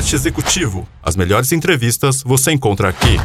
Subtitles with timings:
[0.00, 0.88] Podcast Executivo.
[1.02, 3.18] As melhores entrevistas você encontra aqui.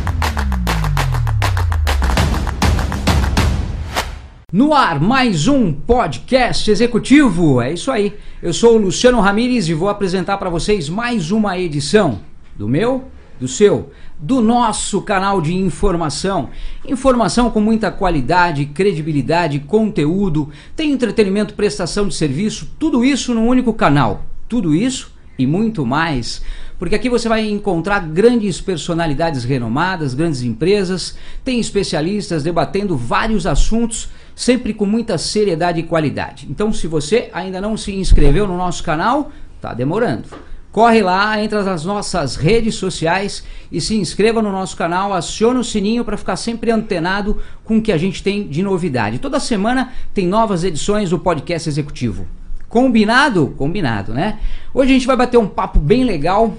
[4.52, 7.62] No ar, mais um podcast executivo.
[7.62, 8.14] É isso aí.
[8.44, 12.20] Eu sou o Luciano Ramires e vou apresentar para vocês mais uma edição
[12.58, 13.06] do meu,
[13.40, 16.50] do seu, do nosso canal de informação.
[16.86, 23.74] Informação com muita qualidade, credibilidade, conteúdo, tem entretenimento, prestação de serviço, tudo isso num único
[23.74, 24.26] canal.
[24.50, 26.42] Tudo isso e muito mais,
[26.78, 34.10] porque aqui você vai encontrar grandes personalidades renomadas, grandes empresas, tem especialistas debatendo vários assuntos,
[34.36, 36.48] sempre com muita seriedade e qualidade.
[36.50, 40.28] Então, se você ainda não se inscreveu no nosso canal, tá demorando.
[40.76, 45.64] Corre lá, entra nas nossas redes sociais e se inscreva no nosso canal, acione o
[45.64, 49.20] sininho para ficar sempre antenado com o que a gente tem de novidade.
[49.20, 52.28] Toda semana tem novas edições do podcast executivo.
[52.68, 53.54] Combinado?
[53.58, 54.40] Combinado, né?
[54.74, 56.58] Hoje a gente vai bater um papo bem legal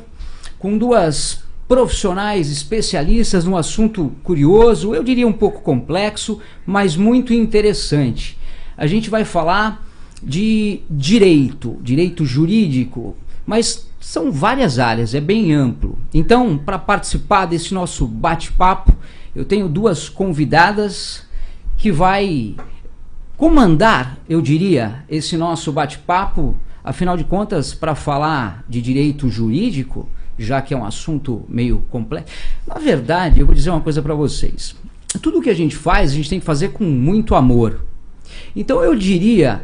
[0.67, 8.37] com duas profissionais especialistas num assunto curioso, eu diria um pouco complexo, mas muito interessante.
[8.77, 9.87] A gente vai falar
[10.21, 15.97] de direito, direito jurídico, mas são várias áreas, é bem amplo.
[16.13, 18.93] Então, para participar desse nosso bate-papo,
[19.37, 21.29] eu tenho duas convidadas
[21.77, 22.57] que vai
[23.37, 30.09] comandar, eu diria, esse nosso bate-papo, afinal de contas, para falar de direito jurídico,
[30.39, 32.33] já que é um assunto meio complexo.
[32.67, 34.75] Na verdade, eu vou dizer uma coisa para vocês.
[35.23, 37.81] Tudo que a gente faz, a gente tem que fazer com muito amor.
[38.55, 39.63] Então eu diria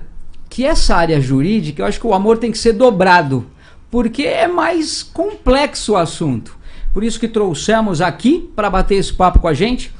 [0.48, 3.46] que essa área jurídica, eu acho que o amor tem que ser dobrado,
[3.90, 6.56] porque é mais complexo o assunto.
[6.92, 9.92] Por isso que trouxemos aqui para bater esse papo com a gente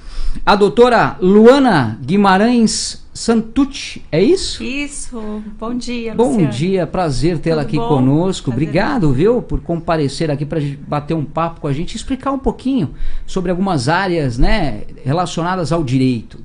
[0.46, 4.62] a doutora Luana Guimarães Santucci, é isso?
[4.62, 6.14] Isso, bom dia.
[6.14, 6.50] Bom Luciano.
[6.50, 7.88] dia, prazer tê-la aqui bom?
[7.88, 8.50] conosco.
[8.50, 8.68] Prazer.
[8.68, 12.94] Obrigado, viu, por comparecer aqui para bater um papo com a gente, explicar um pouquinho
[13.26, 16.38] sobre algumas áreas, né, relacionadas ao direito.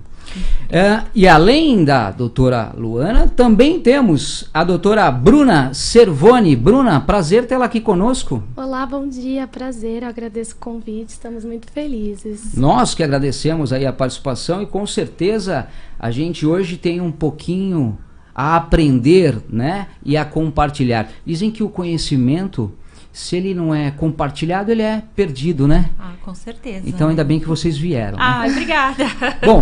[0.69, 6.55] É, e além da doutora Luana, também temos a doutora Bruna Servoni.
[6.55, 8.43] Bruna, prazer tê-la aqui conosco.
[8.55, 12.53] Olá, bom dia, prazer, eu agradeço o convite, estamos muito felizes.
[12.55, 15.67] Nós que agradecemos aí a participação e com certeza
[15.99, 17.97] a gente hoje tem um pouquinho
[18.35, 21.09] a aprender, né, e a compartilhar.
[21.25, 22.71] Dizem que o conhecimento,
[23.11, 25.89] se ele não é compartilhado, ele é perdido, né?
[25.99, 26.87] Ah, com certeza.
[26.87, 28.17] Então ainda bem que vocês vieram.
[28.17, 28.23] né?
[28.23, 29.05] Ah, obrigada.
[29.43, 29.61] Bom,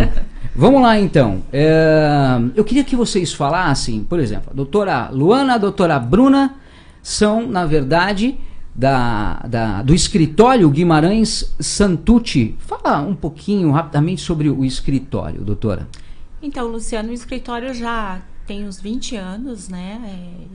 [0.54, 1.42] vamos lá então.
[1.50, 6.54] É, eu queria que vocês falassem, por exemplo, a doutora Luana, a doutora Bruna
[7.02, 8.36] são, na verdade,
[8.74, 12.56] da, da- do escritório Guimarães Santucci.
[12.58, 15.88] Fala um pouquinho rapidamente sobre o escritório, doutora.
[16.42, 20.00] Então, Luciano, o escritório já tem uns 20 anos, né?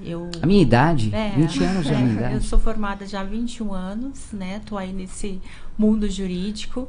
[0.06, 2.46] É, Eu A minha idade, É, 20 anos é a minha Eu idade.
[2.46, 4.62] sou formada já há 21 anos, né?
[4.66, 5.42] Tô aí nesse
[5.78, 6.88] mundo jurídico.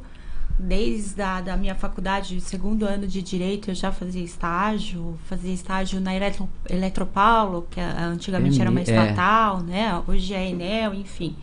[0.59, 5.17] Desde a da minha faculdade, segundo ano de Direito, eu já fazia estágio.
[5.25, 8.83] Fazia estágio na Eletro, Eletropaulo, que a- antigamente era uma É.
[8.83, 9.99] estatal, né?
[10.07, 11.35] Hoje é Enel, enfim.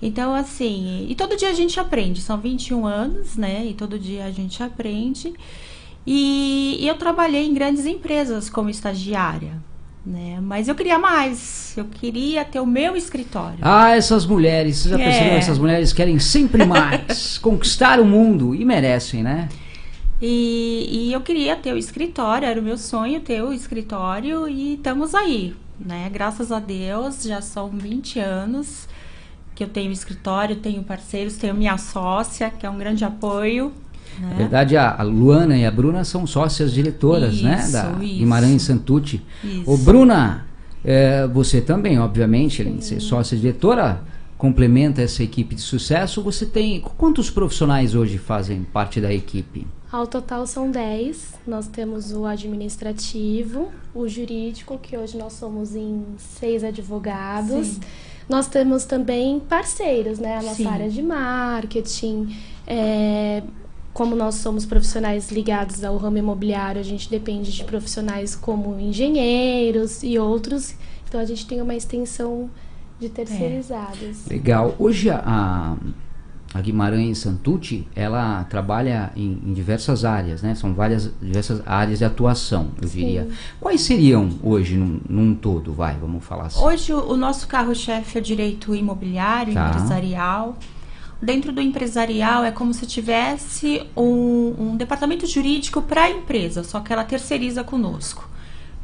[0.00, 2.20] Então, assim, e todo dia a gente aprende.
[2.22, 3.64] São 21 anos, né?
[3.66, 5.34] E todo dia a gente aprende.
[6.06, 9.54] E, eu trabalhei em grandes empresas como estagiária,
[10.04, 10.38] né?
[10.40, 11.74] Mas eu queria mais.
[11.76, 13.58] Eu queria ter o meu escritório.
[13.60, 15.04] Ah, essas mulheres, vocês já É.
[15.04, 15.36] perceberam?
[15.36, 19.48] Essas mulheres querem sempre mais, conquistar o mundo e merecem, né?
[20.22, 24.74] E, e eu queria ter o escritório, era o meu sonho ter o escritório e
[24.74, 26.08] estamos aí, né?
[26.10, 28.88] Graças a Deus, já são 20 anos
[29.54, 33.72] que eu tenho escritório, tenho parceiros, tenho minha sócia, que é um grande apoio.
[34.20, 34.28] Né?
[34.30, 37.58] Na verdade, a, Luana e a Bruna são sócias diretoras, né?
[37.60, 38.18] Isso, Da isso.
[38.18, 39.22] Guimarães Santucci.
[39.42, 39.70] Isso.
[39.70, 40.46] Ô, Bruna,
[40.84, 44.00] é, você também, obviamente, além de ser sócia diretora,
[44.38, 46.22] complementa essa equipe de sucesso.
[46.22, 46.80] Você tem.
[46.80, 49.66] Quantos profissionais hoje fazem parte da equipe?
[49.90, 56.04] Ao total são 10, nós temos o administrativo, o jurídico, que hoje nós somos em
[56.18, 57.66] seis advogados.
[57.68, 57.80] Sim.
[58.28, 60.38] Nós temos também parceiros, né?
[60.38, 60.66] A nossa Sim.
[60.66, 62.36] área de marketing,
[62.66, 63.42] é,
[63.96, 70.02] como nós somos profissionais ligados ao ramo imobiliário, a gente depende de profissionais como engenheiros
[70.02, 70.74] e outros.
[71.08, 72.50] Então a gente tem uma extensão
[73.00, 74.26] de terceirizados.
[74.28, 74.74] Legal.
[74.78, 75.74] Hoje a,
[76.52, 80.54] a Guimarães Santucci, ela trabalha em, em diversas áreas, né?
[80.54, 82.98] São várias diversas áreas de atuação, eu Sim.
[82.98, 83.26] diria.
[83.58, 86.62] Quais seriam hoje num, num todo, vai, vamos falar assim.
[86.62, 89.70] Hoje o, o nosso carro-chefe é o direito imobiliário, Tá.
[89.70, 90.54] empresarial.
[91.20, 96.80] Dentro do empresarial é como se tivesse um, um departamento jurídico para a empresa, só
[96.80, 98.28] que ela terceiriza conosco.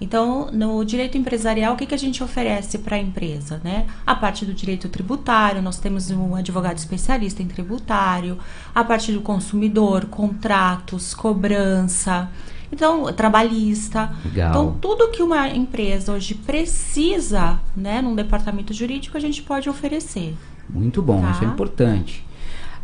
[0.00, 3.61] Então, no direito empresarial, o que, que a gente oferece para a empresa?
[3.62, 3.87] Né?
[4.05, 8.37] A parte do direito tributário, nós temos um advogado especialista em tributário,
[8.75, 12.28] a parte do consumidor, contratos, cobrança,
[12.73, 14.11] então, trabalhista.
[14.25, 14.50] Legal.
[14.50, 20.35] Então, tudo que uma empresa hoje precisa, né, num departamento jurídico, a gente pode oferecer.
[20.69, 21.31] Muito bom, Tá.
[21.32, 22.25] isso é importante.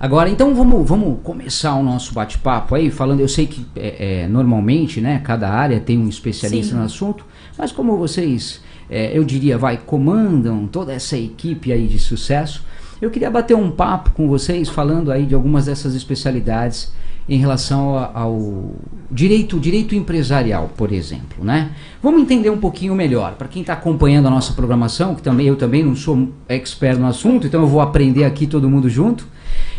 [0.00, 4.28] Agora, então vamos, vamos começar o nosso bate-papo aí, falando, eu sei que é, é,
[4.28, 6.78] normalmente, né, cada área tem um especialista Sim.
[6.78, 7.26] no assunto,
[7.58, 12.64] mas como vocês, é, eu diria, vai, comandam toda essa equipe aí de sucesso,
[13.02, 16.92] eu queria bater um papo com vocês, falando aí de algumas dessas especialidades
[17.28, 18.72] em relação ao
[19.10, 21.72] direito, direito empresarial, por exemplo, né?
[22.02, 23.34] Vamos entender um pouquinho melhor.
[23.34, 27.06] Para quem está acompanhando a nossa programação, que também eu também não sou expert no
[27.06, 29.26] assunto, então eu vou aprender aqui todo mundo junto.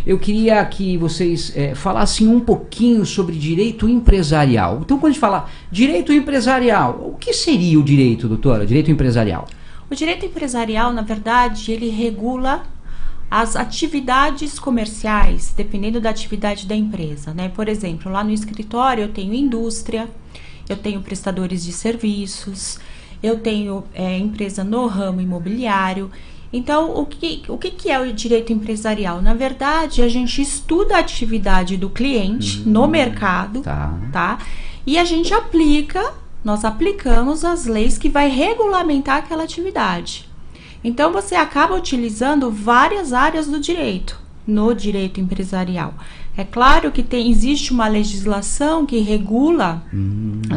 [0.05, 4.79] Eu queria que vocês eh, falassem um pouquinho sobre direito empresarial.
[4.81, 8.65] Então, quando a gente fala direito empresarial, o que seria o direito, doutora?
[8.65, 9.47] Direito empresarial?
[9.89, 12.63] O direito empresarial, na verdade, ele regula
[13.29, 17.49] as atividades comerciais, dependendo da atividade da empresa, né?
[17.49, 20.09] Por exemplo, lá no escritório eu tenho indústria,
[20.67, 22.79] eu tenho prestadores de serviços,
[23.21, 26.09] eu tenho é, empresa no ramo imobiliário.
[26.51, 29.21] Então, o que, o que é o direito empresarial?
[29.21, 33.93] Na verdade, a gente estuda a atividade do cliente no mercado, Tá.
[34.11, 34.39] tá?
[34.87, 40.28] E a gente aplica, nós aplicamos as leis que vai regulamentar aquela atividade.
[40.83, 44.17] Então você acaba utilizando várias áreas do direito
[44.47, 45.93] no direito empresarial.
[46.35, 49.83] É claro que tem, existe uma legislação que regula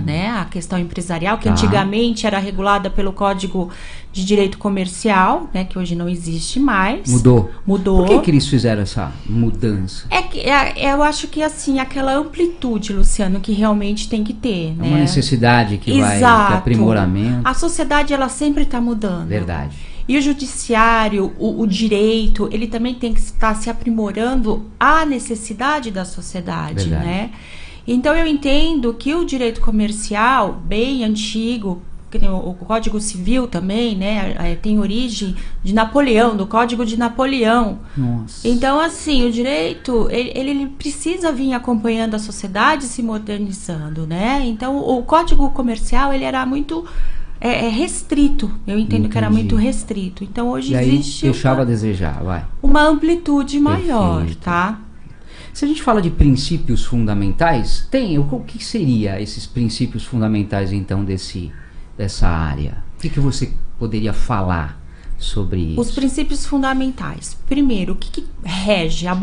[0.05, 1.51] né, a questão empresarial, que Tá.
[1.51, 3.69] antigamente era regulada pelo Código
[4.13, 7.11] de Direito Comercial, né, que hoje não existe mais.
[7.11, 7.51] Mudou.
[7.67, 7.99] Mudou.
[7.99, 10.07] Por que, que eles fizeram essa mudança?
[10.09, 14.69] É que é- eu acho que assim, aquela amplitude, Luciano, que realmente tem que ter,
[14.79, 14.89] É né?
[14.89, 16.55] uma necessidade que vai que Exato.
[16.55, 17.41] aprimoramento.
[17.47, 19.27] A sociedade ela sempre está mudando.
[19.29, 19.77] Verdade.
[20.09, 25.91] E o judiciário, o, o direito, ele também tem que estar se aprimorando à necessidade
[25.91, 27.05] da sociedade, Verdade.
[27.05, 27.31] né?
[27.87, 31.83] Então eu entendo que o direito comercial, bem antigo,
[32.19, 35.35] o, Código Civil também, né, eh, tem origem
[35.65, 37.79] de Napoleão, do Código de Napoleão.
[37.97, 38.47] Nossa.
[38.47, 44.43] Então, assim, o direito, ele, ele precisa vir acompanhando a sociedade se modernizando, né?
[44.45, 46.85] Então, o código comercial, ele era muito
[47.45, 48.49] é, é, restrito.
[48.65, 49.43] Eu entendo que era Entendi.
[49.43, 50.23] muito restrito.
[50.23, 52.47] Então, hoje e aí existe deixava a uma, desejar, vai.
[52.63, 54.41] uma amplitude maior, Perfeito.
[54.43, 54.81] tá?
[55.53, 61.05] Se a gente fala de princípios fundamentais, tem, o que seria esses princípios fundamentais então
[61.05, 61.51] desse
[61.99, 62.83] dessa área?
[62.97, 64.81] O que, que você poderia falar
[65.19, 65.81] sobre isso?
[65.81, 67.37] Os princípios fundamentais.
[67.47, 69.15] Primeiro, o que, que rege a?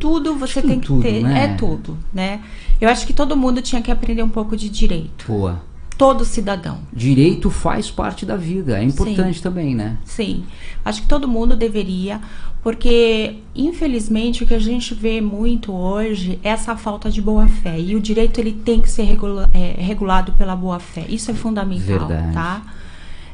[0.00, 0.62] Tudo você Hum.
[0.62, 1.22] que tem que tudo, ter.
[1.22, 1.44] né?
[1.44, 2.40] É tudo, né?
[2.80, 5.26] Eu acho que todo mundo tinha que aprender um pouco de direito.
[5.28, 5.62] Boa.
[6.02, 6.78] Todo cidadão.
[6.92, 9.98] Direito faz parte da vida, é importante também, né?
[10.04, 10.42] Sim,
[10.84, 12.20] acho que todo mundo deveria,
[12.60, 17.78] porque infelizmente o que a gente vê muito hoje é essa falta de boa fé
[17.78, 21.04] e o direito ele tem que ser regula- é, regulado pela boa fé.
[21.08, 22.32] Isso é fundamental, Verdade.
[22.34, 22.62] tá?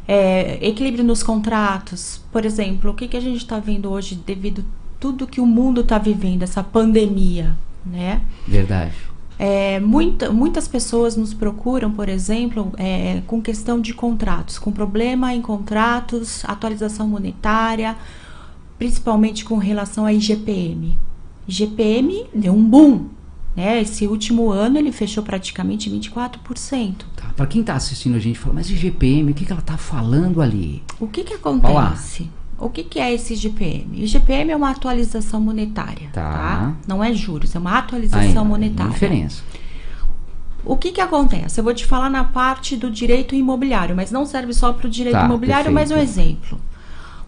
[0.07, 4.63] É, equilíbrio nos contratos, por exemplo, o que, que a gente está vendo hoje devido
[5.01, 8.21] tudo que o mundo está vivendo, essa pandemia, né?
[8.47, 8.93] Verdade.
[9.39, 15.33] É, muita- muitas pessoas nos procuram, por exemplo, é, com questão de contratos, com problema
[15.33, 17.97] em contratos, atualização monetária,
[18.79, 20.97] principalmente com relação a IGPM.
[21.47, 23.07] IGPM deu um boom,
[23.57, 23.81] né?
[23.81, 27.07] Esse último ano ele fechou praticamente 24%.
[27.17, 27.29] Tá.
[27.37, 30.43] Para quem tá assistindo a gente, fala, mas IGPM, o que, que ela tá falando
[30.43, 30.83] ali?
[31.01, 32.29] O que que acontece?
[32.59, 34.03] O que, que é esse IGPM?
[34.03, 36.33] IGPM é uma atualização monetária, Tá.
[36.33, 36.75] tá?
[36.89, 38.93] Não é juros, é uma atualização Aí, monetária.
[38.93, 39.43] Diferença.
[40.65, 41.61] O que que acontece?
[41.61, 44.91] Eu vou te falar na parte do direito imobiliário, mas não serve só para o
[44.91, 46.21] direito Tá, imobiliário, mas um perfeito.
[46.21, 46.61] exemplo.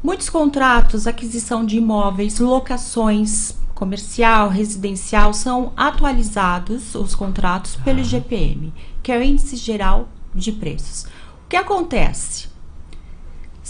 [0.03, 9.11] Muitos contratos, aquisição de imóveis, locações comercial, residencial, são atualizados os contratos pelo IGPM, que
[9.13, 11.05] é o Índice Geral de Preços.
[11.05, 12.49] O que acontece?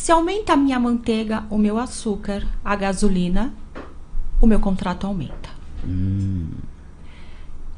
[0.03, 3.53] Se aumenta a minha manteiga, o meu açúcar, a gasolina,
[4.41, 5.51] o meu contrato aumenta.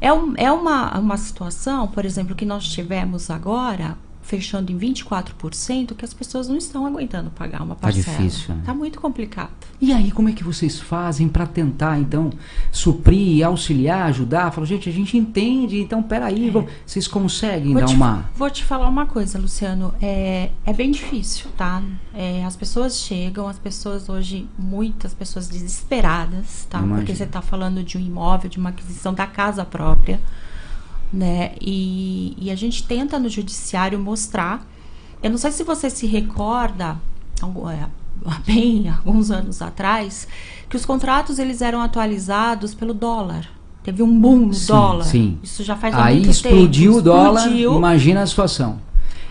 [0.00, 3.98] É, um- é uma, uma situação, por exemplo, que nós tivemos agora,
[4.32, 8.16] fechando em 24%, que as pessoas não estão aguentando pagar uma Tá parcela.
[8.16, 8.62] difícil, né?
[8.64, 9.50] Tá muito complicado.
[9.78, 12.30] E aí, como é que vocês fazem para tentar, então,
[12.70, 14.50] suprir, auxiliar, ajudar?
[14.50, 16.70] Fala, gente, a gente entende, então, peraí, vamos...
[16.86, 18.30] vocês conseguem Vou dar te, uma...
[18.34, 19.92] vou te falar uma coisa, Luciano.
[20.00, 21.82] É, é bem difícil, tá?
[22.14, 26.78] É, as pessoas chegam, as pessoas hoje, muitas pessoas desesperadas, tá?
[26.78, 26.96] Imagino.
[26.96, 30.18] Porque você tá falando de um imóvel, de uma aquisição da casa própria.
[31.12, 31.52] Né?
[31.60, 34.66] E, e a gente tenta no judiciário mostrar.
[35.22, 36.96] Eu não sei se você se recorda,
[37.70, 37.84] é,
[38.46, 40.26] bem alguns anos atrás,
[40.68, 43.46] que os contratos eles eram atualizados pelo dólar.
[43.84, 45.04] Teve um boom no Sim, dólar.
[45.04, 45.38] sim.
[45.42, 46.98] Isso já faz Aí muito explodiu tempo.
[47.00, 47.76] o dólar, Explodiu.
[47.76, 48.78] imagina a situação.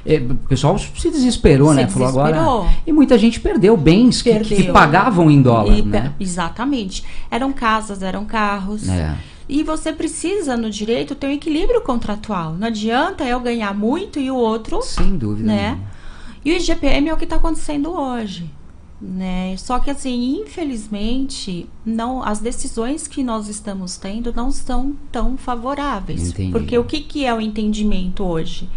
[0.05, 1.87] É, o pessoal se desesperou, Se né?
[1.87, 2.57] Falou desesperou.
[2.63, 2.69] agora.
[2.85, 4.73] E muita gente perdeu bens que, que Perdeu.
[4.73, 6.13] pagavam em dólar, E- né?
[6.19, 7.03] Exatamente.
[7.29, 8.89] Eram casas, eram carros.
[8.89, 9.15] É.
[9.51, 12.53] E você precisa, no direito, ter um equilíbrio contratual.
[12.53, 15.45] Não adianta eu ganhar muito e o outro, Sem dúvida.
[15.45, 15.71] né?
[15.71, 15.91] nenhuma.
[16.45, 18.49] E o IGPM é o que está acontecendo hoje.
[19.01, 19.57] Né?
[19.57, 26.29] Só que assim, infelizmente, não, as decisões que nós estamos tendo não são tão favoráveis.
[26.29, 26.51] Entendi.
[26.53, 28.69] Porque o que, que é o entendimento hoje?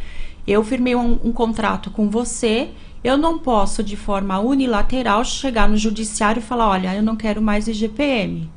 [0.44, 2.70] Eu firmei um, um contrato com você,
[3.04, 7.40] eu não posso, de forma unilateral, chegar no judiciário e falar, olha, eu não quero
[7.40, 8.50] mais IGPM.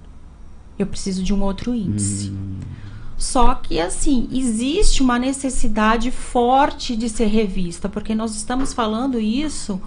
[0.78, 2.32] Eu preciso de um outro índice.
[3.18, 9.82] Só que, assim, existe uma necessidade forte de ser revista, porque nós estamos falando isso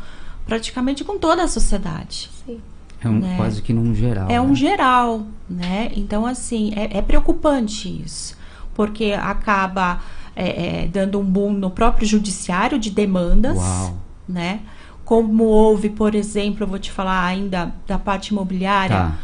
[0.44, 2.28] praticamente com toda a sociedade.
[2.44, 2.61] Sim.
[3.02, 3.37] É um, né?
[3.37, 4.28] quase que num geral.
[4.28, 4.54] É um né?
[4.56, 5.92] geral, né?
[5.97, 8.37] Então, assim, é, é preocupante isso,
[8.75, 10.00] porque acaba
[10.35, 13.97] é, é, dando um boom no próprio judiciário de demandas, Uau.
[14.28, 14.61] né?
[15.04, 19.18] Como houve, por exemplo, eu vou te falar ainda da parte imobiliária, Tá.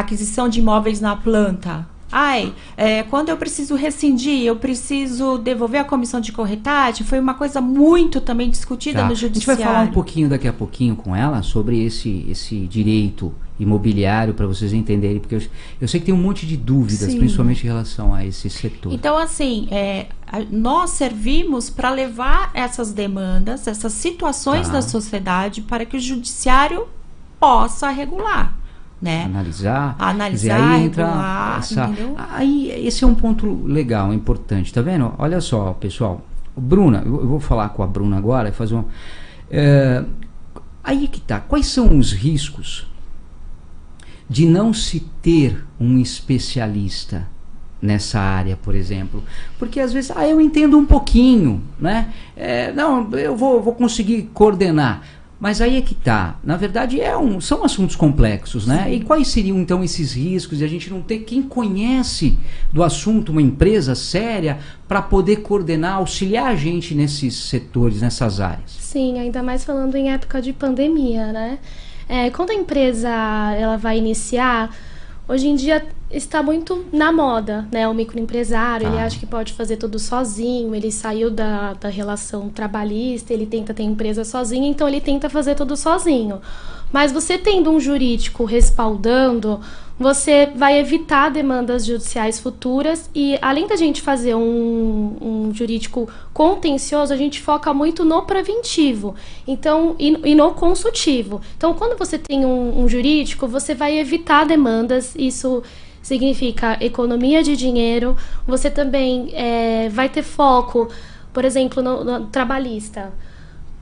[0.00, 1.86] Aquisição de imóveis na planta.
[2.10, 7.06] Ai, é, quando eu preciso rescindir, eu preciso devolver a comissão de corretagem.
[7.06, 9.04] Foi uma coisa muito também discutida Tá.
[9.06, 9.62] no A gente judiciário.
[9.62, 14.46] vai falar um pouquinho daqui a pouquinho com ela sobre esse, esse direito imobiliário para
[14.46, 15.42] vocês entenderem, porque eu,
[15.82, 17.18] eu sei que tem um monte de dúvidas, Sim.
[17.18, 18.90] principalmente em relação a esse setor.
[18.90, 20.06] Então, assim, é,
[20.50, 24.74] nós servimos para levar essas demandas, essas situações Tá.
[24.74, 26.86] da sociedade para que o judiciário
[27.38, 28.54] possa regular,
[29.00, 29.24] né?
[29.24, 32.16] analisar, Analisar, dizer, aí entra regular, essa, entendeu?
[32.16, 35.12] aí esse é um ponto legal, importante, tá vendo?
[35.18, 36.20] Olha só, pessoal,
[36.56, 38.84] Bruna, eu, eu vou falar com a Bruna agora e fazer um,
[39.50, 40.04] é,
[40.82, 42.86] aí que tá, quais são os riscos
[44.28, 47.26] de não se ter um especialista
[47.80, 49.22] nessa área, por exemplo.
[49.58, 52.12] Porque às vezes, ah, eu entendo um pouquinho, né?
[52.36, 55.02] É, não, eu vou, vou conseguir coordenar.
[55.40, 56.36] Mas aí é que tá.
[56.42, 58.92] Na verdade, é um, são assuntos complexos, né?
[58.92, 62.36] E quais seriam então esses riscos de a gente não ter quem conhece
[62.72, 68.76] do assunto, uma empresa séria, para poder coordenar, auxiliar a gente nesses setores, nessas áreas?
[68.80, 71.58] Sim, ainda mais falando em época de pandemia, né?
[72.08, 73.08] É, quando a empresa
[73.56, 74.74] ela vai iniciar,
[75.28, 77.86] hoje em dia está muito na moda, né?
[77.86, 79.04] O microempresário, ele Tá.
[79.04, 83.82] acha que pode fazer tudo sozinho, ele saiu da, da relação trabalhista, ele tenta ter
[83.82, 86.40] empresa sozinho, então ele tenta fazer tudo sozinho.
[86.90, 89.60] Mas você tendo um jurídico respaldando,
[89.98, 97.12] você vai evitar demandas judiciais futuras e além da gente fazer um, um jurídico contencioso,
[97.12, 99.14] a gente foca muito no preventivo
[99.46, 101.40] então e, e no consultivo.
[101.56, 105.62] Então, quando você tem um, um jurídico, você vai evitar demandas, isso
[106.02, 110.88] significa economia de dinheiro, você também é, vai ter foco,
[111.32, 113.12] por exemplo, no, no trabalhista.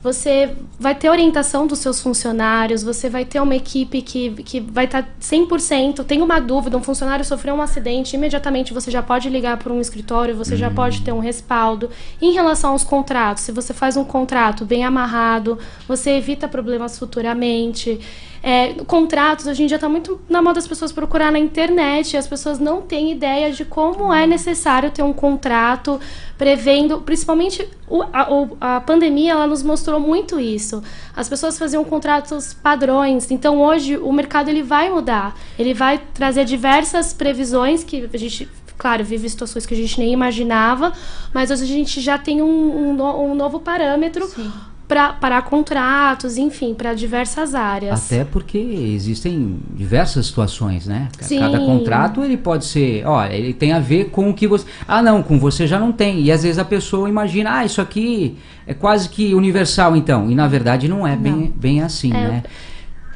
[0.03, 4.85] Você vai ter orientação dos seus funcionários, você vai ter uma equipe que, que vai
[4.85, 6.05] estar 100%.
[6.05, 9.81] Tem uma dúvida, um funcionário sofreu um acidente, imediatamente você já pode ligar para um
[9.81, 11.89] escritório, você já pode ter um respaldo.
[12.21, 15.57] Em relação aos contratos, se você faz um contrato bem amarrado,
[15.87, 17.99] você evita problemas futuramente.
[18.49, 22.25] É, contratos, hoje em dia está muito na moda as pessoas procurar na internet, as
[22.25, 25.99] pessoas não têm ideia de como é necessário ter um contrato
[26.37, 30.81] prevendo, principalmente o- a, a pandemia, ela nos mostrou muito isso.
[31.13, 36.45] As pessoas faziam contratos padrões, então hoje o mercado ele vai mudar, ele vai trazer
[36.45, 40.93] diversas previsões que a gente Claro, vive situações que a gente nem imaginava,
[41.33, 44.51] mas hoje a gente já tem um, um um novo parâmetro Sim.
[44.87, 48.05] Para parar contratos, enfim, para diversas áreas.
[48.05, 51.09] Até porque existem diversas situações, né?
[51.19, 51.39] Sim.
[51.39, 54.65] Cada contrato ele pode ser, olha, ele tem a ver com o que você.
[54.87, 56.21] Ah, não, com você já não tem.
[56.21, 60.31] E às vezes a pessoa imagina, ah, isso aqui é quase que universal, então.
[60.31, 62.43] E na verdade não é bem, bem assim, É, né?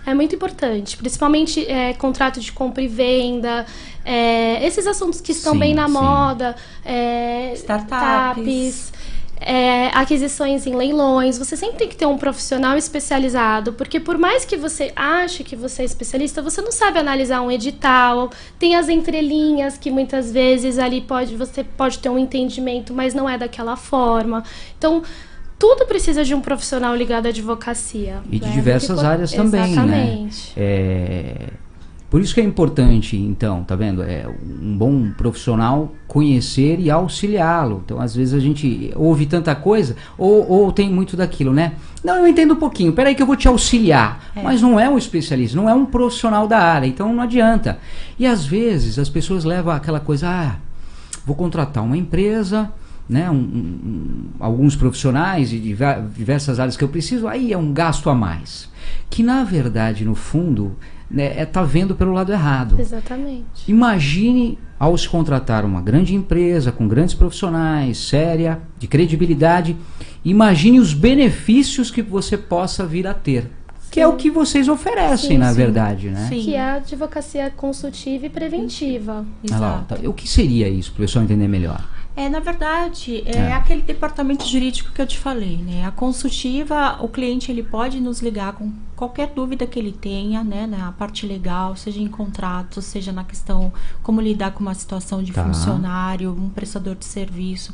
[0.06, 3.68] É muito importante, principalmente é, contrato de compra e venda,
[4.04, 5.94] é, esses assuntos que estão Sim, bem na sim.
[5.94, 7.96] moda, é, Startups.
[7.96, 8.94] startups,
[9.42, 11.38] é, aquisições em leilões.
[11.40, 15.56] Você sempre tem que ter um profissional especializado, porque por mais que você ache que
[15.56, 18.30] você é especialista, você não sabe analisar um edital,
[18.60, 23.28] tem as entrelinhas que muitas vezes ali pode você pode ter um entendimento, mas não
[23.28, 24.44] é daquela forma.
[24.78, 25.02] Então
[25.58, 28.22] tudo precisa de um profissional ligado à advocacia.
[28.32, 28.52] E de né?
[28.52, 29.72] diversas Porque- áreas também, né?
[29.72, 30.54] Exatamente.
[30.58, 31.36] É,
[32.12, 34.04] Por isso que é importante, então, tá vendo?
[34.04, 37.82] É um bom profissional conhecer e auxiliá-lo.
[37.86, 41.72] Então, às vezes a gente ouve tanta coisa ou, ou tem muito daquilo, né?
[42.04, 42.92] Não, eu entendo um pouquinho.
[42.92, 44.30] Peraí que eu vou te auxiliar.
[44.36, 44.44] É.
[44.44, 46.86] Mas não é um especialista, não é um profissional da área.
[46.86, 47.80] Então, não adianta.
[48.20, 50.56] E às vezes as pessoas levam aquela coisa, ah,
[51.26, 52.70] vou contratar uma empresa,
[53.08, 57.72] né, um- um- alguns profissionais de diver- diversas áreas que eu preciso, aí é um
[57.72, 58.70] gasto a mais.
[59.10, 60.76] Que na verdade, no fundo,
[61.12, 62.80] né, é tá vendo pelo lado errado.
[62.80, 63.44] Exatamente.
[63.68, 69.76] Imagine ao se contratar uma grande empresa com grandes profissionais, séria, de credibilidade,
[70.26, 73.46] imagine os benefícios que você possa vir a ter.
[73.92, 75.56] Que é o que vocês oferecem, Sim, na sim.
[75.58, 76.28] verdade, né?
[76.30, 76.42] Sim.
[76.42, 79.26] Que é a advocacia consultiva e preventiva.
[79.44, 80.02] Olha lá, Exato.
[80.02, 80.10] tá.
[80.10, 81.84] O que seria isso, para o pessoal entender melhor?
[82.16, 83.54] É, na verdade, é, É.
[83.54, 85.86] aquele departamento jurídico que eu te falei, né?
[85.86, 90.68] A consultiva, o cliente ele pode nos ligar com qualquer dúvida que ele tenha, né,
[90.68, 93.72] na parte legal, seja em contrato, seja na questão
[94.04, 95.44] como lidar com uma situação de Tá.
[95.46, 97.74] funcionário, um prestador de serviço.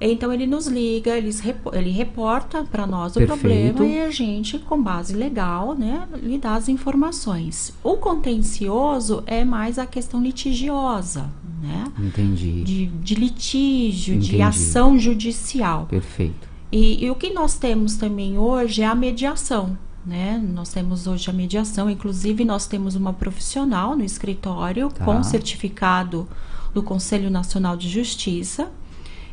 [0.00, 3.40] Então ele nos liga, eles ele reporta para nós o Perfeito.
[3.74, 7.72] problema e a gente, com base legal, né, lhe dá as informações.
[7.84, 11.28] O contencioso é mais a questão litigiosa,
[11.60, 11.84] né?
[11.98, 12.62] Entendi.
[12.62, 14.36] de, de litígio, Entendi.
[14.36, 15.86] de ação judicial.
[15.86, 16.48] Perfeito.
[16.70, 19.76] E, e o que nós temos também hoje é a mediação.
[20.04, 20.42] Né?
[20.54, 25.04] Nós temos hoje a mediação, inclusive nós temos uma profissional no escritório Tá.
[25.04, 26.26] com certificado
[26.72, 28.70] do Conselho Nacional de Justiça,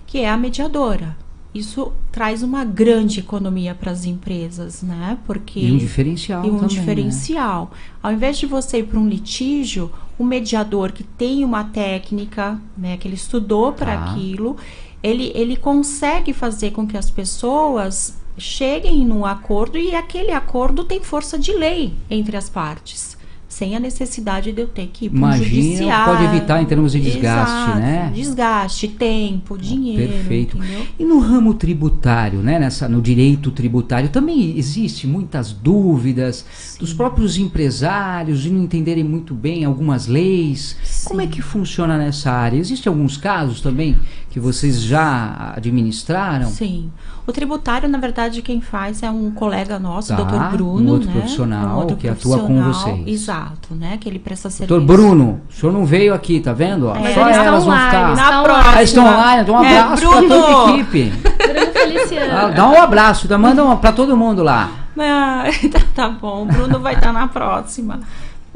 [0.06, 1.16] que é a mediadora.
[1.56, 5.18] Isso traz uma grande economia para as empresas, né?
[5.26, 6.68] Porque E um diferencial e um também, né?
[6.68, 7.72] diferencial.
[8.04, 12.98] Ao invés de você ir para um litígio, o mediador que tem uma técnica, né,
[12.98, 14.12] que ele estudou para Tá.
[14.12, 14.58] aquilo,
[15.02, 21.00] ele, ele consegue fazer com que as pessoas cheguem num acordo e aquele acordo tem
[21.02, 23.15] força de lei entre as partes.
[23.56, 26.14] Sem a necessidade de eu ter que ir para Imagina, judiciário.
[26.14, 28.12] pode evitar em termos de desgaste, Exato, né?
[28.14, 30.12] Desgaste, tempo, dinheiro.
[30.12, 30.58] Perfeito.
[30.58, 30.86] entendeu?
[31.00, 36.46] E no ramo tributário, né, nessa, no direito tributário, também existe muitas dúvidas
[36.78, 40.76] dos próprios empresários de não entenderem muito bem algumas leis.
[41.06, 42.58] Como é que funciona nessa área?
[42.58, 43.98] Existem alguns casos também
[44.32, 46.50] que vocês já administraram?
[46.50, 46.92] Sim.
[47.26, 50.58] O tributário, na verdade, quem faz é um colega nosso, Tá, o Dr.
[50.58, 51.14] Bruno, um outro né?
[51.14, 53.08] profissional um outro que atua com profissional, vocês.
[53.08, 53.98] Exato, né?
[54.00, 54.80] Que ele presta serviço.
[54.80, 56.90] Doutor Bruno, o senhor não veio aqui, tá vendo?
[56.90, 58.08] É, Só eles elas estão vão lá, ficar.
[58.08, 58.74] eles Na estão próxima.
[58.76, 60.28] Ah, estão online, então um É, abraço pra Bruno!
[60.30, 61.04] toda a equipe.
[61.12, 62.34] Bruno Feliciano.
[62.38, 63.38] Ah, Dá um abraço, tá?
[63.38, 64.72] manda um pra todo mundo lá.
[64.98, 68.00] Ah, tá, tá bom, o Bruno vai estar na próxima.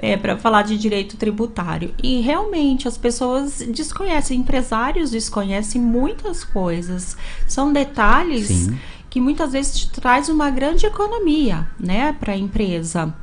[0.02, 1.94] É, para falar de direito tributário.
[2.02, 7.18] E realmente as pessoas desconhecem, empresários desconhecem muitas coisas.
[7.46, 8.80] São detalhes Sim.
[9.10, 13.14] que muitas vezes te traz uma grande economia, né, para a empresa.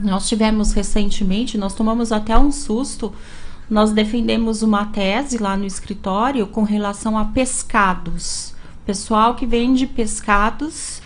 [0.00, 3.12] Nós tivemos recentemente, nós tomamos até um susto.
[3.70, 8.54] Nós defendemos uma tese lá no escritório com relação a pescados.
[8.84, 11.00] Pessoal que vende pescados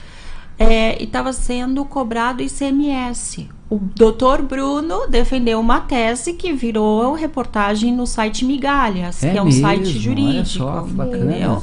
[0.59, 3.49] é, e estava sendo cobrado ICMS.
[3.71, 9.43] O doutor Bruno defendeu uma tese que virou reportagem no site Migalhas, É que é
[9.43, 10.47] um mesmo, site olha jurídico.
[10.47, 11.63] só, que bacana.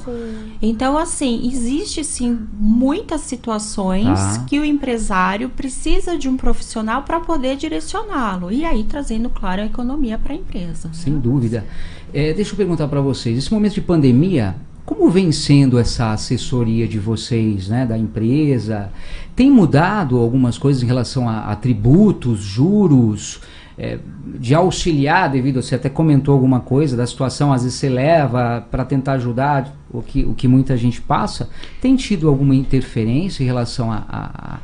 [0.61, 4.45] Então, assim, existe sim muitas situações Tá.
[4.47, 8.51] que o empresário precisa de um profissional para poder direcioná-lo.
[8.51, 10.89] E aí trazendo, claro, a economia para a empresa.
[10.89, 10.93] né?
[10.93, 11.65] Sem dúvida.
[12.13, 16.87] É, deixa eu perguntar para vocês, esse momento de pandemia, como vem sendo essa assessoria
[16.87, 18.91] de vocês, né, da empresa?
[19.35, 23.41] Tem mudado algumas coisas em relação a, a tributos, juros,
[23.77, 23.97] é,
[24.39, 28.85] de auxiliar devido, você até comentou alguma coisa da situação, às vezes você leva para
[28.85, 31.49] tentar ajudar o que, o que muita gente passa.
[31.81, 34.59] Tem tido alguma interferência em relação a, a,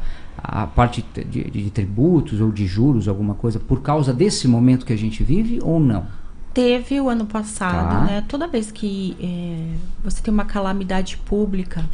[0.63, 4.93] a parte de, de tributos ou de juros, alguma coisa, por causa desse momento que
[4.93, 6.20] a gente vive ou não?
[6.53, 8.01] Teve o ano passado, Tá.
[8.05, 8.25] né?
[8.27, 11.85] Toda vez que é, você tem uma calamidade pública,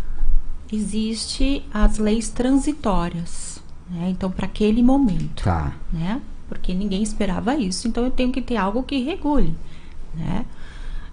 [0.71, 4.09] existe as leis transitórias, né?
[4.09, 5.43] Então, para aquele momento.
[5.43, 5.73] Tá.
[5.93, 6.21] né?
[6.49, 9.53] Porque ninguém esperava isso, então eu tenho que ter algo que regule,
[10.15, 10.45] né?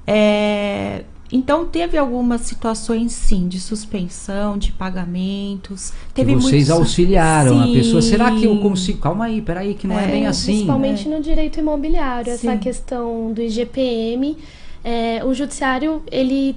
[0.07, 1.05] É,
[1.37, 5.93] então teve algumas situações sim de suspensão de pagamentos.
[6.15, 7.73] Teve que vocês muitos- auxiliaram a Sim.
[7.75, 8.01] pessoa.
[8.03, 8.99] Será que eu consigo?
[9.01, 10.53] Calma aí, peraí, que não é, É, bem assim.
[10.53, 12.59] Principalmente no direito imobiliário, essa Sim.
[12.59, 14.37] questão do IGPM.
[14.87, 16.55] é, o judiciário, ele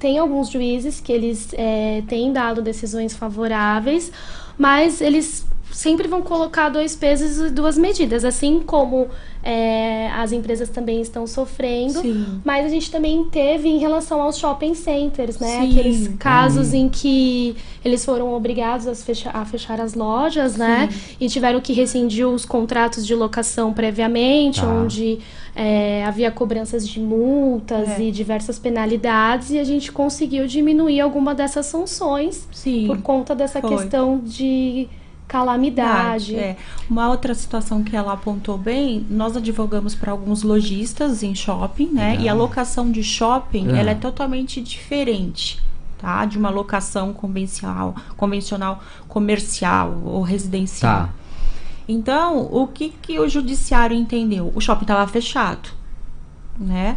[0.00, 4.10] tem alguns juízes que eles é, têm dado decisões favoráveis,
[4.58, 9.06] mas eles sempre vão colocar dois pesos e duas medidas, assim como
[9.42, 12.40] é, as empresas também estão sofrendo, Sim.
[12.44, 15.60] mas a gente também teve em relação aos shopping centers, né?
[15.60, 15.70] Sim.
[15.70, 17.54] Aqueles casos em que
[17.84, 20.88] eles foram obrigados a fechar, a fechar as lojas, né?
[21.20, 24.66] E tiveram que rescindir os contratos de locação previamente, Tá.
[24.66, 25.20] onde
[25.54, 28.02] é, havia cobranças de multas É.
[28.02, 32.86] e diversas penalidades, e a gente conseguiu diminuir alguma dessas sanções Sim.
[32.86, 33.70] por conta dessa Foi.
[33.70, 34.88] questão de
[35.28, 36.34] calamidade.
[36.34, 36.56] É.
[36.90, 42.10] Uma outra situação que ela apontou bem, nós advogamos para alguns lojistas em shopping, né?
[42.12, 42.24] Legal.
[42.24, 43.76] E a locação de shopping, Ah.
[43.78, 45.60] ela é totalmente diferente,
[45.98, 46.24] tá?
[46.24, 51.06] De uma locação convencional, convencional comercial ou residencial.
[51.06, 51.10] Tá.
[51.86, 54.52] Então, o que, que o judiciário entendeu?
[54.54, 55.70] O shopping estava fechado,
[56.58, 56.96] né?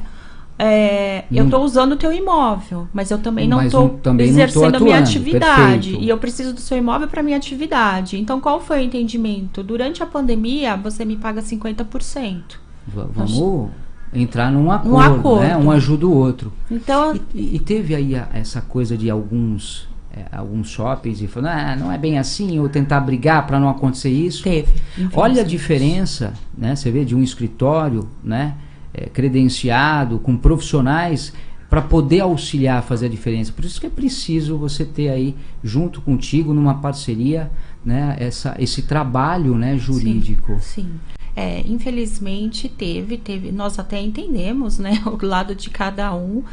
[0.63, 4.75] É, eu estou usando o teu imóvel, mas eu também não estou também não exercendo
[4.75, 5.71] a minha atividade.
[5.89, 6.03] perfeito.
[6.03, 8.17] E eu preciso do seu imóvel para minha atividade.
[8.19, 9.63] Então, qual foi o entendimento?
[9.63, 12.59] Durante a pandemia, você me paga 50%.
[12.87, 13.69] V- vamos
[14.13, 15.41] entrar num acordo, acordo.
[15.41, 15.57] né?
[15.57, 16.53] Um ajuda o outro.
[16.69, 21.51] Então, E, e teve aí a- essa coisa de alguns é, alguns shoppings e falando,
[21.53, 24.43] ah, não é bem assim, ou tentar brigar para não acontecer isso.
[24.43, 24.67] teve.
[25.13, 26.75] Olha a diferença, né?
[26.75, 28.55] Você vê de um escritório, né?
[28.93, 31.33] É, credenciado com profissionais
[31.69, 33.53] para poder auxiliar a fazer a diferença.
[33.53, 37.49] Por isso que é preciso você ter aí junto contigo numa parceria,
[37.83, 38.17] né?
[38.19, 39.77] Essa, esse trabalho, né?
[39.77, 40.57] Jurídico.
[40.59, 40.99] Sim.
[41.33, 46.43] É, infelizmente teve, teve, nós até entendemos, né, o lado de cada um,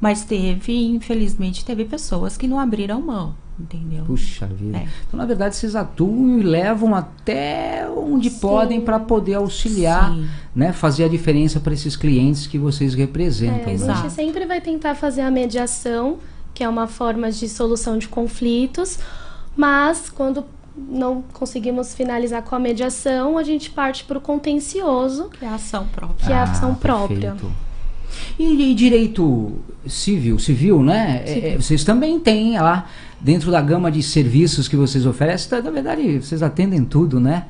[0.00, 4.04] mas teve, infelizmente, teve pessoas que não abriram mão, entendeu?
[4.04, 4.78] Puxa vida.
[4.78, 4.86] É.
[5.06, 8.38] Então, na verdade, vocês atuam e levam até onde Sim.
[8.38, 10.28] podem para poder auxiliar, Sim.
[10.54, 10.72] né?
[10.72, 13.58] Fazer a diferença para esses clientes que vocês representam.
[13.58, 13.72] É, a né?
[13.74, 14.02] Exato.
[14.02, 16.18] gente sempre vai tentar fazer a mediação,
[16.54, 18.98] que é uma forma de solução de conflitos,
[19.56, 20.44] mas quando
[20.76, 25.54] não conseguimos finalizar com a mediação, a gente parte para o contencioso, Que é a
[25.54, 26.26] ação própria.
[26.26, 27.30] que é a ação própria.
[27.30, 27.68] Ah, perfeito.
[28.38, 31.22] E, e direito civil, civil, né?
[31.26, 32.86] É, é, vocês também têm lá,
[33.20, 37.46] dentro da gama de serviços que vocês oferecem, tá, na verdade, vocês atendem tudo, né?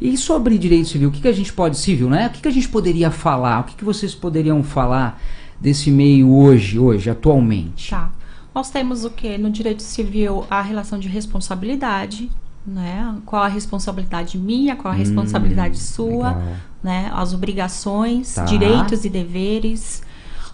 [0.00, 2.26] E sobre direito civil, o que, que a gente pode, civil, né?
[2.26, 3.60] O que, que a gente poderia falar?
[3.60, 5.20] O que, que vocês poderiam falar
[5.60, 7.90] desse meio hoje, hoje, atualmente?
[7.90, 8.10] Tá.
[8.54, 9.38] Nós temos o que?
[9.38, 12.30] No direito civil, a relação de responsabilidade,
[12.66, 13.14] né?
[13.24, 16.56] Qual a responsabilidade minha, qual a responsabilidade sua, Hum, legal.
[16.82, 17.10] né?
[17.14, 18.44] As obrigações, Tá.
[18.44, 20.02] direitos e deveres.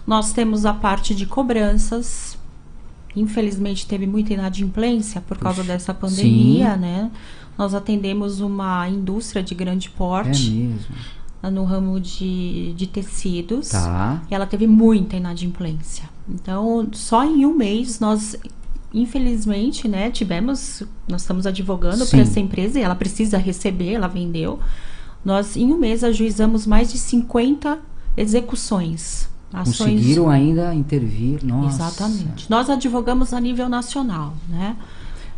[0.07, 2.37] Nós temos a parte de cobranças.
[3.15, 6.79] Infelizmente teve muita inadimplência por causa Puxa, dessa pandemia, sim.
[6.79, 7.11] né?
[7.57, 10.95] Nós atendemos uma indústria de grande É porte mesmo.
[11.51, 13.69] no ramo de, de tecidos.
[13.69, 14.21] Tá.
[14.29, 16.09] E ela teve muita inadimplência.
[16.29, 18.37] Então, só em um mês nós,
[18.93, 24.59] infelizmente, né, tivemos, nós estamos advogando para essa empresa e ela precisa receber, ela vendeu.
[25.25, 27.79] Nós, em um mês, ajuizamos mais de 50
[28.15, 29.27] execuções.
[29.53, 29.77] Ações.
[29.77, 31.83] Conseguiram ainda intervir, nossa.
[31.83, 32.49] Exatamente.
[32.49, 34.75] Nós advogamos a nível nacional, né?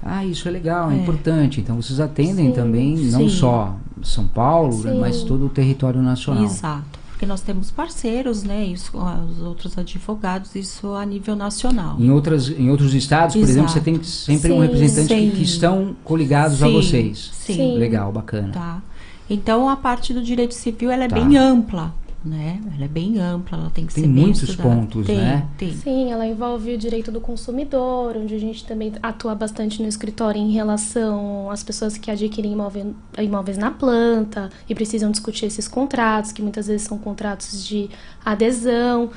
[0.04, 0.98] Ah, isso é legal, é, É.
[1.02, 1.62] importante.
[1.62, 3.30] Então vocês atendem Sim, também não sim.
[3.30, 5.00] só São Paulo, Sim.
[5.00, 6.44] mas todo o território nacional.
[6.44, 7.00] Exato.
[7.12, 8.66] Porque nós temos parceiros, né?
[8.66, 11.96] Isso, os outros advogados, isso a nível nacional.
[12.00, 13.52] Em, outras, em outros estados, por Exato.
[13.52, 17.30] exemplo, você tem sempre um representante que, que estão coligados a vocês.
[17.32, 17.54] Sim.
[17.54, 17.78] Sim.
[17.78, 18.50] Legal, bacana.
[18.52, 18.82] Tá.
[19.30, 21.16] Então a parte do direito civil ela é Tá.
[21.20, 22.60] bem ampla, né?
[22.76, 24.76] Ela é bem ampla, ela tem que Tem ser bem muitos estudada.
[24.76, 25.48] pontos, tem, né?
[25.58, 25.74] Tem.
[25.74, 30.40] Sim, ela envolve o direito do consumidor, onde a gente também atua bastante no escritório
[30.40, 36.32] em relação às pessoas que adquirem imóvel- imóveis na planta e precisam discutir esses contratos,
[36.32, 37.90] que muitas vezes são contratos de
[38.24, 39.10] adesão.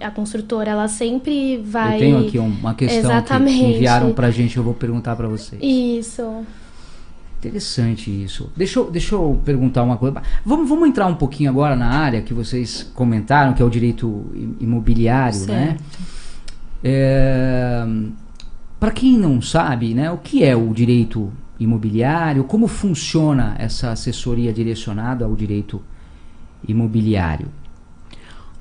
[0.00, 1.96] A construtora, ela sempre vai.
[1.96, 3.62] Eu tenho aqui um- uma questão que- que Exatamente.
[3.64, 5.60] enviaram pra gente, eu vou perguntar pra vocês.
[5.62, 6.44] Isso.
[7.38, 8.50] Interessante isso.
[8.56, 10.20] Deixa eu, deixa eu perguntar uma coisa.
[10.44, 14.26] Vamos, vamos entrar um pouquinho agora na área que vocês comentaram, que é o direito
[14.60, 15.76] imobiliário, né?
[16.82, 18.12] Certo.
[18.80, 24.52] Para quem não sabe, né, o que é o direito imobiliário, como funciona essa assessoria
[24.52, 25.82] direcionada ao direito
[26.66, 27.48] imobiliário?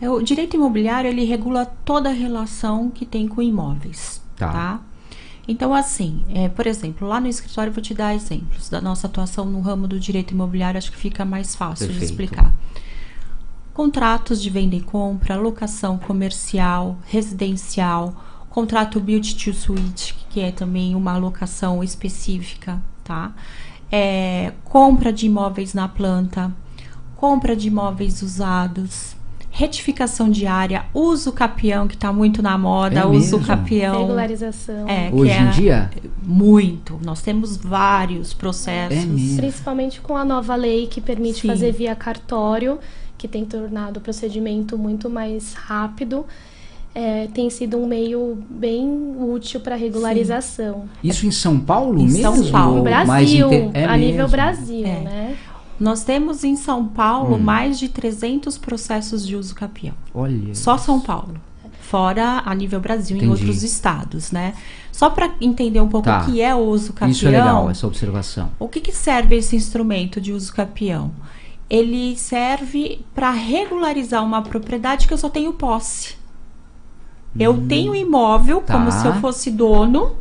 [0.01, 4.51] É, O direito imobiliário ele regula toda a relação que tem com imóveis, Tá.
[4.51, 4.81] tá?
[5.47, 9.07] Então assim, é, por exemplo, lá no escritório eu vou te dar exemplos da nossa
[9.07, 12.11] atuação no ramo do direito imobiliário, acho que fica mais fácil de Perfeito.
[12.11, 12.53] explicar.
[13.73, 20.95] Contratos de venda e compra, locação comercial, residencial, contrato build to suite, que é também
[20.95, 23.31] uma locação específica, tá?
[23.91, 26.51] É, compra de imóveis na planta,
[27.15, 29.16] compra de imóveis usados,
[29.57, 33.39] retificação diária, uso capião, que está muito na moda, É uso mesmo?
[33.39, 34.01] capião.
[34.01, 34.87] Regularização.
[34.87, 35.89] É, Hoje é em dia?
[36.23, 36.99] Muito.
[37.03, 38.95] Nós temos vários processos.
[38.95, 39.37] É mesmo.
[39.37, 41.47] Principalmente com a nova lei que permite Sim.
[41.47, 42.77] fazer via cartório,
[43.17, 46.23] que tem tornado o procedimento muito mais rápido.
[46.93, 48.87] É, tem sido um meio bem
[49.19, 50.83] útil para regularização.
[51.03, 52.21] Isso em São Paulo Em mesmo?
[52.43, 52.83] São Paulo.
[52.83, 54.27] Mais Brasil, é a nível mesmo?
[54.29, 54.99] Brasil, É.
[55.01, 55.35] né?
[55.79, 57.39] Nós temos em São Paulo Hum.
[57.39, 59.93] mais de 300 processos de uso capião.
[60.13, 60.53] Olha.
[60.55, 61.35] Só São Paulo.
[61.81, 63.31] Fora a nível Brasil, em Entendi.
[63.43, 64.53] outros estados, né?
[64.91, 66.21] Só para entender um pouco Tá.
[66.21, 67.11] o que é o uso capião.
[67.11, 68.49] Isso é legal, essa observação.
[68.59, 71.11] O que, que serve esse instrumento de uso capião?
[71.69, 76.15] Ele serve para regularizar uma propriedade que eu só tenho posse.
[77.39, 78.61] Eu tenho imóvel Hum.
[78.63, 78.73] Tá.
[78.73, 80.15] como se eu fosse dono,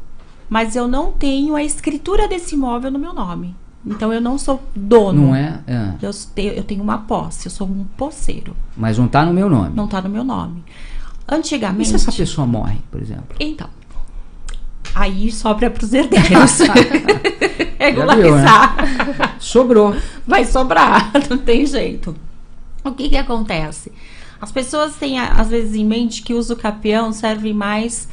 [0.51, 3.57] mas eu não tenho a escritura desse imóvel no meu nome.
[3.87, 5.29] Então eu não sou dono.
[5.29, 5.61] Não é?
[5.67, 5.93] É.
[6.03, 8.57] Eu tenho, eu tenho uma posse, eu sou um posseiro.
[8.77, 9.77] Mas não tá no meu nome.
[9.77, 10.65] Não tá no meu nome.
[10.67, 11.89] E Antigamente.
[11.89, 13.37] se essa pessoa morre, por exemplo?
[13.39, 13.69] Então.
[14.95, 16.59] Aí sobra pros herdeiros.
[17.79, 19.37] Regularizar.
[19.39, 19.95] Sobrou.
[20.27, 22.17] Vai sobrar, não tem jeito.
[22.83, 23.93] O que que acontece?
[24.41, 28.09] As pessoas têm às vezes em mente que o uso capião serve mais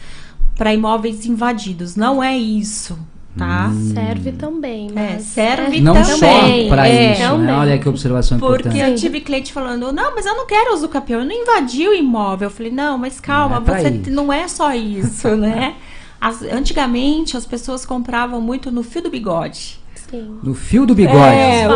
[0.55, 1.95] para imóveis invadidos.
[1.95, 2.97] Não é isso,
[3.37, 3.71] tá?
[3.93, 5.23] Serve também, É, mas...
[5.23, 6.63] serve Não também.
[6.67, 7.29] só para é, isso, né?
[7.29, 7.55] também.
[7.55, 8.89] Olha que observação Porque importante.
[8.91, 11.93] eu tive cliente falando, não, mas eu não quero uso capião, eu não invadi o
[11.93, 12.47] imóvel.
[12.47, 14.11] Eu falei, não, mas calma, Não é você isso.
[14.11, 15.75] não é só isso, né?
[16.21, 19.79] As- antigamente as pessoas compravam muito no fio do bigode.
[20.09, 20.37] Sim.
[20.43, 21.35] No fio do bigode.
[21.35, 21.67] É,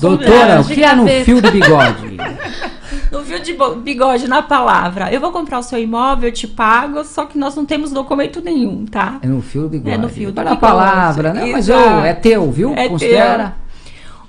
[0.00, 2.16] Doutora, o que é no fio do bigode?
[3.12, 5.12] No fio de bigode, na palavra.
[5.12, 8.40] Eu vou comprar o seu imóvel, eu te pago, só que nós não temos documento
[8.40, 9.18] nenhum, tá?
[9.20, 9.90] É no fio do bigode.
[9.94, 10.72] É no fio do Olha a bigode.
[10.72, 11.44] palavra, né?
[11.52, 12.72] Mas ô, é teu, viu?
[12.74, 13.54] É Considera.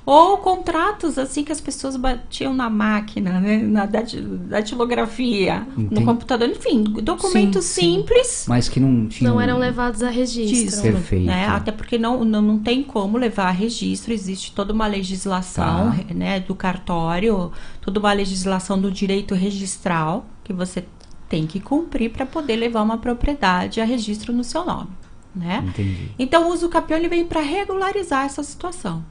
[0.05, 3.57] Ou contratos assim que as pessoas batiam na máquina, né?
[3.57, 5.95] Na dati- datilografia, Entendi.
[5.95, 7.95] no computador, enfim, documentos Sim, sim.
[7.97, 8.45] simples.
[8.47, 9.29] Mas que não tinha.
[9.29, 10.55] Não eram levados a registro.
[10.65, 11.25] disso, Perfeito.
[11.25, 11.47] né?
[11.47, 16.13] Até porque não, não, não tem como levar a registro, existe toda uma legislação Tá.
[16.13, 20.83] né, do cartório, toda uma legislação do direito registral que você
[21.29, 24.89] tem que cumprir para poder levar uma propriedade a registro no seu nome,
[25.35, 25.63] né?
[25.67, 26.11] Entendi.
[26.19, 29.03] Então, o uso capião ele vem para regularizar essa situação.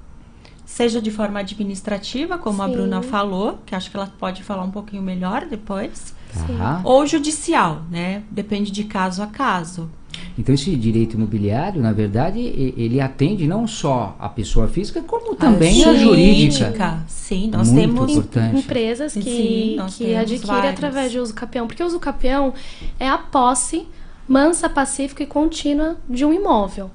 [0.72, 2.72] Seja de forma administrativa, como a Sim.
[2.72, 6.14] Bruna falou, que acho que ela pode falar um pouquinho melhor depois,
[6.56, 6.80] Tá.
[6.82, 8.22] ou judicial, né?
[8.30, 9.90] Depende de caso a caso.
[10.38, 15.84] Então esse direito imobiliário, na verdade, ele atende não só a pessoa física, como também
[15.84, 17.04] a jurídica.
[17.06, 18.10] Sim, nós Muito temos.
[18.10, 18.56] importante.
[18.56, 21.66] empresas que, Sim, que adquirem através de uso capião.
[21.66, 22.54] Porque o uso capião
[22.98, 23.86] é a posse
[24.26, 26.90] mansa, pacífica e contínua de um imóvel.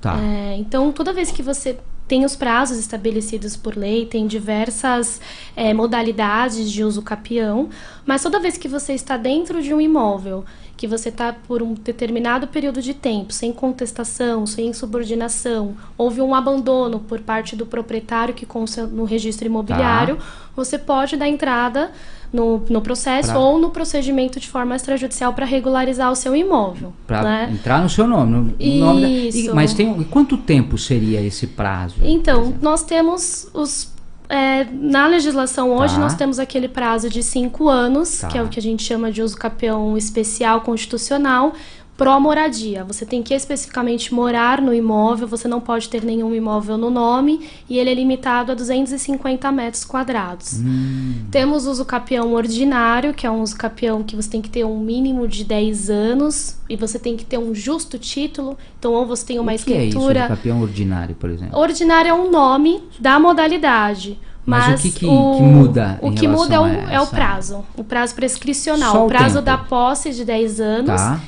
[0.00, 0.18] Tá.
[0.18, 1.76] É, então, toda vez que você
[2.10, 5.20] tem os prazos estabelecidos por lei, tem diversas
[5.54, 7.68] é, modalidades de uso capião,
[8.04, 10.44] mas toda vez que você está dentro de um imóvel,
[10.76, 16.34] que você está por um determinado período de tempo, sem contestação, sem subordinação, houve um
[16.34, 20.18] abandono por parte do proprietário que consta no registro imobiliário,
[20.56, 21.92] você pode dar entrada
[22.32, 26.92] no, no processo Pra- ou no procedimento de forma extrajudicial para regularizar o seu imóvel.
[27.06, 27.50] Para né?
[27.52, 28.30] entrar no seu nome.
[28.30, 31.96] No, no nome da- e- mas tem quanto tempo seria esse prazo?
[32.02, 33.88] Então, nós temos os.
[34.32, 36.00] é, na legislação hoje, Tá.
[36.00, 38.28] nós temos aquele prazo de cinco anos, Tá.
[38.28, 41.52] que é o que a gente chama de uso capião especial constitucional,
[42.00, 42.82] pró moradia.
[42.82, 47.46] Você tem que especificamente morar no imóvel, você não pode ter nenhum imóvel no nome,
[47.68, 50.54] e ele é limitado a 250 metros quadrados.
[50.60, 51.26] Hum.
[51.30, 54.64] Temos o uso capião ordinário, que é um uso capião que você tem que ter
[54.64, 59.04] um mínimo de 10 anos, e você tem que ter um justo título, então ou
[59.04, 60.22] você tem uma o que é isso escritura.
[60.22, 61.58] do campeão ordinário, por exemplo?
[61.58, 64.18] Ordinário é um nome da modalidade.
[64.46, 67.62] Mas Mas, o que que- que muda O que muda é o, é o prazo.
[67.76, 68.92] O prazo prescricional.
[68.92, 69.44] Só o o prazo tempo.
[69.44, 70.86] da posse de 10 anos.
[70.98, 71.20] Tá.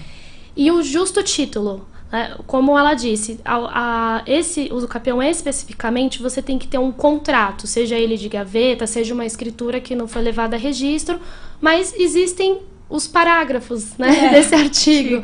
[0.56, 1.86] E o justo título.
[2.10, 2.36] né?
[2.46, 4.86] Como ela disse, a, a- esse uso
[5.30, 9.94] especificamente, você tem que ter um contrato, seja ele de gaveta, seja uma escritura que
[9.94, 11.18] não foi levada a registro,
[11.60, 12.60] mas existem
[12.94, 15.22] os parágrafos né, desse artigo,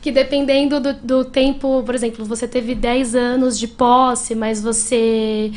[0.00, 5.50] que dependendo do, do tempo, por exemplo, você teve 10 anos de posse, mas você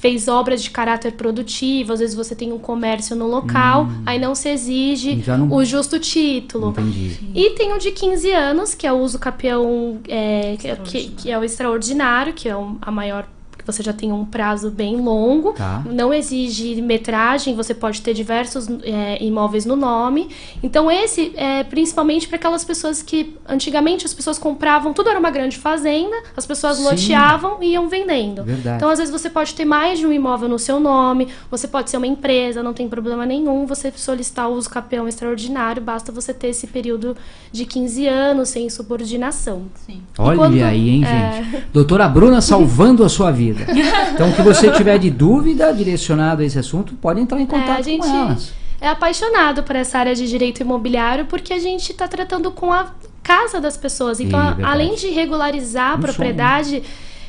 [0.00, 4.34] fez obras de caráter produtivo, às vezes você tem um comércio no local, aí não
[4.34, 6.70] se exige não- o justo título.
[6.70, 7.16] Entendi.
[7.34, 11.30] E tem o de 15 anos, que é o uso capião, é, que, que- que
[11.30, 13.26] é o extraordinário, que é a maior
[13.64, 15.82] que você já tem um prazo bem longo, Tá.
[15.86, 20.28] não exige metragem, você pode ter diversos é, imóveis no nome.
[20.62, 25.30] Então, esse é principalmente para aquelas pessoas que antigamente as pessoas compravam, tudo era uma
[25.30, 26.84] grande fazenda, as pessoas Sim.
[26.84, 28.44] loteavam e iam vendendo.
[28.44, 28.76] Verdade.
[28.76, 31.88] Então, às vezes, você pode ter mais de um imóvel no seu nome, você pode
[31.90, 36.34] ser uma empresa, não tem problema nenhum, você solicitar o uso capião extraordinário, basta você
[36.34, 37.16] ter esse período
[37.50, 39.62] de 15 anos sem subordinação.
[39.86, 40.02] Sim.
[40.18, 41.42] Olha quando- aí, hein, é.
[41.42, 41.64] gente.
[41.72, 43.53] Doutora Bruna salvando a sua vida.
[44.14, 47.68] Então, o que você tiver de dúvida direcionado a esse assunto, pode entrar em contato
[47.68, 48.52] É, a gente com elas.
[48.80, 52.86] é apaixonado por essa área de direito imobiliário porque a gente está tratando com a
[53.22, 54.20] casa das pessoas.
[54.20, 54.62] Então, verdade.
[54.64, 56.82] além de regularizar a Um propriedade,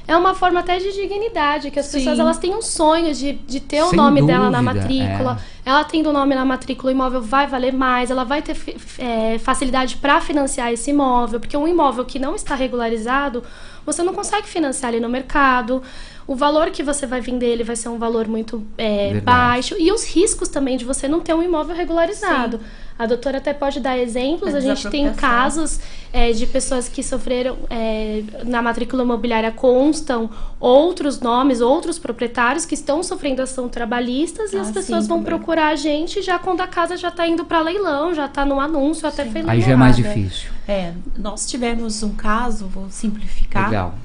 [0.08, 1.98] é uma forma até de dignidade, que as Sim.
[2.00, 5.40] pessoas elas têm um sonho de, de ter o Sem nome dela na dúvida, matrícula.
[5.66, 8.56] Ela tendo o nome na matrícula, o imóvel vai valer mais, ela vai ter
[9.00, 13.42] é, facilidade para financiar esse imóvel, porque um imóvel que não está regularizado,
[13.84, 15.82] você não consegue financiar ele no mercado.
[16.28, 19.76] O valor que você vai vender ele vai ser um valor muito é, baixo.
[19.78, 22.60] E os riscos também de você não ter um imóvel regularizado.
[22.98, 24.56] A doutora até pode dar exemplos.
[24.56, 25.80] A A gente tem casos
[26.14, 32.74] é, de pessoas que sofreram é, na matrícula imobiliária constam outros nomes, outros proprietários que
[32.74, 35.38] estão sofrendo ação trabalhistas e Ah, as pessoas sim, vão também.
[35.38, 38.60] procurar a gente já quando a casa já está indo para leilão, já está no
[38.60, 40.50] anúncio, até foi Aí já é mais difícil.
[40.68, 43.66] É, nós tivemos um caso, vou simplificar.
[43.70, 43.96] Legal.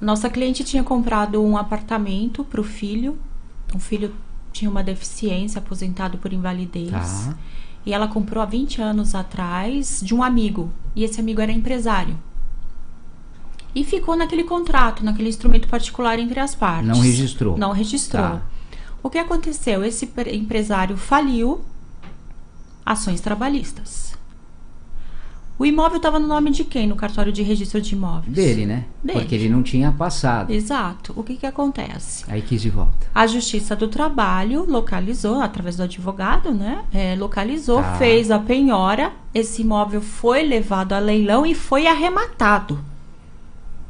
[0.00, 3.18] Nossa cliente tinha comprado um apartamento para o filho.
[3.74, 4.14] O filho
[4.52, 6.90] tinha uma deficiência, aposentado por invalidez.
[6.90, 7.36] Tá.
[7.86, 10.70] E ela comprou há 20 anos atrás de um amigo.
[10.94, 12.16] E esse amigo era empresário.
[13.74, 16.88] E ficou naquele contrato, naquele instrumento particular entre as partes.
[16.88, 17.58] Não registrou.
[17.58, 18.22] Não registrou.
[18.22, 18.42] Tá.
[19.02, 19.84] O que aconteceu?
[19.84, 21.60] Esse pre- empresário faliu
[22.86, 24.14] ações trabalhistas.
[25.64, 28.36] O imóvel estava no nome de quem no cartório de registro de imóveis?
[28.36, 28.84] Dele, né?
[29.02, 29.20] Dele.
[29.20, 30.52] Porque ele não tinha passado.
[30.52, 31.14] Exato.
[31.16, 32.22] O que, que acontece?
[32.28, 33.06] Aí quis de volta.
[33.14, 36.84] A Justiça do Trabalho localizou, através do advogado, né?
[36.92, 37.94] é, localizou, Tá.
[37.94, 39.10] fez a penhora.
[39.32, 42.78] Esse imóvel foi levado a leilão e foi arrematado.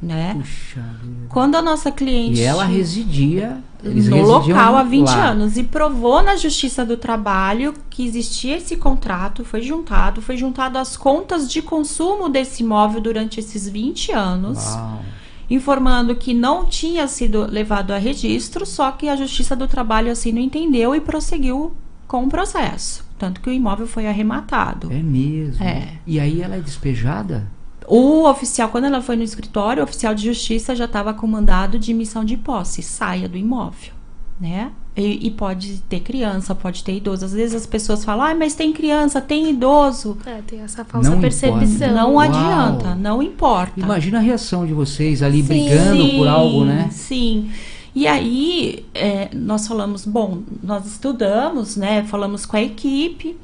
[0.01, 0.33] Né?
[0.39, 1.27] Puxa vida.
[1.29, 2.39] Quando a nossa cliente.
[2.39, 3.59] E ela residia.
[3.85, 5.31] Eles no local há 20 lá.
[5.31, 10.79] anos e provou na Justiça do Trabalho que existia esse contrato, foi juntado, foi juntado
[10.79, 15.03] as contas de consumo desse imóvel durante esses 20 anos Uau.
[15.51, 20.33] informando que não tinha sido levado a registro, só que a Justiça do Trabalho assim
[20.33, 21.73] não entendeu e prosseguiu
[22.07, 23.05] com o processo.
[23.19, 24.93] Tanto que o imóvel foi arrematado.
[24.93, 25.65] É mesmo.
[25.65, 25.95] É.
[26.07, 27.47] E aí ela é despejada?
[27.87, 31.79] O oficial, quando ela foi no escritório, o oficial de justiça já estava com mandado
[31.79, 33.93] de emissão de posse, saia do imóvel,
[34.41, 34.73] né?
[34.97, 37.25] E, e pode ter criança, pode ter idoso.
[37.25, 40.17] Às vezes as pessoas falam, ah, mas tem criança, tem idoso.
[40.25, 41.93] É, tem essa falsa Não percepção.
[41.93, 42.21] Não Uau.
[42.21, 43.81] adianta, não importa.
[43.81, 45.49] Imagina a reação de vocês ali Sim.
[45.49, 46.89] brigando por algo, né?
[46.93, 47.51] Sim.
[47.93, 52.05] E aí, é, nós falamos, bom, nós estudamos, né?
[52.05, 53.37] Falamos com a equipe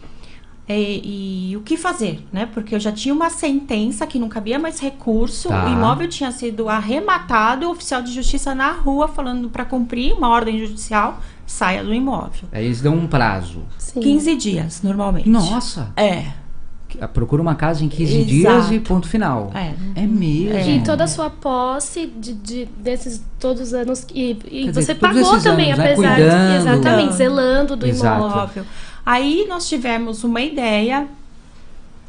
[0.78, 2.46] e, e o que fazer, né?
[2.52, 5.66] Porque eu já tinha uma sentença que não cabia mais recurso, Tá.
[5.66, 10.28] o imóvel tinha sido arrematado, o oficial de justiça na rua falando para cumprir uma
[10.28, 12.48] ordem judicial, saia do imóvel.
[12.52, 13.62] Aí eles dão um prazo.
[13.78, 14.00] Sim.
[14.00, 15.28] 15 dias, normalmente.
[15.28, 15.92] Nossa!
[15.96, 16.24] É.
[17.14, 18.26] Procura uma casa em 15 Exato.
[18.28, 19.52] dias e ponto final.
[19.54, 19.74] É.
[19.94, 20.70] É mesmo.
[20.70, 24.04] E toda a sua posse de, de- desses todos os anos.
[24.12, 25.92] E, e dizer, você todos pagou também, anos, né?
[25.92, 26.50] apesar Cuidando.
[26.50, 26.56] de.
[26.56, 28.24] Exatamente, zelando do Exato.
[28.26, 28.64] imóvel.
[29.10, 31.08] Aí nós tivemos uma ideia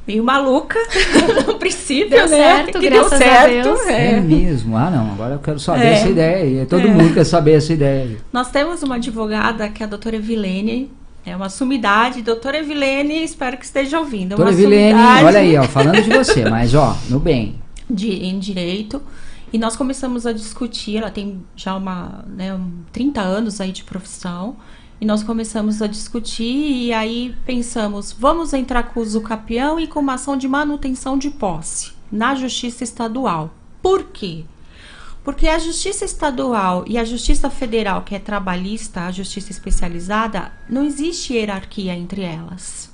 [0.08, 0.78] meio maluca
[1.48, 2.38] no princípio, Deu né?
[2.38, 3.64] certo, que graças deu a certo.
[3.64, 3.80] Deus.
[3.88, 4.12] É.
[4.14, 4.20] é.
[4.22, 4.78] mesmo.
[4.78, 5.12] Ah, não.
[5.14, 5.94] Agora eu quero saber É.
[5.94, 6.66] essa ideia.
[6.66, 6.92] Todo É.
[6.92, 8.18] mundo quer saber essa ideia.
[8.32, 10.92] Nós temos uma advogada que é a doutora Evilene,
[11.26, 12.22] é uma sumidade.
[12.22, 14.30] Doutora Evilene, espero que esteja ouvindo.
[14.36, 17.56] Doutora Vilene, sumidade olha aí, ó, falando de você, mas ó, no bem.
[17.90, 19.02] de, em direito.
[19.54, 23.84] E nós começamos a discutir, ela tem já uma, né, um, 30 anos aí de
[23.84, 24.56] profissão.
[25.02, 29.88] E nós começamos a discutir e aí pensamos, vamos entrar com o uso capião e
[29.88, 33.52] com uma ação de manutenção de posse na Justiça Estadual.
[33.82, 34.46] Por quê?
[35.24, 40.86] Porque a Justiça Estadual e a Justiça Federal, que é trabalhista, a Justiça Especializada, não
[40.86, 42.94] existe hierarquia entre elas.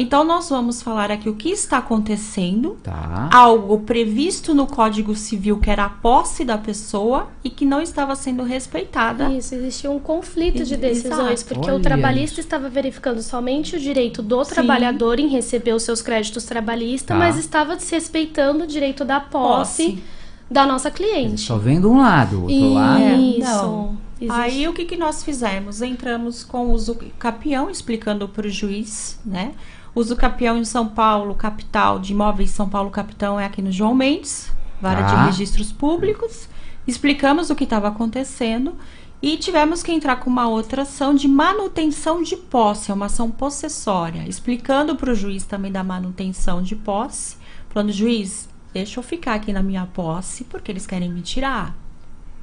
[0.00, 3.28] Então nós vamos falar aqui o que está acontecendo Tá.
[3.32, 8.14] algo previsto no Código Civil que era a posse da pessoa e que não estava
[8.14, 9.28] sendo respeitada.
[9.32, 10.80] Isso, existia um conflito de Exato.
[10.80, 12.40] decisões, porque Olha o trabalhista isso.
[12.40, 14.54] estava verificando somente o direito do Sim.
[14.54, 17.16] trabalhador em receber os seus créditos trabalhistas, Tá.
[17.16, 20.02] mas estava desrespeitando o direito da posse,
[20.50, 21.40] da nossa cliente.
[21.42, 23.02] Só vendo um lado, o outro lado.
[23.02, 23.14] É.
[23.16, 23.40] Isso.
[23.50, 23.98] Não.
[24.20, 24.40] Existe.
[24.40, 25.80] Aí o que, que nós fizemos?
[25.80, 29.52] Entramos com o uso capião, explicando para o juiz, né?
[29.98, 33.94] Uso capião em São Paulo, capital de imóveis São Paulo, capitão é aqui no João
[33.94, 35.16] Mendes, vara Tá.
[35.16, 36.48] de registros públicos.
[36.86, 38.74] explicamos o que estava acontecendo
[39.20, 43.30] e tivemos que entrar com uma outra ação de manutenção de posse, é uma ação
[43.30, 47.36] possessória, explicando para o juiz também da manutenção de posse,
[47.68, 51.76] falando, juiz, deixa eu ficar aqui na minha posse, porque eles querem me tirar.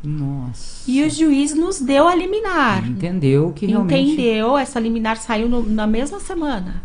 [0.04, 0.84] Nossa.
[0.92, 2.86] E o juiz nos deu a liminar.
[2.88, 4.12] Entendeu que realmente.
[4.12, 4.56] Entendeu?
[4.58, 6.84] Essa liminar saiu no- na mesma semana.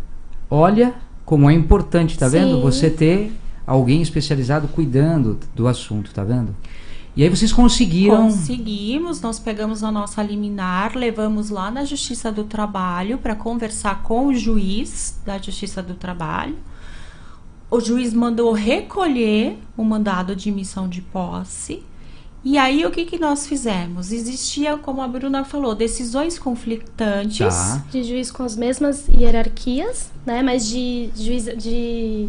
[0.53, 0.93] Olha
[1.23, 2.55] como é importante, tá vendo?
[2.55, 2.61] Sim.
[2.61, 3.33] Você ter
[3.65, 6.53] alguém especializado cuidando do assunto, tá vendo?
[7.15, 8.23] E aí vocês conseguiram.
[8.23, 14.27] Conseguimos, nós pegamos a nossa liminar, levamos lá na Justiça do Trabalho para conversar com
[14.27, 16.57] o juiz da Justiça do Trabalho.
[17.69, 21.83] O juiz mandou recolher o mandado de emissão de posse.
[22.43, 24.11] E aí, o que, que nós fizemos?
[24.11, 27.37] Existia, como a Bruna falou, decisões conflitantes.
[27.39, 27.83] Tá.
[27.91, 30.41] De juiz com as mesmas hierarquias, né?
[30.41, 32.27] Mas de juiz de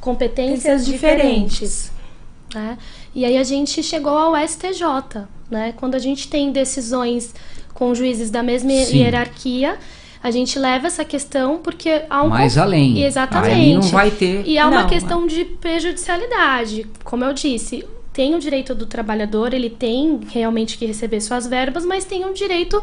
[0.00, 1.92] competências Competências diferentes.
[2.54, 2.78] né?
[3.14, 5.72] E aí a gente chegou ao STJ, né?
[5.76, 7.34] Quando a gente tem decisões
[7.74, 8.98] com juízes da mesma Sim.
[8.98, 9.76] hierarquia,
[10.22, 13.02] a gente leva essa questão porque há um Mais conf- além.
[13.02, 13.52] Exatamente.
[13.54, 14.46] Aí não vai ter.
[14.46, 16.86] E há uma Não, questão de prejudicialidade.
[17.04, 17.84] Como eu disse,
[18.18, 22.32] tem o direito do trabalhador, ele tem realmente que receber suas verbas, mas tem um
[22.32, 22.82] direito.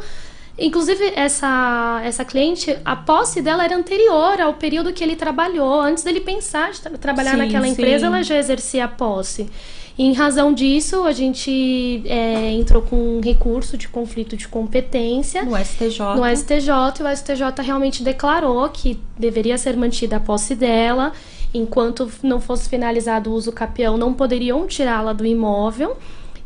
[0.57, 5.81] Inclusive, essa, essa cliente, a posse dela era anterior ao período que ele trabalhou.
[5.81, 7.71] Antes dele pensar de tra- trabalhar Sim, naquela sim.
[7.73, 9.49] empresa, ela já exercia a posse.
[9.97, 15.43] E, em razão disso, a gente é, entrou com um recurso de conflito de competência
[15.43, 15.99] No STJ.
[16.15, 16.69] no STJ,
[17.01, 21.11] e o STJ realmente declarou que deveria ser mantida a posse dela,
[21.58, 25.97] enquanto não fosse finalizado o uso capião, não poderiam tirá-la do imóvel.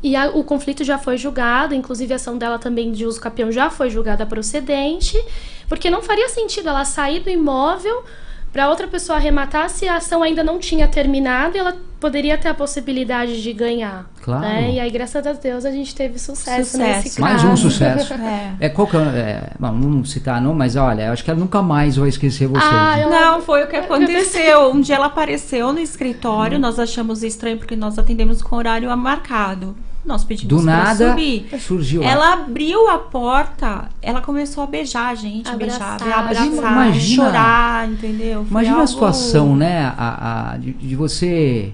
[0.02, 3.52] E a- o conflito já foi julgado, inclusive a ação dela também de uso capião
[3.52, 5.22] já foi julgada procedente,
[5.68, 8.04] porque não faria sentido ela sair do imóvel
[8.54, 12.48] para outra pessoa arrematar se a ação ainda não tinha terminado e ela poderia ter
[12.50, 14.10] a possibilidade de ganhar.
[14.22, 14.42] Claro.
[14.42, 14.72] né?
[14.74, 16.78] E aí, graças a Deus, a gente teve sucesso, Sucesso.
[17.04, 17.22] nesse caso.
[17.22, 18.14] Mais um sucesso.
[18.20, 18.54] É.
[18.68, 21.30] É, qual que é, é, bom, não vamos citar não, mas olha, eu acho que
[21.32, 22.64] ela nunca mais vai esquecer vocês.
[22.72, 23.06] Ah, né?
[23.10, 24.72] Não, foi o que aconteceu.
[24.72, 29.76] Um dia ela apareceu no escritório, nós achamos estranho porque nós atendemos com horário marcado.
[30.06, 31.50] Nós pedimos Do pra nada subir.
[31.60, 32.02] surgiu.
[32.04, 35.98] Ela abriu a porta, ela começou a beijar a gente, Abraçar.
[36.00, 38.42] beijar, abraçar, Imagina- chorar, entendeu?
[38.44, 39.94] Foi Imagina a algo- situação, né?
[39.98, 41.74] A, a- de, de você.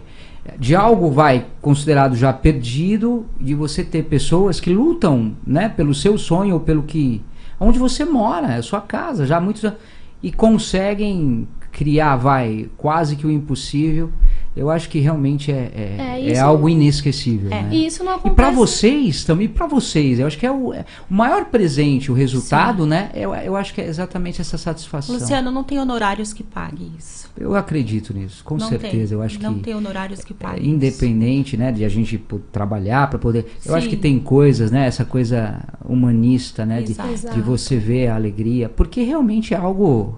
[0.59, 6.17] De algo vai considerado já perdido, de você ter pessoas que lutam, né, pelo seu
[6.17, 7.21] sonho ou pelo que.
[7.59, 9.79] onde você mora, é a sua casa, já há muitos anos.
[10.21, 14.11] E conseguem criar, vai, quase que o impossível.
[14.55, 17.51] Eu acho que realmente é, é, É, é isso- algo inesquecível.
[17.51, 17.61] É.
[17.63, 17.69] né?
[17.71, 18.35] E isso não E acontece.
[18.35, 22.15] para vocês também, para vocês, eu acho que é o, é o maior presente, o
[22.15, 23.09] resultado, né?
[23.13, 25.15] Eu, eu acho que é exatamente essa satisfação.
[25.15, 27.29] Luciano, não tem honorários que pague isso.
[27.37, 28.91] Eu acredito nisso, com não certeza.
[29.09, 29.17] tem.
[29.17, 30.61] Eu acho não que tem honorários que é, paguem.
[30.63, 30.69] isso.
[30.73, 32.17] independente, né, de a gente
[32.51, 33.45] trabalhar para poder.
[33.65, 33.89] Eu acho Sim.
[33.89, 37.33] que tem coisas, né, essa coisa humanista, né, de, Exato.
[37.35, 40.17] de você ver a alegria, porque realmente é algo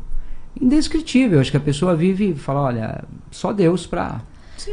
[0.62, 1.40] indescritível.
[1.40, 4.22] Acho que a pessoa vive e fala, olha, só Deus para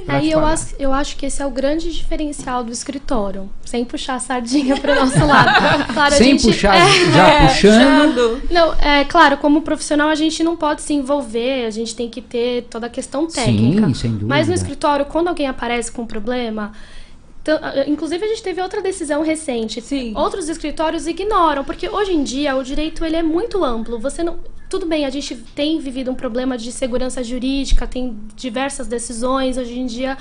[0.09, 3.49] Aí eu acho, eu acho que esse é o grande diferencial do escritório.
[3.65, 5.85] Sem puxar a sardinha para o nosso lado.
[5.93, 8.43] Claro, sem gente- puxar, É, já É, puxando.
[8.51, 12.21] Não, é claro, como profissional a gente não pode se envolver, a gente tem que
[12.21, 13.87] ter toda a questão técnica.
[13.87, 14.27] Sim, sem dúvida.
[14.27, 16.73] Mas no escritório, quando alguém aparece com um problema,
[17.87, 19.81] Inclusive, a gente teve outra decisão recente.
[19.81, 20.13] Sim.
[20.17, 23.99] Outros escritórios ignoram, porque hoje em dia o direito ele é muito amplo.
[23.99, 24.39] Você não.
[24.69, 29.59] Tudo bem, a gente tem vivido um problema de segurança jurídica, tem diversas decisões.
[29.59, 30.17] Hoje em dia,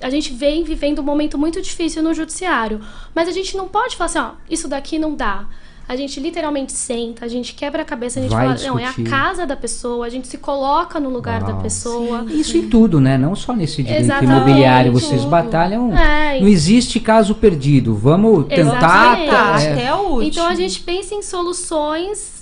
[0.00, 2.80] a gente vem vivendo um momento muito difícil no judiciário.
[3.14, 5.48] Mas a gente não pode falar assim, ó, isso daqui não dá.
[5.88, 8.84] A gente literalmente senta, a gente quebra a cabeça, a gente Vai fala, não, é
[8.84, 9.08] a discutir.
[9.10, 12.26] casa da pessoa, a gente se coloca no lugar da pessoa.
[12.28, 13.16] Isso em tudo, né?
[13.16, 14.30] Não só nesse direito Exatamente.
[14.36, 14.92] imobiliário.
[14.92, 15.30] Vocês Tudo.
[15.30, 15.96] batalham.
[15.96, 17.94] É, Não existe caso perdido.
[17.94, 19.18] Vamos tentar.
[19.22, 19.66] Exatamente.
[19.66, 20.22] É, até o último.
[20.22, 22.37] Então a gente pensa em soluções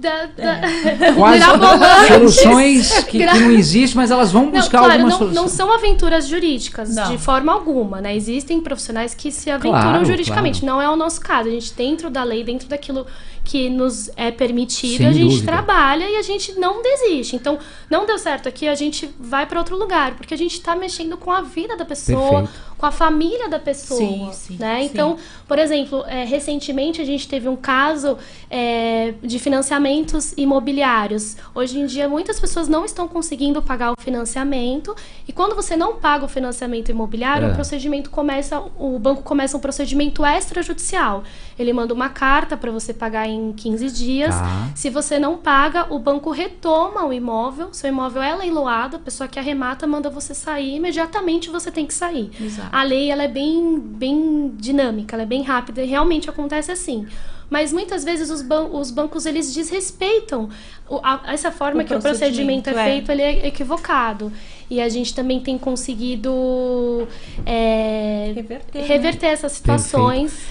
[0.00, 0.60] da, da...
[1.14, 2.08] quase mirabolantes.
[2.08, 5.42] soluções que, que não existem, mas elas vão Não, buscar claro, alguma não, solução.
[5.42, 7.10] não são aventuras jurídicas, Não.
[7.10, 8.14] de forma alguma, né?
[8.16, 10.64] Existem profissionais que se aventuram Claro, juridicamente.
[10.64, 11.48] Não é o nosso caso.
[11.48, 13.06] A gente, dentro da lei, dentro daquilo
[13.44, 15.52] que nos é permitido, Sem a gente dúvida.
[15.52, 17.34] trabalha e a gente não desiste.
[17.34, 17.58] Então,
[17.90, 21.16] não deu certo aqui, a gente vai para outro lugar, porque a gente está mexendo
[21.16, 22.50] com a vida da pessoa, Perfeito.
[22.78, 24.78] com a família da pessoa, Sim, sim, né?
[24.80, 24.84] sim.
[24.86, 25.16] Então,
[25.52, 28.16] por exemplo, é, recentemente a gente teve um caso
[28.50, 31.36] é, de financiamentos imobiliários.
[31.54, 34.96] Hoje em dia, muitas pessoas não estão conseguindo pagar o financiamento.
[35.28, 37.50] E quando você não paga o financiamento imobiliário, É.
[37.50, 41.22] o procedimento começa, o banco começa um procedimento extrajudicial.
[41.58, 44.34] Ele manda uma carta para você pagar em 15 dias.
[44.34, 44.70] Tá.
[44.74, 47.68] Se você não paga, o banco retoma o imóvel.
[47.72, 51.92] Seu imóvel é leiloado, a pessoa que arremata manda você sair, imediatamente você tem que
[51.92, 52.30] sair.
[52.40, 52.70] Exato.
[52.72, 57.06] a lei ela é bem, bem dinâmica, ela é bem rápida e realmente acontece assim.
[57.50, 60.48] Mas muitas vezes os, ban os bancos eles desrespeitam
[60.88, 62.84] o, a, essa forma O que o procedimento é, procedimento, é.
[62.84, 64.32] feito, ele é equivocado.
[64.70, 67.06] E a gente também tem conseguido
[67.44, 68.86] é, Reverter, né?
[68.88, 70.46] reverter essas situações.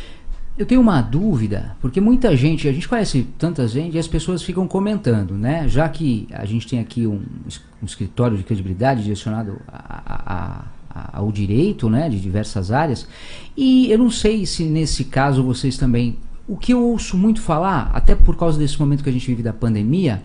[0.58, 4.44] Eu tenho uma dúvida, porque muita gente, a gente conhece tanta gente e as pessoas
[4.44, 5.68] ficam comentando, né?
[5.68, 7.24] Já que a gente tem aqui um,
[7.82, 12.10] um escritório de credibilidade direcionado a- a- a- ao direito, né?
[12.10, 13.08] De diversas áreas.
[13.56, 16.18] E eu não sei se nesse caso vocês também.
[16.48, 19.44] O que eu ouço muito falar, até por causa desse momento que a gente vive
[19.44, 20.24] da pandemia,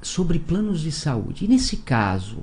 [0.00, 1.44] sobre planos de saúde.
[1.44, 2.38] E nesse caso,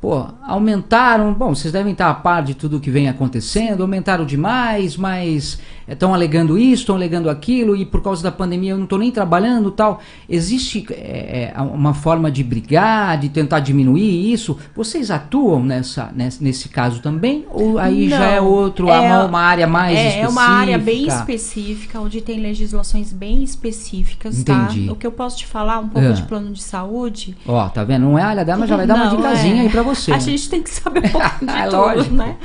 [0.00, 1.32] pô, aumentaram.
[1.34, 6.12] Bom, vocês devem estar a par de tudo que vem acontecendo, aumentaram demais, mas estão
[6.12, 9.70] alegando isso, estão alegando aquilo, e por causa da pandemia eu não estou nem trabalhando
[9.70, 10.00] tal.
[10.28, 14.56] Existe é, é, uma forma de brigar, de tentar diminuir isso?
[14.76, 17.46] Vocês atuam nessa, nesse, nesse caso também?
[17.50, 20.26] Ou aí já é Não, outro, é- uma, uma área mais é, específica?
[20.26, 24.86] é uma área bem específica, onde tem legislações bem específicas, Entendi.
[24.86, 24.92] tá?
[24.92, 26.12] O que eu posso te falar um pouco É.
[26.12, 27.36] de plano de saúde.
[27.46, 28.02] Ó, tá vendo?
[28.02, 29.60] Não é a área dela, mas já vai dar uma Não, dicasinha é.
[29.62, 30.10] aí pra você.
[30.12, 30.20] A né?
[30.20, 32.14] gente tem que saber um pouco de É tudo, lógico.
[32.14, 32.36] né?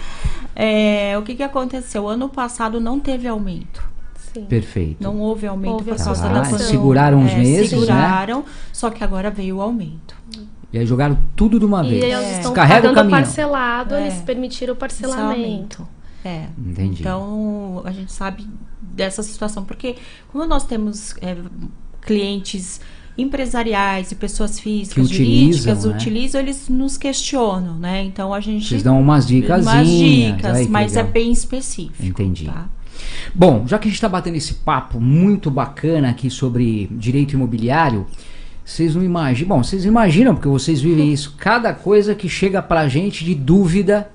[0.55, 2.07] É, o que, que aconteceu?
[2.07, 3.83] Ano passado não teve aumento.
[4.33, 4.45] Sim.
[4.45, 5.01] Perfeito.
[5.03, 6.51] Não houve aumento Houve por causa Ah, da situação.
[6.51, 6.67] pandemia.
[6.71, 7.77] seguraram uns É, meses, né?
[7.79, 10.15] Seguraram, só que agora veio o aumento.
[10.71, 12.03] E aí jogaram tudo de uma E vez.
[12.03, 12.31] eles É.
[12.33, 13.19] estão Descarrega o caminhão.
[13.21, 14.01] parcelado, É.
[14.01, 15.87] eles permitiram o parcelamento.
[16.25, 16.45] É.
[16.57, 17.01] Entendi.
[17.01, 18.47] Então, a gente sabe
[18.81, 19.97] dessa situação, porque
[20.31, 21.35] como nós temos é,
[22.01, 22.79] clientes
[23.17, 25.41] empresariais e pessoas físicas, Que utilizam,
[25.75, 25.95] jurídicas, né?
[25.95, 28.03] utilizam, eles nos questionam, né?
[28.03, 29.61] Então a gente Vocês dão umas dicas.
[29.63, 31.13] umas dicas, Ai, mas é legal.
[31.13, 32.03] bem específico.
[32.03, 32.45] Entendi.
[32.45, 32.67] tá?
[33.33, 38.05] Bom, já que a gente está batendo esse papo muito bacana aqui sobre direito imobiliário,
[38.65, 39.57] vocês não imaginam.
[39.57, 41.35] Bom, vocês imaginam, porque vocês vivem isso.
[41.37, 44.09] Cada coisa que chega pra gente de dúvida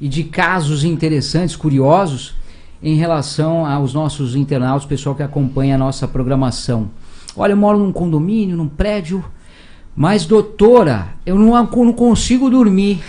[0.00, 2.34] e de casos interessantes, curiosos,
[2.82, 6.90] em relação aos nossos internautas, pessoal que acompanha a nossa programação.
[7.36, 9.24] Olha, eu moro num condomínio, num prédio,
[9.96, 13.02] mas doutora, eu não, não consigo dormir.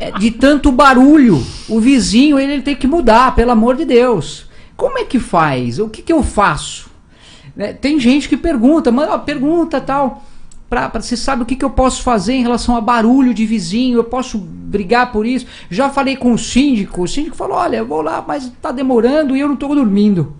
[0.00, 1.40] É, de tanto barulho.
[1.68, 4.46] O vizinho, ele, ele tem que mudar, pelo amor de Deus.
[4.76, 5.78] Como é que faz?
[5.78, 6.90] O que, que eu faço?
[7.54, 10.24] Né, tem gente que pergunta, mano, pergunta tal.
[10.68, 13.44] Pra, pra, você sabe o que, que eu posso fazer em relação a barulho de
[13.44, 13.98] vizinho?
[13.98, 15.46] Eu posso brigar por isso?
[15.70, 17.02] Já falei com o síndico.
[17.02, 20.34] O síndico falou: olha, eu vou lá, mas tá demorando e eu não tô dormindo.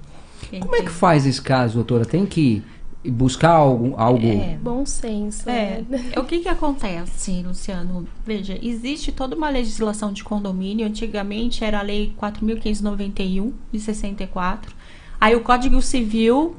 [0.59, 2.05] Como é que faz esse caso, doutora?
[2.05, 2.63] Tem que
[3.11, 3.95] buscar algo.
[3.97, 4.27] algo...
[4.27, 4.59] É.
[4.63, 5.49] Bom senso.
[5.49, 6.13] É, né?
[6.17, 8.07] o que que acontece, Luciano?
[8.25, 10.87] Veja, existe toda uma legislação de condomínio.
[10.87, 14.75] Antigamente era a lei 4.591 de 64.
[15.21, 16.57] Aí o Código Civil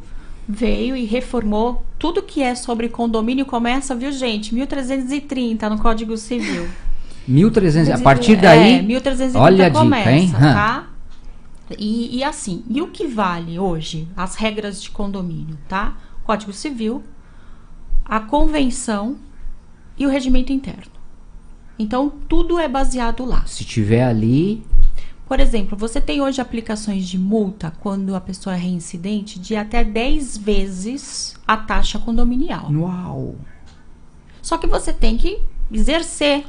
[0.48, 3.46] veio e reformou tudo que é sobre condomínio.
[3.46, 4.54] Começa, viu, gente?
[4.54, 6.68] 1330 no Código Civil.
[7.28, 8.80] 1300, a partir daí.
[8.80, 10.32] É, 1330 olha a dica, começa, hein?
[10.32, 10.88] Tá?
[11.78, 14.08] E, e assim, e o que vale hoje?
[14.16, 15.96] As regras de condomínio, tá?
[16.26, 17.04] Código Civil,
[18.06, 19.18] a convenção
[19.98, 20.92] e o regimento interno.
[21.78, 23.46] Então, tudo é baseado lá.
[23.46, 24.64] Se tiver ali,
[25.26, 29.84] Por exemplo, você tem hoje aplicações de multa quando a pessoa é reincidente de até
[29.84, 32.70] 10 vezes a taxa condominial.
[32.72, 33.36] uau!
[34.42, 35.40] Só que você tem que
[35.72, 36.46] exercer,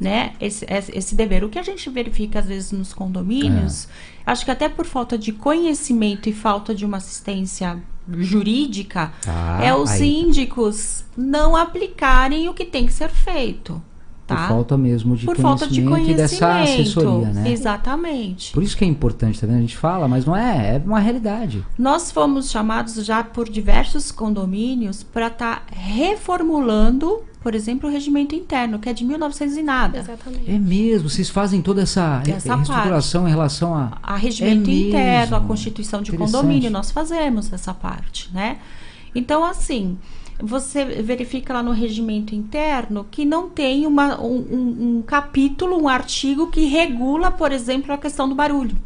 [0.00, 1.42] né, esse, esse esse dever.
[1.44, 3.88] O que a gente verifica às vezes nos condomínios,
[4.24, 7.82] acho que até por falta de conhecimento e falta de uma assistência
[8.18, 9.98] jurídica, Tá, é os aí.
[9.98, 13.82] síndicos não aplicarem o que tem que ser feito,
[14.26, 14.48] Por tá?
[14.48, 16.80] falta mesmo de Por falta de conhecimento e dessa conhecimento.
[16.82, 17.50] assessoria, né?
[17.52, 18.52] Exatamente.
[18.52, 19.58] Por isso que é importante, tá vendo?
[19.58, 21.64] A gente fala, mas não é, é uma realidade.
[21.78, 25.64] Nós fomos chamados já por diversos condomínios para estar
[26.26, 29.98] reformulando, por exemplo, o regimento interno, que é de 1900 e nada.
[29.98, 30.50] Exatamente.
[30.50, 33.98] É mesmo, vocês fazem toda essa, re- Essa reestruturação em relação a.
[34.02, 35.46] A regimento É interno, a mesmo.
[35.48, 38.58] constituição de condomínio, nós fazemos essa parte, né?
[39.14, 39.96] Então, assim,
[40.40, 46.48] você verifica lá no regimento interno que não tem uma, um, um- capítulo, um artigo
[46.48, 48.76] que regula, por exemplo, a questão do barulho.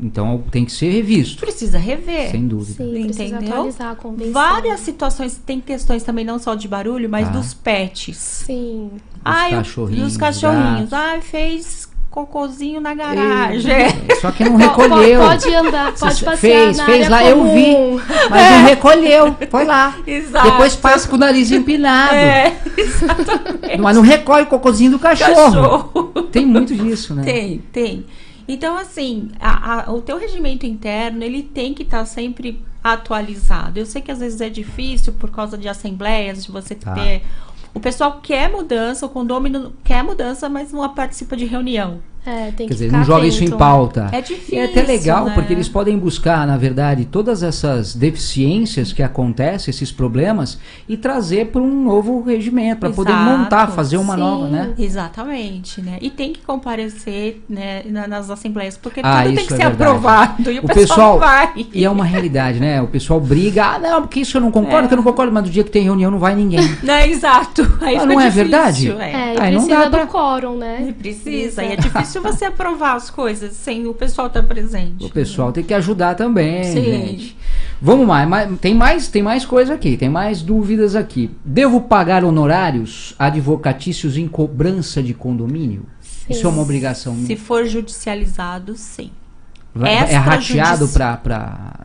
[0.00, 2.30] Então tem que ser revisto, Precisa rever.
[2.30, 2.82] sem dúvida.
[2.82, 3.52] Sim, precisa Entendeu?
[3.52, 4.32] atualizar a convenção.
[4.32, 7.34] Várias situações, tem questões também não só de barulho, mas Tá.
[7.34, 8.16] dos pets.
[8.16, 8.90] Sim.
[9.22, 10.90] Ai, o- cachorrinhos, dos cachorrinhos.
[10.94, 13.72] Ai, fez cocôzinho na garagem.
[14.20, 15.20] Só que não recolheu.
[15.20, 16.36] po- Pode andar, pode Você passear
[16.66, 18.00] fez, na fez área lá, eu comum.
[18.30, 19.96] Mas não recolheu, foi lá.
[20.06, 20.50] Exato.
[20.50, 22.14] Depois passa com o nariz empinado.
[22.14, 23.78] É, exatamente.
[23.80, 25.34] Mas não recolhe o cocôzinho do cachorro.
[25.34, 26.22] Cachorro.
[26.30, 27.22] Tem muito disso, né?
[27.24, 28.06] Tem, tem.
[28.46, 33.78] Então, assim, a- a- o teu regimento interno, ele tem que estar sempre atualizado.
[33.78, 36.92] Eu sei que às vezes é difícil por causa de assembleias, de você Tá.
[36.92, 37.22] ter...
[37.74, 42.02] O pessoal quer mudança, o condômino quer mudança, mas não participa de reunião.
[42.24, 43.58] É, tem Quer que dizer, não joga isso em atento.
[43.58, 44.08] pauta.
[44.12, 44.58] É E difícil.
[44.60, 45.32] é até legal, né?
[45.34, 50.58] porque eles podem buscar, na verdade, todas essas deficiências que acontecem, esses problemas,
[50.88, 54.20] e trazer para um novo regimento, para poder montar, fazer uma Sim.
[54.20, 54.72] nova, né?
[54.78, 55.98] Exatamente, né?
[56.00, 59.62] E tem que comparecer né, na- nas assembleias, porque Ah, tudo tem que é ser
[59.64, 59.82] verdade.
[59.82, 60.50] aprovado.
[60.50, 61.66] E o, O pessoal, pessoal- não vai.
[61.74, 62.80] E é uma realidade, né?
[62.80, 65.42] O pessoal briga, ah, não, porque isso eu não concordo, que eu não concordo, mas
[65.44, 66.62] no dia que tem reunião não vai ninguém.
[66.82, 67.62] Não, é exato.
[67.80, 68.90] Aí Ah, não é difícil, verdade?
[68.90, 69.12] É.
[69.12, 70.86] É, e Aí não precisa dá pra- do quórum, né?
[70.88, 75.04] E Precisa, e é difícil você aprovar as coisas sem o pessoal estar presente.
[75.04, 76.82] O pessoal tem que ajudar também, Sim.
[76.84, 77.36] gente.
[77.80, 81.30] Vamos mais, mais- tem mais, tem mais coisa aqui, tem mais dúvidas aqui.
[81.44, 85.86] Devo pagar honorários advocatícios em cobrança de condomínio?
[86.00, 86.32] Sim.
[86.34, 87.26] Isso é uma obrigação minha.
[87.26, 89.10] Se for judicializado, sim.
[89.74, 91.80] Vai- é rateado pra, pra.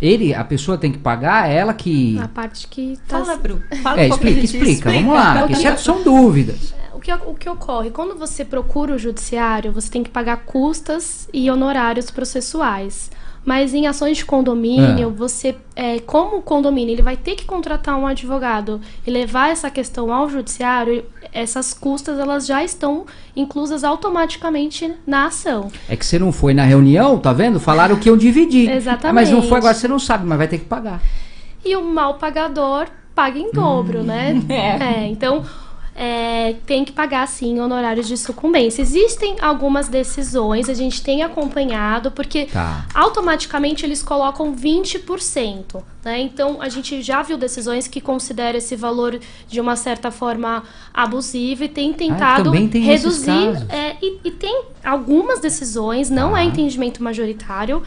[0.00, 2.18] Ele, a pessoa tem que pagar, é ela que.
[2.18, 3.60] A parte que tá Fala, Bru.
[3.82, 4.56] Fala É, um explica, disso.
[4.56, 6.74] explica, vamos lá, porque isso é- são dúvidas.
[6.98, 7.90] O que, o que ocorre?
[7.90, 13.08] Quando você procura o judiciário, você tem que pagar custas e honorários processuais.
[13.44, 15.12] Mas em ações de condomínio, Ah.
[15.16, 19.70] você, é, como o condomínio, ele vai ter que contratar um advogado e levar essa
[19.70, 25.70] questão ao judiciário, essas custas elas já estão inclusas automaticamente na ação.
[25.88, 27.60] É que você não foi na reunião, tá vendo?
[27.60, 28.66] Falaram que eu dividi.
[28.68, 29.06] Exatamente.
[29.06, 31.00] Ah, Mas não foi agora, você não sabe, mas vai ter que pagar.
[31.64, 34.34] E o mal pagador paga em dobro, né?
[34.50, 35.06] É.
[35.06, 35.44] então,
[36.00, 38.80] é, tem que pagar, sim, honorários de sucumbência.
[38.82, 42.86] Existem algumas decisões, a gente tem acompanhado, porque Tá.
[42.94, 45.82] automaticamente eles colocam 20%.
[46.04, 46.20] Né?
[46.20, 49.18] Então, a gente já viu decisões que consideram esse valor
[49.48, 50.62] de uma certa forma
[50.94, 53.30] abusivo e tem tentado também tem reduzir.
[53.68, 56.40] é, e, e tem algumas decisões, não Tá.
[56.40, 57.82] é entendimento majoritário.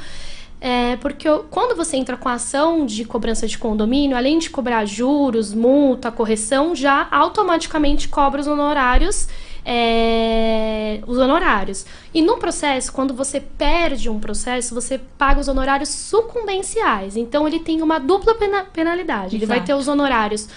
[0.64, 4.86] É, porque quando você entra com a ação de cobrança de condomínio, além de cobrar
[4.86, 9.28] juros, multa, correção, já automaticamente cobra os honorários.
[9.64, 11.86] é, os honorários.
[12.14, 17.16] E no processo, quando você perde um processo, você paga os honorários sucumbenciais.
[17.16, 19.36] Então ele tem uma dupla pena- penalidade.
[19.36, 20.48] Ele vai ter os honorários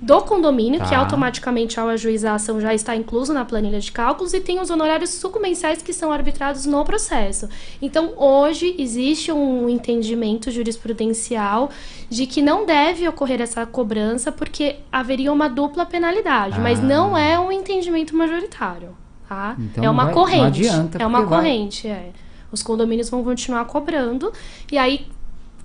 [0.00, 0.98] do condomínio, que Tá.
[0.98, 4.68] automaticamente ao ajuizar a ação já está incluso na planilha de cálculos, e tem os
[4.68, 7.48] honorários sucumbenciais que são arbitrados no processo.
[7.80, 11.70] Então, hoje existe um entendimento jurisprudencial
[12.10, 16.82] de que não deve ocorrer essa cobrança porque haveria uma dupla penalidade, mas Ah.
[16.82, 18.96] não é um entendimento majoritário,
[19.28, 19.56] tá?
[19.58, 20.44] Então é uma vai- não corrente.
[20.68, 22.10] adianta, é uma porque vai- corrente, é.
[22.52, 24.32] Os condomínios vão continuar cobrando
[24.70, 25.06] e aí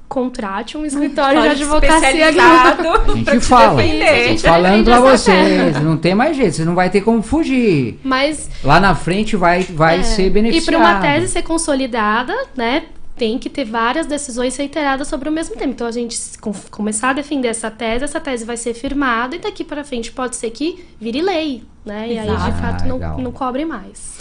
[0.10, 3.82] contrate um escritório de advocacia especializado A gente te fala.
[3.82, 4.38] defender.
[4.40, 8.00] Falando essa vocês, não tem mais jeito, vocês não vai ter como fugir.
[8.04, 10.04] Mas Lá na frente vai, vai É.
[10.04, 10.66] ser E beneficiado.
[10.66, 12.84] para uma tese ser consolidada, né,
[13.16, 15.72] tem que ter várias decisões reiteradas sobre o mesmo tema.
[15.74, 19.40] Então a gente com- começar a defender essa tese, essa tese vai ser firmada e
[19.40, 22.08] daqui para frente pode ser que vire lei, né?
[22.10, 23.18] E aí de fato Ah, não, legal.
[23.20, 24.20] não cobre mais.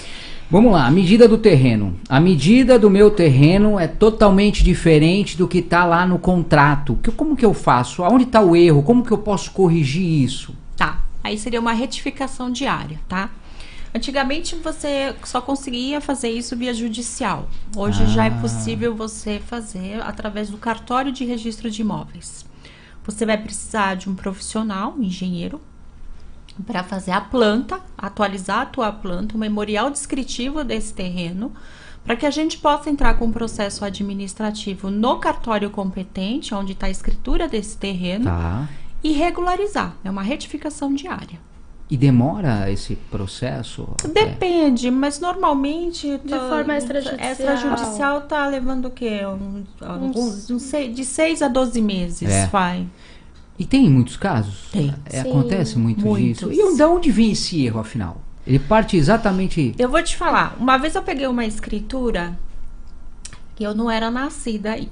[0.51, 1.99] Vamos lá, a medida do terreno.
[2.09, 6.99] A medida do meu terreno é totalmente diferente do que está lá no contrato.
[7.03, 8.03] Que, como que eu faço?
[8.03, 8.83] Aonde está o erro?
[8.83, 10.55] Como que eu posso corrigir isso?
[10.75, 11.01] Tá.
[11.23, 13.29] Aí seria uma retificação diária, tá?
[13.95, 17.49] Antigamente você só conseguia fazer isso via judicial.
[17.77, 18.41] Hoje já é Ah.
[18.41, 22.47] possível você fazer através do cartório de registro de imóveis.
[23.05, 25.61] Você vai precisar de um profissional, um engenheiro,
[26.67, 31.53] para fazer a planta, atualizar a tua planta, o memorial descritivo desse terreno,
[32.05, 36.87] para que a gente possa entrar com um processo administrativo no cartório competente, onde está
[36.87, 38.69] a escritura desse terreno, Tá.
[39.05, 39.95] e regularizar.
[40.03, 41.39] É uma retificação diária.
[41.91, 43.89] E demora esse processo?
[44.13, 47.31] Depende, mas normalmente De forma extrajudicial.
[47.33, 49.21] extrajudicial tá levando o quê?
[49.25, 52.47] Um, alguns, Uns- não sei, de 6 a 12 meses É.
[52.49, 52.87] vai.
[53.59, 54.69] E tem muitos casos?
[54.71, 54.95] Tem.
[55.07, 56.49] É, Sim, acontece muito muitos.
[56.49, 56.53] disso.
[56.53, 58.21] E de onde vem esse erro, afinal?
[58.47, 59.75] Ele parte exatamente.
[59.79, 62.39] Eu vou te falar, uma vez eu peguei uma escritura
[63.59, 64.89] que eu não era nascida aí.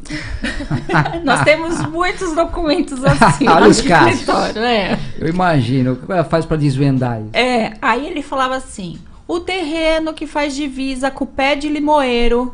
[1.23, 3.49] Nós temos muitos documentos assim.
[3.49, 4.27] Olha os casos.
[4.57, 4.99] é.
[5.19, 5.93] Eu imagino.
[5.93, 7.31] O que ela faz para desvendar isso?
[7.33, 8.99] É, aí ele falava assim:
[9.29, 12.53] o terreno que faz divisa com o pé de limoeiro.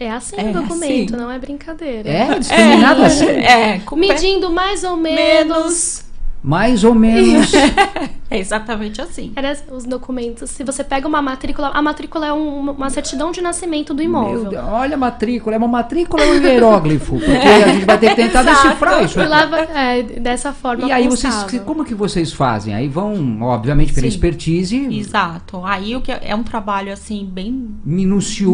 [0.00, 1.22] É assim É o documento, assim.
[1.22, 2.08] não é brincadeira.
[2.08, 3.26] É, discriminado assim.
[3.26, 5.18] É, com o pé Medindo mais ou menos.
[5.18, 6.07] menos.
[6.48, 7.52] Mais ou menos.
[8.30, 9.32] É exatamente assim.
[9.34, 10.50] Era os documentos.
[10.50, 14.04] Se você pega uma matrícula, a matrícula é um- uma certidão de nascimento do Meu
[14.04, 14.50] imóvel.
[14.50, 15.56] Deus, olha a matrícula.
[15.56, 17.12] É uma matrícula ou um hieróglifo?
[17.18, 18.62] Porque a gente vai ter que tentar Exato.
[18.68, 19.18] decifrar isso.
[19.18, 21.34] E vai- é, dessa forma E aí vocês,
[21.64, 22.74] como que vocês fazem?
[22.74, 24.08] Aí vão, obviamente, pela Sim.
[24.08, 25.62] expertise, Exato.
[25.64, 28.52] Aí o que é é um trabalho assim bem minucioso,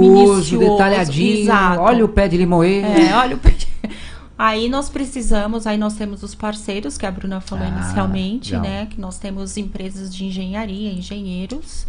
[0.53, 1.41] Minucioso, detalhadinho.
[1.43, 1.81] exato.
[1.81, 2.87] Olha o pé de limoeiro.
[2.87, 3.57] É, olha o pé-
[4.37, 8.87] Aí nós precisamos, aí nós temos os parceiros que a Bruna falou Ah, inicialmente, né?
[8.87, 11.87] Que nós temos empresas de engenharia, engenheiros.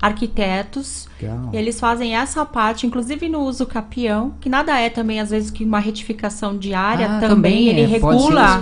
[0.00, 1.08] arquitetos.
[1.20, 1.50] Legal.
[1.52, 5.64] Eles fazem essa parte, inclusive no uso capião, que nada é também, às vezes, que
[5.64, 8.60] uma retificação de área Ah, também, ele é, esse regula,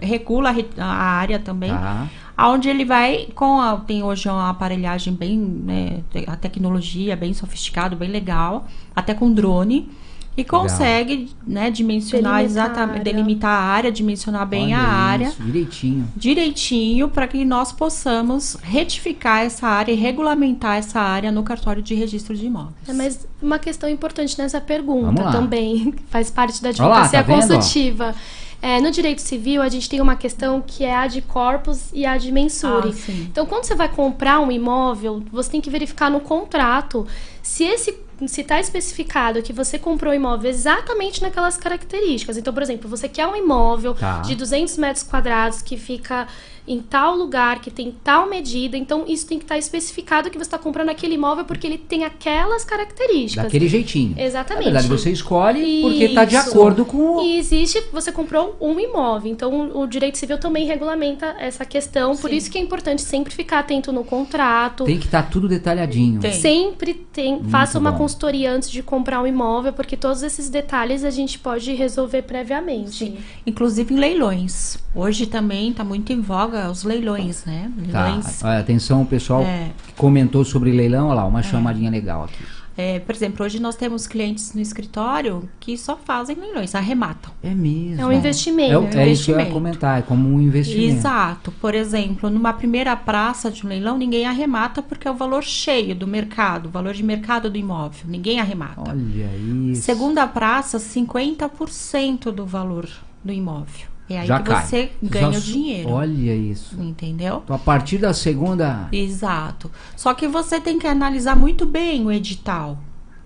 [0.00, 1.70] regula a re- a área também.
[1.70, 2.06] Tá.
[2.36, 7.96] Aonde ele vai com a, tem hoje uma aparelhagem bem, né, a tecnologia bem sofisticado,
[7.96, 9.88] bem legal, até com drone
[10.36, 15.42] e consegue, né, dimensionar Delimitar exatamente, delimitar a área, dimensionar bem Olha a área isso,
[15.42, 16.08] direitinho.
[16.14, 21.94] direitinho para que nós possamos retificar essa área e regulamentar essa área no cartório de
[21.94, 22.74] registro de imóveis.
[22.86, 27.24] É, mas uma questão importante nessa pergunta também, que faz parte da Olha lá, advocacia
[27.24, 28.14] tá consultiva.
[28.60, 32.06] É, no direito civil, a gente tem uma questão que é a de corpus e
[32.06, 32.90] a de mensure.
[32.90, 37.06] Ah, então, quando você vai comprar um imóvel, você tem que verificar no contrato
[37.42, 42.36] se esse se está especificado que você comprou o imóvel exatamente naquelas características.
[42.36, 44.20] Então, por exemplo, você quer um imóvel Tá.
[44.20, 46.26] de 200 metros quadrados que fica
[46.66, 48.76] em tal lugar, que tem tal medida.
[48.76, 52.04] Então, isso tem que estar especificado que você está comprando aquele imóvel porque ele tem
[52.04, 53.44] aquelas características.
[53.44, 54.14] Daquele jeitinho.
[54.18, 54.64] Exatamente.
[54.66, 57.16] Na verdade, você escolhe porque está de acordo com.
[57.18, 62.16] o- E existe, você comprou um imóvel, então o direito civil também regulamenta essa questão,
[62.16, 62.36] por Sim.
[62.36, 64.84] isso que é importante sempre ficar atento no contrato.
[64.84, 66.20] Tem que estar tudo detalhadinho.
[66.20, 66.32] Tem.
[66.32, 67.98] Sempre tem, faça uma bom.
[67.98, 72.96] consultoria antes de comprar um imóvel, porque todos esses detalhes a gente pode resolver previamente.
[73.06, 73.16] Sim.
[73.46, 74.78] Inclusive em leilões.
[74.94, 77.70] Hoje também está muito em voga os leilões, né?
[77.92, 78.04] Tá.
[78.04, 78.42] Leilões.
[78.44, 79.70] Olha, atenção, o pessoal É.
[79.86, 82.44] que comentou sobre leilão, olha lá, uma chamadinha legal aqui.
[82.78, 87.32] É, por exemplo, hoje nós temos clientes no escritório que só fazem leilões, arrematam.
[87.42, 88.02] É mesmo.
[88.02, 88.70] É um investimento.
[88.70, 89.50] É, o- É um é isso que eu ia investimento.
[89.54, 90.92] comentar, é como um investimento.
[90.98, 91.50] Exato.
[91.52, 95.94] Por exemplo, numa primeira praça de um leilão, ninguém arremata porque é o valor cheio
[95.94, 98.04] do mercado, o valor de mercado do imóvel.
[98.06, 98.90] Ninguém arremata.
[98.90, 99.30] Olha
[99.70, 99.80] isso.
[99.80, 102.86] Segunda praça, 50% do valor
[103.24, 103.86] do imóvel.
[104.08, 104.64] É aí Já que cai.
[104.64, 105.90] você ganha Já o dinheiro.
[105.90, 106.80] Olha isso.
[106.80, 107.40] Entendeu?
[107.44, 108.88] Então, a partir da segunda.
[108.92, 109.70] Exato.
[109.96, 112.78] Só que você tem que analisar muito bem o edital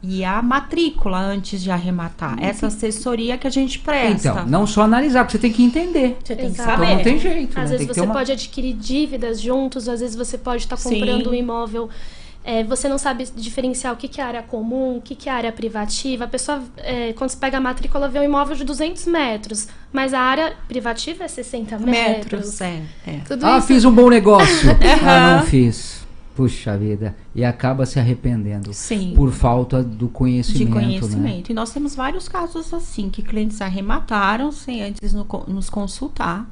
[0.02, 2.36] e a matrícula antes de arrematar.
[2.42, 4.28] Essa assessoria que a gente presta.
[4.30, 6.16] Então, não só analisar, porque você tem que entender.
[6.24, 6.52] Você tem que.
[6.52, 6.94] Então saber.
[6.96, 7.54] não tem jeito.
[7.54, 7.62] né?
[7.62, 10.94] Às Tem vezes você uma- pode adquirir dívidas juntos, às vezes você pode estar Sim.
[11.00, 11.90] comprando um imóvel.
[12.42, 15.32] É, você não sabe diferenciar o que, que é área comum, o que, que é
[15.32, 16.24] área privativa.
[16.24, 20.14] A pessoa, é, quando você pega a matrícula, vê um imóvel de 200 metros, mas
[20.14, 22.58] a área privativa é 60 metros.
[22.58, 22.60] metros.
[22.62, 23.18] É, é.
[23.26, 24.70] Tudo Ah, isso fiz um bom negócio.
[25.06, 26.00] ah, não fiz.
[26.34, 27.14] Puxa vida.
[27.34, 28.72] E acaba se arrependendo.
[28.72, 29.12] Sim.
[29.14, 30.58] Por falta do conhecimento.
[30.58, 30.80] de Né?
[30.98, 31.50] conhecimento.
[31.50, 36.48] E nós temos vários casos assim, que clientes arremataram sem antes no- nos consultar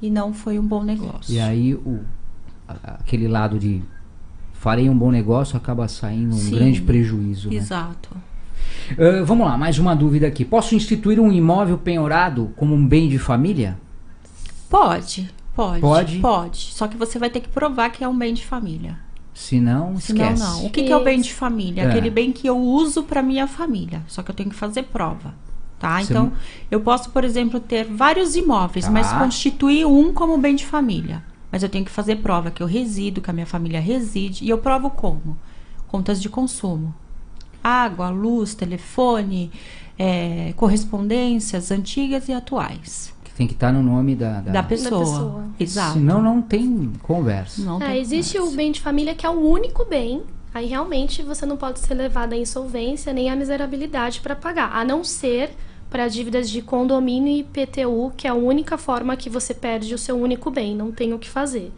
[0.00, 1.34] e não foi um bom negócio.
[1.34, 1.98] E aí o,
[2.84, 3.82] aquele lado de
[4.58, 6.50] farei um bom negócio acaba saindo um Sim.
[6.56, 7.48] grande prejuízo.
[7.48, 7.56] Né?
[7.56, 8.10] Exato.
[8.92, 10.44] Ah, vamos lá, mais uma dúvida aqui.
[10.44, 13.78] Posso instituir um imóvel penhorado como um bem de família?
[14.68, 15.80] Pode, pode.
[15.80, 16.18] Pode?
[16.18, 16.58] Pode.
[16.72, 18.96] Só que você vai ter que provar que é um bem de família.
[19.34, 20.42] Se não, esquece.
[20.42, 20.66] não.
[20.66, 21.82] O que, que é o bem de família?
[21.84, 21.88] É.
[21.88, 24.02] Aquele bem que eu uso para minha família.
[24.08, 25.32] Só que eu tenho que fazer prova.
[25.78, 26.00] Tá?
[26.02, 26.32] Você Então, não-
[26.70, 28.90] eu posso, por exemplo, ter vários imóveis, Tá.
[28.90, 31.22] mas constituir um como bem de família.
[31.50, 34.44] Mas eu tenho que fazer prova que eu resido, que a minha família reside.
[34.44, 35.36] E eu provo como?
[35.86, 36.94] Contas de consumo.
[37.64, 39.50] Água, luz, telefone,
[39.98, 44.52] é, correspondências antigas e atuais Que Tem que estar no nome da, da...
[44.52, 45.00] da pessoa.
[45.00, 45.44] pessoa.
[45.58, 45.94] Exato.
[45.94, 47.62] Senão não tem conversa.
[47.62, 48.54] Não É, tem existe conversa.
[48.54, 50.22] o bem de família que é o único bem.
[50.54, 54.84] Aí realmente você não pode ser levado à insolvência nem à miserabilidade para pagar, a
[54.84, 55.50] não ser
[55.90, 59.98] para dívidas de condomínio e IPTU, que é a única forma que você perde o
[59.98, 61.72] seu único bem, não tem o que fazer.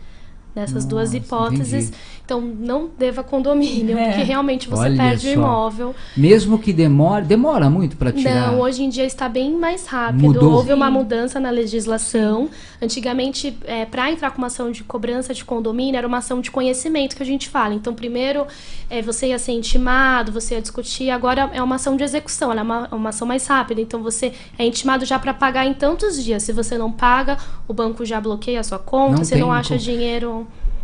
[0.54, 2.02] Nessas duas Nossa, hipóteses, entendi.
[2.24, 4.08] então não deva condomínio, É.
[4.08, 5.38] porque realmente você Olha perde o só.
[5.40, 5.94] imóvel.
[6.16, 8.50] Mesmo que demore, demora muito para tirar.
[8.52, 10.20] Não, hoje em dia está bem mais rápido.
[10.20, 10.52] Mudou.
[10.52, 10.92] Houve uma Sim.
[10.92, 12.48] mudança na legislação.
[12.82, 13.56] Antigamente,
[13.90, 17.22] para entrar com uma ação de cobrança de condomínio, era uma ação de conhecimento que
[17.22, 17.72] a gente fala.
[17.74, 18.46] Então, primeiro,
[18.88, 21.10] é, você ia ser intimado, você ia discutir.
[21.10, 23.80] Agora é uma ação de execução, ela é uma, uma ação mais rápida.
[23.80, 26.42] Então, você é intimado já para pagar em tantos dias.
[26.42, 27.38] Se você não paga,
[27.68, 29.18] o banco já bloqueia a sua conta.
[29.18, 29.80] Não você não acha como.
[29.80, 30.39] dinheiro.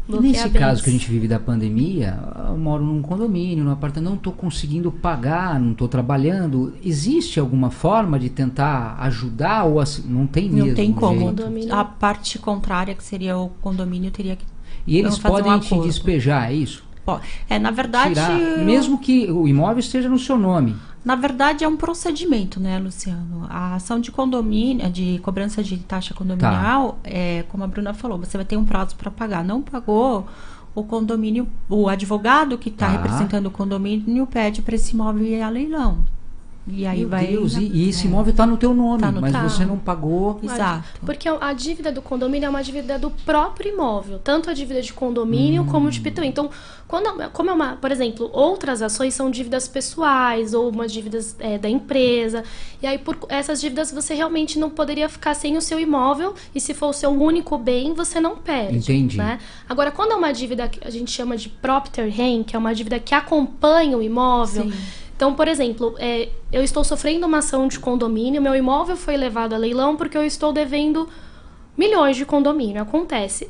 [0.08, 2.16] Bloqueia Nesse caso que a gente vive da pandemia,
[2.48, 6.74] eu moro num condomínio, num apartamento, não estou conseguindo pagar, não estou trabalhando.
[6.84, 10.04] Existe alguma forma de tentar ajudar ou assim?
[10.06, 10.68] Não tem mesmo.
[10.68, 11.34] Não tem como.
[11.70, 14.44] A parte contrária, que seria o condomínio, teria que.
[14.86, 15.88] E eles podem um te acordo.
[15.88, 16.84] despejar, é isso?
[17.48, 18.14] É, na verdade.
[18.14, 20.76] Tirar, mesmo que o imóvel esteja no seu nome.
[21.06, 23.46] Na verdade, é um procedimento, né, Luciano?
[23.48, 28.36] A ação de condomínio, de cobrança de taxa condominial, é, como a Bruna falou, você
[28.36, 29.44] vai ter um prazo para pagar.
[29.44, 30.26] Não pagou,
[30.74, 32.92] o condomínio, o advogado que está Tá.
[32.92, 35.98] representando o condomínio pede para esse imóvel ir a leilão.
[36.68, 37.26] E aí Meu vai.
[37.28, 38.10] Deus, na- e, e esse é.
[38.10, 39.42] imóvel está no teu nome, Tá no mas teu.
[39.42, 40.40] você não pagou.
[40.42, 40.84] Exato.
[41.04, 44.92] Porque a dívida do condomínio é uma dívida do próprio imóvel, tanto a dívida de
[44.92, 46.24] condomínio como de IPTU.
[46.24, 46.50] Então,
[46.88, 51.56] quando, como é uma, por exemplo, outras ações são dívidas pessoais ou umas dívidas é,
[51.56, 52.42] da empresa.
[52.82, 56.34] E aí, por essas dívidas, você realmente não poderia ficar sem o seu imóvel.
[56.54, 58.78] E se for o seu único bem, você não perde.
[58.78, 59.16] Entendi.
[59.18, 59.38] Né?
[59.68, 62.74] Agora, quando é uma dívida que a gente chama de propter rem, que é uma
[62.74, 64.64] dívida que acompanha o imóvel.
[64.64, 64.72] Sim.
[65.16, 69.54] Então, por exemplo, é, eu estou sofrendo uma ação de condomínio, meu imóvel foi levado
[69.54, 71.08] a leilão porque eu estou devendo
[71.76, 72.82] milhões de condomínio.
[72.82, 73.48] Acontece.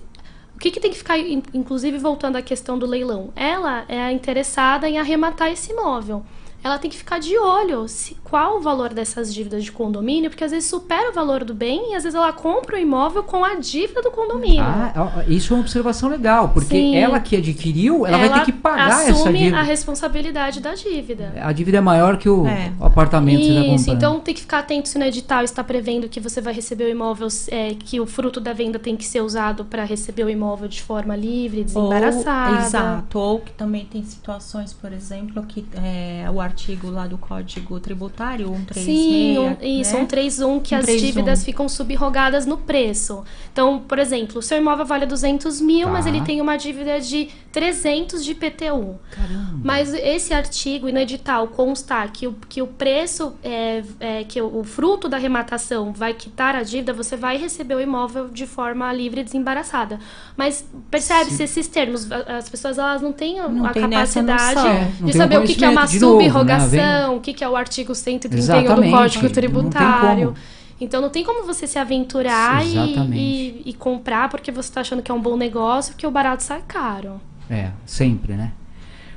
[0.55, 3.31] O que, que tem que ficar, in- inclusive voltando à questão do leilão?
[3.35, 6.25] Ela é a interessada em arrematar esse imóvel.
[6.67, 10.43] Ela tem que ficar de olho se, qual o valor dessas dívidas de condomínio, porque
[10.43, 13.45] às vezes supera o valor do bem e às vezes ela compra o imóvel com
[13.45, 14.65] a dívida do condomínio.
[14.65, 16.97] Ah, isso é uma observação legal, porque Sim.
[16.97, 19.59] ela que adquiriu, ela, vai ter que pagar essa assume dívida.
[19.59, 21.33] a responsabilidade da dívida.
[21.41, 22.73] A dívida é maior que o, É.
[22.81, 25.63] o apartamento que você está Isso, então tem que ficar atento se no edital está
[25.63, 29.05] prevendo que você vai receber o imóvel, é, que o fruto da venda tem que
[29.05, 32.57] ser usado para receber o imóvel de forma livre, desembaraçada.
[32.57, 33.19] Ou, exato.
[33.19, 38.47] Ou que também tem situações, por exemplo, que é, o artigo lá do Código Tributário,
[38.49, 39.57] 136, Sim, um, né?
[39.61, 41.07] isso, 131, que as 131.
[41.07, 43.23] dívidas ficam subrogadas no preço.
[43.53, 45.93] Então, por exemplo, o seu imóvel vale 200 mil, Tá.
[45.93, 48.99] mas ele tem uma dívida de 300 de IPTU.
[49.11, 49.61] Caramba.
[49.63, 54.41] Mas esse artigo e no edital constar que o, que o preço, é, é, que
[54.41, 58.47] o, o fruto da arrematação vai quitar a dívida, você vai receber o imóvel de
[58.47, 59.99] forma livre e desembaraçada.
[60.37, 64.71] Mas percebe-se esses termos, as pessoas elas não têm a, Não a capacidade noção.
[64.71, 67.49] É, não de saber o que, que é uma conhecimento, subrogação, o que, que é
[67.49, 70.35] o artigo 131 Exatamente, do Código Tributário.
[70.81, 72.77] Então não tem como você se aventurar e,
[73.15, 76.43] e- e comprar porque você está achando que é um bom negócio, porque o barato
[76.43, 77.21] sai caro.
[77.49, 78.53] É, sempre, né?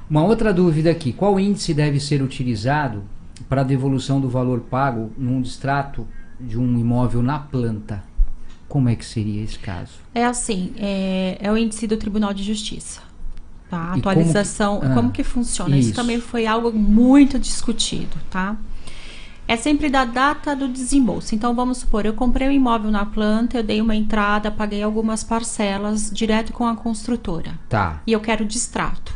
[0.09, 3.03] Uma outra dúvida aqui: qual índice deve ser utilizado
[3.49, 6.07] para a devolução do valor pago num distrato
[6.39, 8.03] de um imóvel na planta?
[8.67, 9.93] Como é que seria esse caso?
[10.13, 13.01] É assim, é, é o índice do Tribunal de Justiça.
[13.69, 13.93] Tá?
[13.95, 15.77] E Atualização, como como que- que, ah, funciona?
[15.77, 15.89] isso.
[15.89, 15.95] Isso.
[15.95, 18.55] também foi algo muito discutido, tá?
[19.47, 21.33] É sempre da data do desembolso.
[21.33, 25.23] Então, vamos supor, eu comprei um imóvel na planta, eu dei uma entrada, paguei algumas
[25.23, 27.59] parcelas direto com a construtora.
[27.67, 28.01] Tá.
[28.05, 29.13] E eu quero distrato.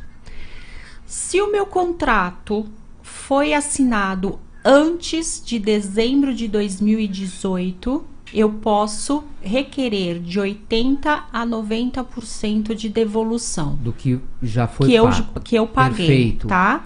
[1.06, 2.66] Se o meu contrato
[3.02, 8.04] foi assinado antes de dezembro de 2018,
[8.34, 15.06] eu posso requerer de 80 a 90% de devolução Do que já foi que eu,
[15.10, 15.40] pago.
[15.42, 16.48] que eu paguei, Perfeito.
[16.48, 16.86] tá?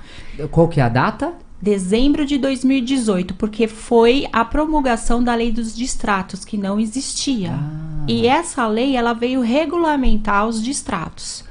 [0.52, 1.34] Qual que é a data?
[1.62, 7.54] Dezembro de 2018, porque foi a promulgação da lei dos distratos que não existia.
[7.54, 8.04] Ah.
[8.08, 11.44] E essa lei ela veio regulamentar os distratos.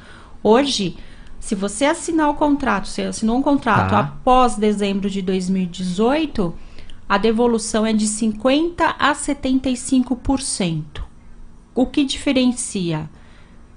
[0.42, 0.96] Hoje,
[1.40, 3.98] se você assinar o contrato, você assinou um contrato Tá.
[4.00, 6.54] após dezembro de 2018,
[7.08, 11.02] a devolução é de 50 a 75%.
[11.74, 13.08] O que diferencia?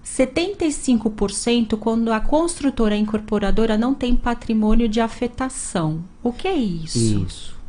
[0.04, 6.04] 75% quando a construtora incorporadora não tem patrimônio de afetação.
[6.24, 7.26] O que é isso?
[7.26, 7.60] Isso.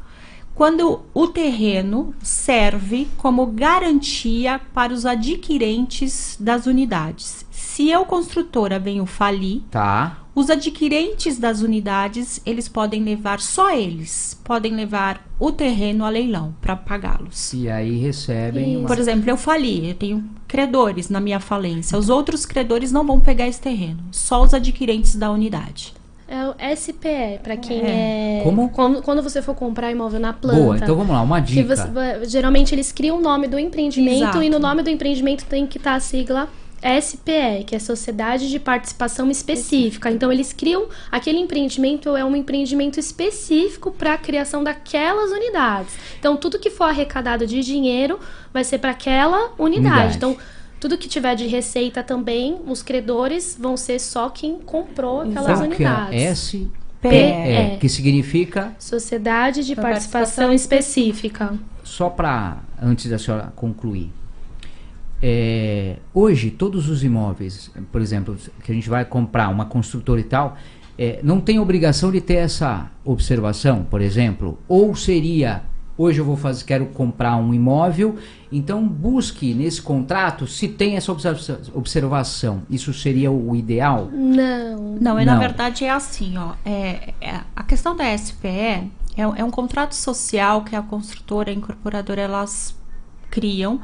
[0.55, 7.47] Quando o terreno serve como garantia para os adquirentes das unidades.
[7.51, 10.19] Se eu, construtora, venho falir, Tá.
[10.41, 16.55] Os adquirentes das unidades, eles podem levar, só eles, podem levar o terreno a leilão
[16.61, 17.53] para pagá-los.
[17.53, 18.87] E aí recebem uma...
[18.89, 21.97] Por exemplo, eu fali, eu tenho credores na minha falência.
[21.99, 25.95] Os outros credores não vão pegar esse terreno, só os adquirentes da unidade.
[26.27, 28.41] É o SPE, para quem é.
[28.45, 28.69] Como?
[28.71, 30.61] Quando, quando você for comprar imóvel na planta.
[30.61, 31.75] Boa, então vamos lá, uma que dica.
[31.75, 34.43] você- geralmente eles criam o nome do empreendimento Exato.
[34.43, 36.49] e no nome do empreendimento tem que estar a sigla
[36.81, 40.11] SPE, que é Sociedade de Participação Específica.
[40.11, 45.95] Então eles criam aquele empreendimento é um empreendimento específico para a criação daquelas unidades.
[46.19, 48.19] Então tudo que for arrecadado de dinheiro
[48.53, 49.81] vai ser para aquela unidade.
[49.81, 50.17] Unidade.
[50.17, 50.37] Então
[50.81, 55.65] tudo que tiver de receita também, os credores vão ser só quem comprou aquelas que
[55.65, 55.69] é?
[55.69, 56.39] unidades.
[56.39, 56.71] SPE,
[57.03, 57.77] PE.
[57.79, 61.55] que significa, Sociedade de Participação Participação Específica.
[61.85, 64.11] só para, antes da senhora concluir,
[65.23, 70.25] é, hoje todos os imóveis, por exemplo, que a gente vai comprar uma construtora e
[70.25, 70.57] tal,
[70.99, 75.63] é, não tem obrigação de ter essa observação, por exemplo, ou seria
[75.97, 78.17] hoje eu vou fazer, quero comprar um imóvel,
[78.51, 82.63] então busque nesse contrato se tem essa observa- observação.
[82.71, 84.09] Isso seria o ideal?
[84.11, 84.97] Não.
[84.99, 85.35] Não, é, Não.
[85.35, 86.53] na verdade é assim, ó.
[86.65, 88.83] É, é- a questão da SPE é,
[89.17, 92.75] é um contrato social que a construtora e a incorporadora elas
[93.31, 93.79] criam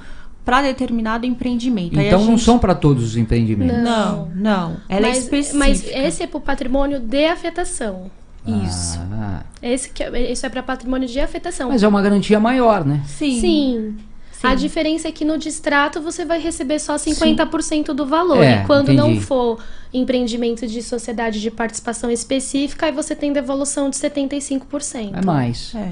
[0.47, 1.99] para determinado empreendimento.
[1.99, 3.83] A Então não gente- são para todos os empreendimentos.
[3.83, 4.77] Não, não.
[4.89, 5.59] Ela mas, é específica.
[5.59, 8.11] mas esse é pro patrimônio de afetação.
[8.47, 9.01] Isso.
[9.13, 11.69] Ah, Esse que é, isso é para patrimônio de afetação.
[11.69, 13.03] mas é uma garantia maior, né?
[13.07, 13.41] Sim.
[13.41, 13.97] Sim.
[14.43, 14.57] A Sim.
[14.57, 18.43] diferença é que no distrato você vai receber só 50% do valor.
[18.45, 19.25] É, e quando não entendi.
[19.27, 19.59] for
[19.93, 25.17] empreendimento de sociedade de participação específica, aí você tem devolução de 75%.
[25.17, 25.75] É mais.
[25.75, 25.91] É.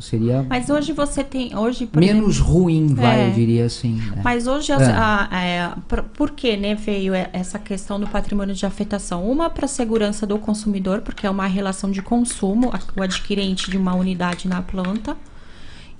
[0.00, 1.56] Seria Mas hoje você tem.
[1.56, 3.28] Hoje, menos ruim, vai, É.
[3.28, 3.94] eu diria assim.
[3.94, 4.20] né?
[4.24, 4.76] Mas hoje, É.
[4.76, 9.30] a- é, por, por que né, veio e- essa questão do patrimônio de afetação?
[9.30, 13.70] Uma para a segurança do consumidor, porque é uma relação de consumo, a- o adquirente
[13.70, 15.16] de uma unidade na planta.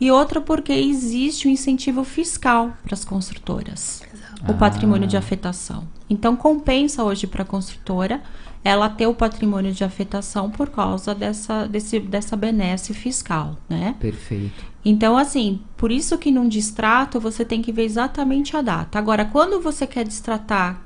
[0.02, 4.02] E outra porque existe um incentivo fiscal para as construtoras,
[4.48, 4.54] o Ah.
[4.54, 5.86] patrimônio de afetação.
[6.10, 8.20] Então, compensa hoje para a construtora
[8.64, 13.94] ela ter o patrimônio de afetação por causa dessa, desse, dessa benesse fiscal, né?
[14.00, 14.64] Perfeito.
[14.84, 18.98] Então, assim, por isso que num distrato você tem que ver exatamente a data.
[18.98, 20.82] Agora, quando você quer distratar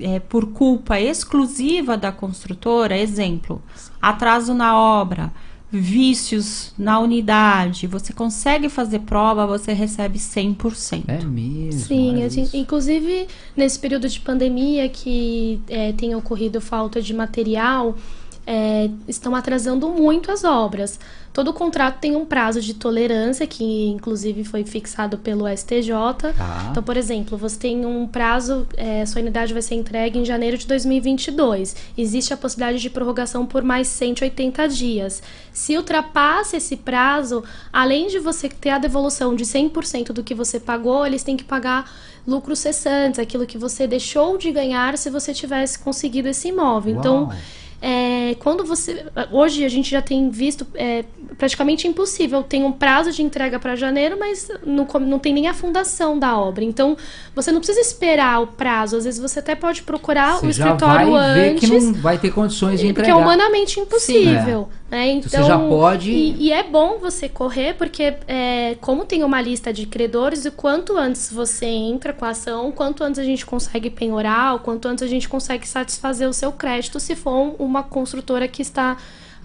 [0.00, 3.62] é, por culpa exclusiva da construtora, exemplo,
[4.00, 5.30] atraso na obra,
[5.70, 11.04] vícios na unidade, você consegue fazer prova, você recebe 100%.
[11.08, 11.80] É mesmo.
[11.80, 17.96] Sim, a gente- inclusive nesse período de pandemia que é, tem ocorrido falta de material,
[18.46, 21.00] é, estão atrasando muito as obras.
[21.32, 25.92] Todo contrato tem um prazo de tolerância, que inclusive foi fixado pelo STJ.
[26.34, 26.68] Tá.
[26.70, 30.56] Então, por exemplo, você tem um prazo, é, sua unidade vai ser entregue em janeiro
[30.56, 31.76] de 2022.
[31.98, 35.22] Existe a possibilidade de prorrogação por mais 180 dias.
[35.52, 40.58] Se ultrapassa esse prazo, além de você ter a devolução de 100% do que você
[40.58, 41.90] pagou, eles têm que pagar
[42.26, 46.96] lucros cessantes, aquilo que você deixou de ganhar se você tivesse conseguido esse imóvel.
[46.96, 47.32] Então, Uau.
[47.88, 49.06] É, quando você.
[49.30, 51.04] Hoje a gente já tem visto é,
[51.38, 52.42] praticamente impossível.
[52.42, 56.36] Tem um prazo de entrega para janeiro, mas não, não tem nem a fundação da
[56.36, 56.64] obra.
[56.64, 56.96] Então,
[57.32, 58.96] você não precisa esperar o prazo.
[58.96, 61.70] Às vezes você até pode procurar Você o já escritório vai ver antes.
[61.70, 63.20] que não vai ter condições de Porque entregar.
[63.20, 64.68] é humanamente impossível.
[65.08, 69.40] Então, Você já pode- E, e é bom você correr, porque é, como tem uma
[69.40, 73.44] lista de credores, o quanto antes você entra com a ação, quanto antes a gente
[73.44, 77.82] consegue penhorar, o quanto antes a gente consegue satisfazer o seu crédito, se for uma
[77.82, 78.96] construtora que está,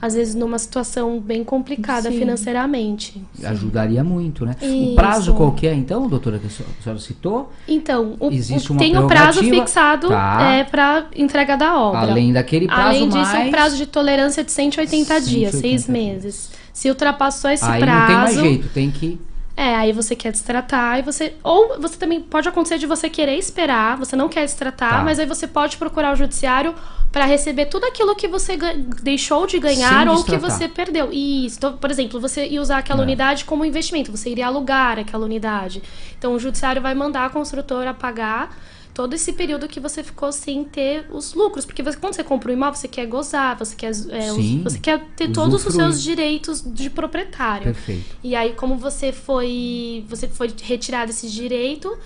[0.02, 2.18] às vezes, numa situação bem complicada Sim.
[2.20, 3.22] financeiramente.
[3.44, 4.56] Ajudaria muito, né?
[4.62, 4.96] O Isso.
[4.96, 7.52] prazo qual que é, então, doutora, que a senhora- citou?
[7.68, 10.42] Então, o, Existe o- uma tem o prazo fixado Tá.
[10.42, 12.00] é, para entrega da obra.
[12.02, 13.48] Além daquele prazo Além disso, mais...
[13.48, 15.88] um prazo de tolerância de 180 dias, 180 seis dias.
[15.88, 16.52] meses.
[16.74, 18.00] Se ultrapassou esse Aí prazo.
[18.02, 19.20] não tem mais jeito, tem que...
[19.56, 21.34] É, aí você quer destratar e você.
[21.44, 25.04] Ou você também pode acontecer de você querer esperar, você não quer destratar, Tá.
[25.04, 26.74] mas aí você pode procurar o judiciário
[27.12, 28.58] para receber tudo aquilo que você
[29.04, 31.10] deixou de ganhar ou que você perdeu.
[31.12, 31.58] Isso.
[31.58, 33.04] Então, por exemplo, você ia usar aquela É.
[33.04, 35.84] unidade como investimento, você iria alugar aquela unidade.
[36.18, 38.56] Então o judiciário vai mandar a construtora pagar
[38.94, 41.66] todo esse período que você ficou sem ter os lucros.
[41.66, 44.62] Porque você- quando você compra um imóvel, você quer gozar, você quer, é, os- Sim,
[44.64, 45.92] você quer ter todos os usufruir.
[45.92, 47.64] seus direitos de proprietário.
[47.66, 48.18] Perfeito.
[48.24, 51.98] E aí, como você foi, você foi retirado esse direito,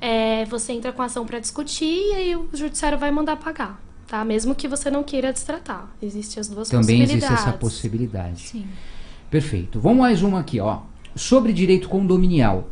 [0.00, 3.82] é, você entra com a ação para discutir e aí o judiciário vai mandar pagar,
[4.06, 4.24] tá?
[4.24, 5.90] Mesmo que você não queira destratar.
[6.00, 7.46] Existem as duas Também existe possibilidades.
[7.48, 8.40] essa possibilidade.
[8.42, 8.64] Sim.
[9.30, 9.80] Perfeito.
[9.80, 10.80] Vamos mais uma aqui, ó.
[11.16, 12.68] Sobre direito condominial.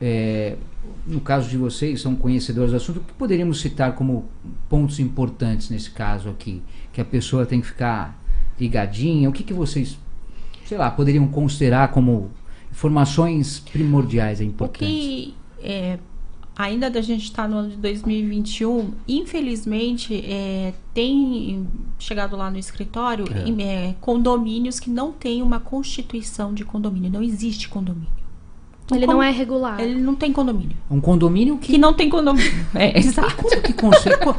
[0.00, 0.56] É,
[1.06, 4.24] no caso de vocês, são conhecedores do assunto, o que poderíamos citar como
[4.68, 6.62] pontos importantes nesse caso aqui?
[6.92, 8.18] Que a pessoa tem que ficar
[8.58, 9.28] ligadinha?
[9.28, 9.98] O que, que vocês,
[10.64, 12.30] sei lá, poderiam considerar como
[12.70, 14.88] informações primordiais e O importantes?
[14.88, 15.98] que é,
[16.56, 21.66] ainda da gente estar no ano de 2021, infelizmente é, tem
[21.98, 23.62] chegado lá no escritório É.
[23.62, 28.19] é, condomínios que não têm uma constituição de condomínio, não existe condomínio.
[28.92, 29.80] Então, Ele como- não é regular.
[29.80, 30.76] Ele não tem condomínio.
[30.90, 32.50] Um condomínio que Que não tem condomínio.
[32.74, 33.36] É, exato.
[33.36, 34.16] Como que consegue?
[34.16, 34.34] Co-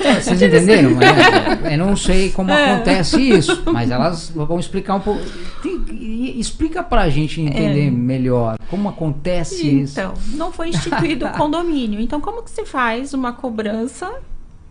[0.00, 0.90] É, Vocês entenderam?
[1.00, 5.22] É, eu não sei como acontece isso, mas elas vão explicar um pouco.
[5.62, 9.98] Tem- explica pra gente entender melhor como acontece isso.
[9.98, 12.00] Então, não foi instituído o condomínio.
[12.00, 14.12] Então, como que se faz uma cobrança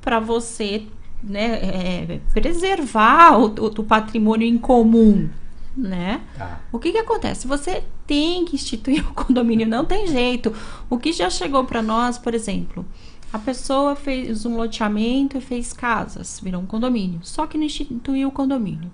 [0.02, 0.84] para você
[1.24, 5.28] né, é, preservar o, o- o patrimônio em comum,
[5.76, 6.22] né?
[6.38, 6.60] Tá.
[6.72, 7.48] O que que acontece?
[7.48, 10.54] Você tem que instituir o condomínio, não tem jeito.
[10.90, 12.86] O que já chegou para nós, por exemplo,
[13.34, 17.20] a pessoa fez um loteamento e fez casas, virou um condomínio.
[17.24, 18.92] Só que não instituiu o condomínio.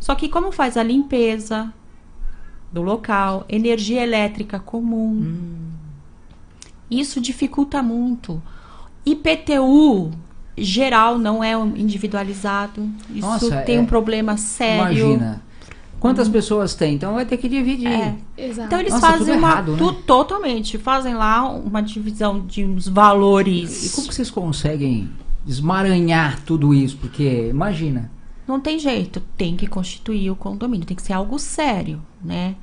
[0.00, 1.72] Só que como faz a limpeza
[2.72, 5.70] do local, energia elétrica comum,
[6.90, 8.42] isso dificulta muito.
[9.06, 10.10] IPTU
[10.56, 12.88] geral não é individualizado.
[13.10, 15.14] Isso Nossa, tem é- um problema sério.
[15.14, 15.42] Imagina.
[16.00, 16.94] Quantas pessoas tem?
[16.94, 17.88] Então vai ter que dividir.
[17.88, 18.14] É.
[18.36, 18.66] Exato.
[18.66, 19.78] Então eles Nossa, fazem tudo uma errado, né?
[19.78, 23.92] tu- totalmente, fazem lá uma divisão de uns E valores.
[23.94, 25.08] como que vocês conseguem
[25.46, 26.96] desmaranhar tudo isso?
[26.98, 28.10] Porque, imagina,
[28.46, 32.54] não tem jeito, tem que constituir o condomínio, tem que ser algo sério, né?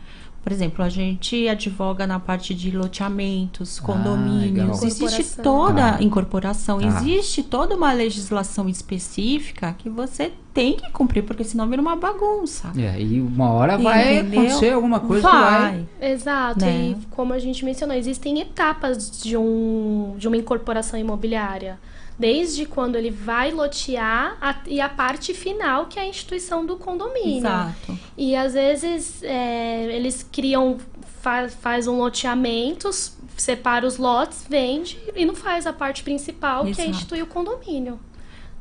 [0.43, 4.79] Por exemplo, a gente advoga na parte de loteamentos, Ah, condomínios.
[4.81, 4.83] legal.
[4.83, 6.03] existe toda Tá.
[6.03, 6.87] incorporação, Tá.
[6.87, 12.71] existe toda uma legislação específica que você tem que cumprir, porque senão vira uma bagunça.
[12.75, 14.41] É, e uma hora vai Entendeu?
[14.41, 15.85] acontecer alguma coisa que vai.
[16.01, 16.89] Exato, Né?
[16.89, 21.79] e como a gente mencionou, existem etapas de, um, de uma incorporação imobiliária.
[22.21, 26.77] Desde quando ele vai lotear a- e a parte final, que é a instituição do
[26.77, 27.39] condomínio.
[27.39, 27.97] Exato.
[28.15, 30.77] E às vezes é, eles criam,
[31.21, 32.89] fa faz um loteamento,
[33.35, 36.89] separa os lotes, vende e não faz a parte principal, que é Exato.
[36.91, 37.99] instituir o condomínio.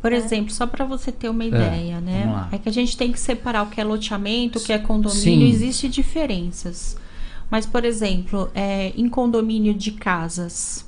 [0.00, 2.20] Por exemplo, só para você ter uma É, ideia, né?
[2.24, 2.48] vamos lá.
[2.52, 4.84] É que a gente tem que separar o que é loteamento, o que é Sim.
[4.86, 6.96] condomínio, existem diferenças.
[7.50, 10.86] Mas, por exemplo, é, em condomínio de casas,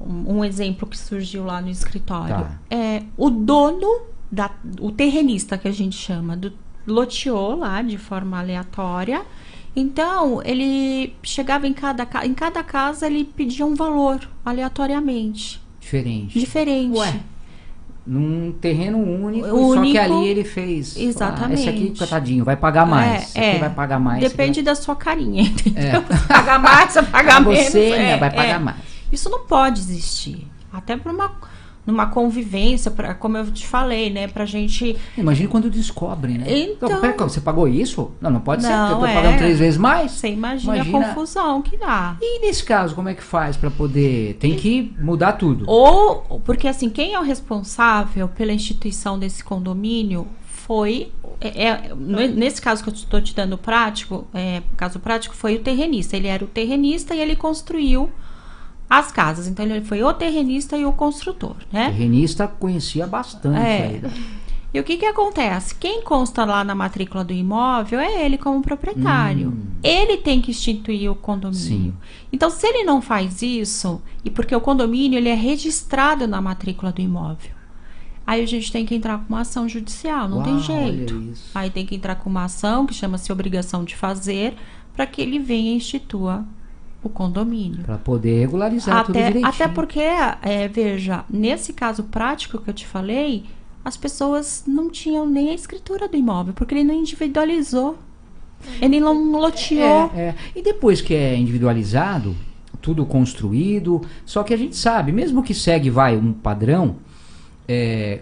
[0.00, 2.58] um, um exemplo que surgiu lá no escritório, Tá.
[2.70, 6.52] é o dono, da, o terrenista que a gente chama, do,
[6.86, 9.22] loteou lá de forma aleatória.
[9.74, 16.38] Então, ele chegava em cada, ca- em cada casa, ele pedia um valor aleatoriamente, Diferente.
[16.38, 16.96] diferente.
[16.98, 17.20] Ué,
[18.06, 19.74] num terreno único, Único.
[19.74, 20.96] só que ali ele fez.
[20.96, 21.58] Exatamente.
[21.58, 23.24] Ah, esse aqui, coitadinho, vai pagar mais.
[23.24, 23.58] esse aqui é.
[23.58, 24.20] vai pagar mais.
[24.20, 25.82] Depende aqui da sua carinha, entendeu?
[25.82, 26.00] É.
[26.00, 27.40] Você paga mais, vai...
[27.40, 27.66] menos.
[27.66, 28.58] Você é, né, vai pagar é.
[28.58, 28.95] mais.
[29.10, 30.46] Isso não pode existir.
[30.72, 31.30] Até para uma
[31.86, 36.44] numa convivência, pra, como eu te falei, né, pra gente Imagina quando descobrem, né?
[36.48, 38.10] Então- pera, você pagou isso?
[38.20, 39.14] Não, não pode ser, Não, porque eu tô é.
[39.14, 40.10] pagando três vezes mais.
[40.10, 42.16] você imagina, Imagina- a confusão que dá.
[42.20, 44.34] E nesse caso, como é que faz pra poder.
[44.40, 45.64] Tem que mudar tudo.
[45.68, 51.94] Ou porque assim, quem é o responsável pela instituição desse condomínio foi é, é,
[52.34, 56.16] nesse caso que eu estou te dando prático, é, caso prático foi o terrenista.
[56.16, 58.10] Ele era o terrenista e ele construiu
[58.88, 59.46] as casas.
[59.46, 61.86] Então ele foi o terrenista e o construtor, né?
[61.90, 64.00] Terrenista conhecia bastante É.
[64.02, 64.10] né?
[64.74, 65.74] E o que que acontece?
[65.76, 69.48] Quem consta lá na matrícula do imóvel é ele como proprietário.
[69.48, 69.62] Hum.
[69.82, 71.92] Ele tem que instituir o condomínio.
[71.92, 71.94] Sim.
[72.30, 76.92] Então, se ele não faz isso, e porque o condomínio ele é registrado na matrícula
[76.92, 77.52] do imóvel,
[78.26, 81.14] aí a gente tem que entrar com uma ação judicial, não tem Uau, jeito.
[81.14, 81.50] olha isso.
[81.54, 84.56] Aí tem que entrar com uma ação que chama-se obrigação de fazer,
[84.94, 86.44] para que ele venha e institua
[87.06, 87.82] o condomínio.
[87.84, 89.48] Pra poder regularizar tudo Até, direitinho.
[89.48, 93.44] até porque, é, veja, nesse caso prático que eu te falei,
[93.84, 97.96] as pessoas não tinham nem a escritura do imóvel, porque ele não individualizou.
[98.80, 100.10] Ele não loteou.
[100.14, 100.34] É, é.
[100.54, 102.34] E depois que é individualizado,
[102.80, 106.96] tudo construído, só que a gente sabe, mesmo que segue, vai, um padrão,
[107.68, 108.20] é,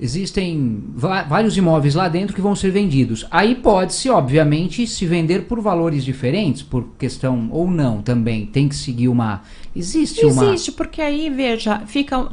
[0.00, 3.26] existem vários imóveis lá dentro que vão ser vendidos.
[3.30, 8.46] Aí pode-se, obviamente, se vender por valores diferentes, por questão ou não também.
[8.46, 9.42] Tem que seguir uma.
[9.76, 10.46] Existe, uma.
[10.46, 12.28] Existe, porque aí, veja, fica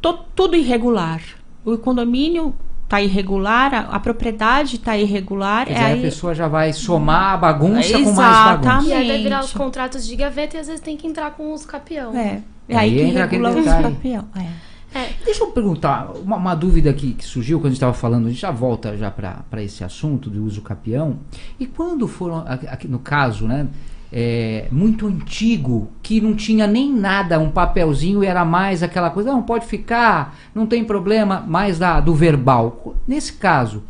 [0.00, 1.22] to- tudo irregular.
[1.64, 5.66] O condomínio está irregular, a, a propriedade está irregular.
[5.66, 8.88] Quer é dizer, aí- a pessoa já vai somar a bagunça com mais bagunça.
[8.88, 11.52] E aí vai virar os contratos de gaveta e às vezes tem que entrar com
[11.52, 12.14] os capião.
[12.16, 14.24] É, é Aí aí que entra regula os campeão.
[14.36, 14.73] É.
[14.94, 18.26] É, Deixa eu perguntar, uma, uma dúvida aqui que surgiu quando a gente estava falando,
[18.26, 21.18] a gente já volta já para esse assunto do uso capião.
[21.58, 23.66] E quando foram, aqui, no caso, né,
[24.12, 29.42] é, muito antigo, que não tinha nem nada, um papelzinho era mais aquela coisa, não,
[29.42, 32.94] pode ficar, não tem problema, mais da, do verbal.
[33.08, 33.82] Nesse caso,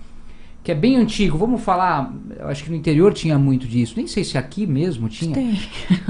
[0.65, 4.07] que é bem antigo, vamos falar, eu acho que no interior tinha muito disso, nem
[4.07, 5.35] sei se aqui mesmo tinha.
[5.35, 5.61] Tem.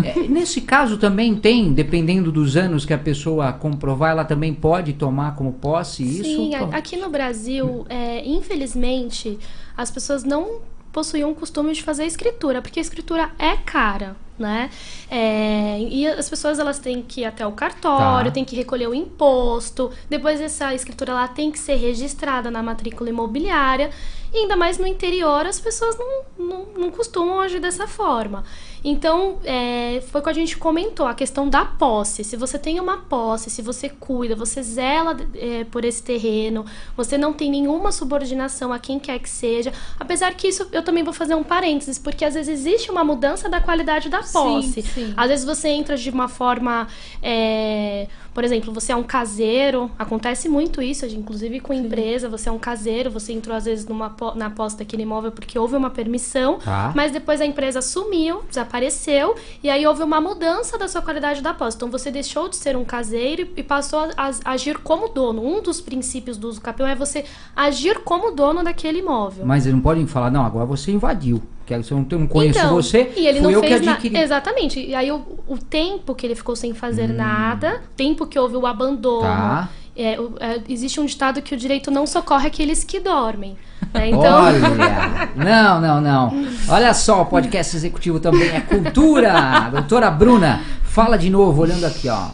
[0.05, 4.93] É, nesse caso também tem, dependendo dos anos que a pessoa comprovar, ela também pode
[4.93, 6.23] tomar como posse isso?
[6.23, 9.37] Sim, aqui no Brasil, é, infelizmente,
[9.77, 10.61] as pessoas não
[10.93, 14.71] possuíam o costume de fazer escritura, porque a escritura é cara, né?
[15.11, 18.35] É, e as pessoas elas têm que ir até o cartório, Tá.
[18.35, 23.11] têm que recolher o imposto, depois essa escritura ela tem que ser registrada na matrícula
[23.11, 23.91] imobiliária,
[24.33, 28.43] e ainda mais no interior as pessoas não, não, não costumam agir dessa forma.
[28.83, 32.23] Então, é, foi o que a gente comentou, a questão da posse.
[32.23, 37.17] Se você tem uma posse, se você cuida, você zela é, por esse terreno, você
[37.17, 39.73] não tem nenhuma subordinação a quem quer que seja.
[39.99, 43.49] Apesar que isso eu também vou fazer um parênteses, porque às vezes existe uma mudança
[43.49, 44.83] da qualidade da posse.
[44.83, 45.15] sim.
[45.17, 46.87] Às vezes você entra de uma forma.
[47.23, 52.53] é, por exemplo, você é um caseiro, acontece muito isso, inclusive com empresa, você é
[52.53, 56.59] um caseiro, você entrou às vezes numa, na posse daquele imóvel porque houve uma permissão,
[56.59, 56.93] Tá.
[56.97, 61.55] mas depois a empresa sumiu, desapareceu, e aí houve uma mudança da sua qualidade da
[61.55, 61.77] posse.
[61.77, 65.41] Então você deixou de ser um caseiro e- e passou a, a agir como dono.
[65.41, 67.25] Um dos princípios do uso capião é você
[67.55, 69.47] agir como dono daquele imóvel.
[69.47, 71.41] Mas eles não podem falar, não, agora você invadiu.
[71.67, 71.81] Que eu
[72.19, 73.93] não, conheço Então, você, e ele não eu que fez nada.
[73.93, 74.17] adquiri.
[74.19, 74.81] Exatamente.
[74.81, 78.67] E aí o, o tempo que ele ficou sem fazer nada, tempo que houve o
[78.67, 79.23] abandono.
[79.23, 79.69] Tá.
[79.97, 83.57] é, é, existe um ditado que o direito não socorre aqueles que dormem.
[83.93, 84.09] né?
[84.11, 84.59] Então, Olha,
[85.37, 86.47] não, não, não.
[86.69, 89.69] Olha só, o podcast executivo também é cultura.
[89.71, 92.31] Doutora Bruna, fala de novo, olhando aqui, ó.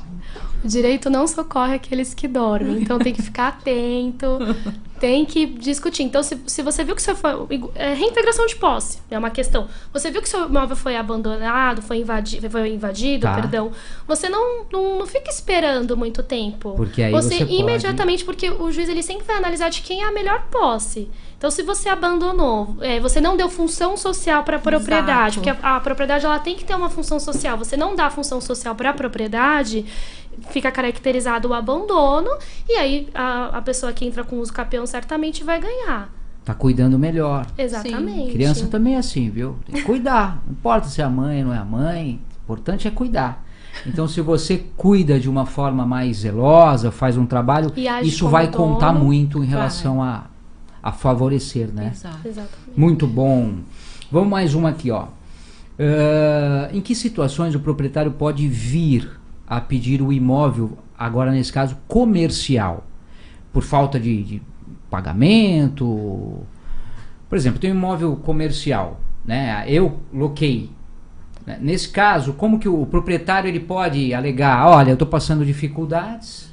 [0.64, 2.80] o direito não socorre aqueles que dormem.
[2.82, 4.38] Então tem que ficar atento,
[5.00, 6.02] tem que discutir.
[6.04, 7.32] Então, se, se você viu que seu foi.
[7.74, 9.66] É, reintegração de posse é uma questão.
[9.92, 13.34] Você viu que seu imóvel foi abandonado, foi, invadi foi invadido, Tá.
[13.34, 13.72] perdão.
[14.06, 16.74] Você não, não, não fica esperando muito tempo.
[16.76, 20.04] Porque aí você pode- imediatamente, porque o juiz ele sempre vai analisar de quem é
[20.06, 21.08] a melhor posse.
[21.40, 25.76] Então, se você abandonou, é, você não deu função social para a propriedade, porque a,
[25.76, 27.56] a propriedade ela tem que ter uma função social.
[27.56, 29.86] Você não dá função social para a propriedade,
[30.50, 32.28] fica caracterizado o abandono,
[32.68, 36.12] e aí a, a pessoa que entra com uso capião certamente vai ganhar.
[36.44, 37.46] Tá cuidando melhor.
[37.56, 38.32] Exatamente.
[38.32, 39.56] Criança também é assim, viu?
[39.64, 40.42] Tem que cuidar.
[40.44, 42.20] Não importa se é a mãe, não é a mãe.
[42.40, 43.42] O importante é cuidar.
[43.86, 48.46] Então, se você cuida de uma forma mais zelosa, faz um trabalho, E isso vai
[48.48, 49.48] dono, contar muito em vai.
[49.48, 50.24] relação a,
[50.82, 51.90] a favorecer, né?
[51.92, 52.26] Exato.
[52.26, 52.70] Exatamente.
[52.76, 53.54] Muito bom.
[54.10, 55.06] Vamos mais uma aqui, ó.
[55.78, 61.76] Ah, em que situações o proprietário pode vir a pedir o imóvel, agora nesse caso
[61.88, 62.86] comercial,
[63.52, 64.42] por falta de, de
[64.90, 66.40] pagamento?
[67.28, 69.64] Por exemplo, tem um imóvel comercial, né?
[69.66, 70.70] Eu loquei.
[71.46, 71.58] né?
[71.60, 74.66] Nesse caso, como que o proprietário ele pode alegar?
[74.66, 76.49] Olha, eu estou passando dificuldades,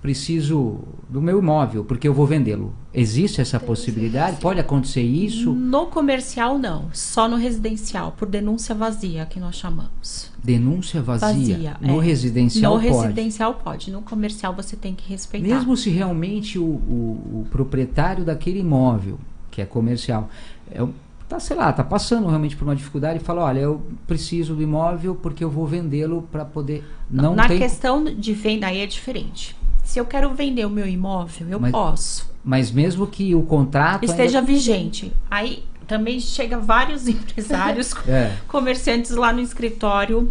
[0.00, 2.72] preciso do meu imóvel porque eu vou vendê-lo.
[2.94, 4.36] Existe essa possibilidade?
[4.40, 5.52] Pode acontecer isso?
[5.52, 6.86] No comercial, não.
[6.92, 10.30] Só no residencial, por denúncia vazia, que nós chamamos.
[10.42, 11.28] Denúncia vazia.
[11.28, 12.04] Vazia, no é.
[12.04, 12.96] residencial no pode.
[13.02, 13.90] residencial pode.
[13.90, 15.46] No comercial você tem que respeitar.
[15.46, 19.18] Mesmo se realmente o, o- o proprietário daquele imóvel,
[19.50, 20.28] que é comercial,
[20.70, 20.84] é,
[21.28, 24.62] tá, sei lá, tá passando realmente por uma dificuldade e fala, olha, eu preciso do
[24.62, 28.86] imóvel porque eu vou vendê-lo para poder não Na tem, questão de venda aí é
[28.86, 29.56] diferente.
[29.88, 32.30] Se eu quero vender o meu imóvel, eu Mas posso.
[32.44, 35.10] mas mesmo que o contrato Esteja ainda- vigente.
[35.30, 38.36] Aí também chega vários empresários, É.
[38.46, 40.30] comerciantes lá no escritório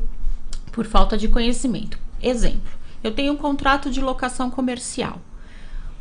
[0.71, 1.97] por falta de conhecimento.
[2.21, 2.69] Exemplo,
[3.03, 5.19] eu tenho um contrato de locação comercial.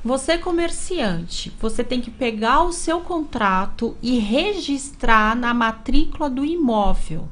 [0.04, 7.26] Você comerciante, você tem que pegar o seu contrato e registrar na matrícula do imóvel.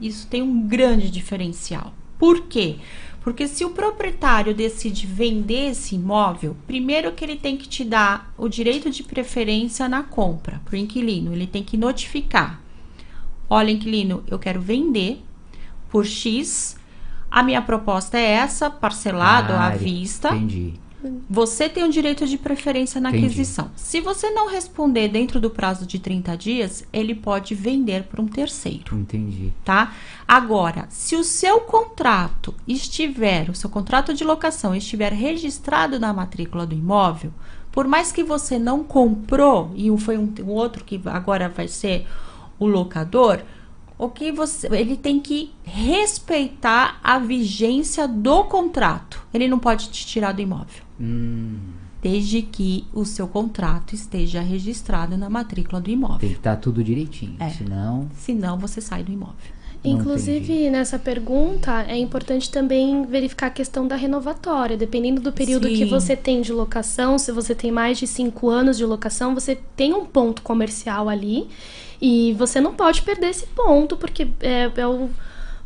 [0.00, 1.92] Isso tem um grande diferencial.
[2.16, 2.76] Por quê?
[3.24, 8.30] Porque se o proprietário decide vender esse imóvel, primeiro que ele tem que te dar
[8.36, 12.60] o direito de preferência na compra para o inquilino, ele tem que notificar.
[13.48, 15.24] Olha, inquilino, eu quero vender
[15.88, 16.76] por X.
[17.30, 20.28] A minha proposta é essa, parcelado Ah, à vista.
[20.28, 20.74] Entendi.
[21.28, 23.26] Você tem o direito de preferência na Entendi.
[23.26, 23.70] aquisição.
[23.76, 28.26] Se você não responder dentro do prazo de 30 dias, ele pode vender para um
[28.26, 29.52] terceiro, Entendi.
[29.64, 29.94] tá?
[30.26, 36.66] Agora, se o seu contrato estiver, o seu contrato de locação estiver registrado na matrícula
[36.66, 37.32] do imóvel,
[37.70, 42.06] por mais que você não comprou e foi um, o outro que agora vai ser
[42.58, 43.42] o locador,
[43.98, 49.24] o que você, ele tem que respeitar a vigência do contrato.
[49.32, 51.56] Ele não pode te tirar do imóvel Hum,
[52.02, 56.18] desde que o seu contrato esteja registrado na matrícula do imóvel.
[56.18, 57.48] tem que estar tudo direitinho, É.
[57.50, 59.34] senão Senão você sai do imóvel.
[59.86, 64.78] Inclusive, nessa pergunta, é importante também verificar a questão da renovatória.
[64.78, 65.88] Dependendo do período que Sim.
[65.90, 69.92] você tem de locação, se você tem mais de cinco anos de locação, você tem
[69.92, 71.48] um ponto comercial ali.
[72.00, 75.10] E você não pode perder esse ponto, porque é, é o.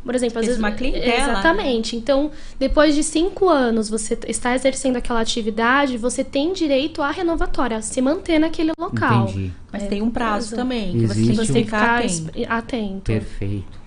[0.03, 0.59] Por exemplo, às vezes.
[0.59, 1.31] uma clientela, né?
[1.31, 1.95] Exatamente.
[1.95, 7.77] Então, depois de cinco anos, você está exercendo aquela atividade, você tem direito à renovatória,
[7.77, 9.25] a se manter naquele local.
[9.29, 9.51] entendi.
[9.71, 11.99] Mas É, tem um prazo também, que você Existe tem Você que tem que ficar
[11.99, 12.31] atento.
[12.49, 13.01] atento.
[13.03, 13.79] Perfeito.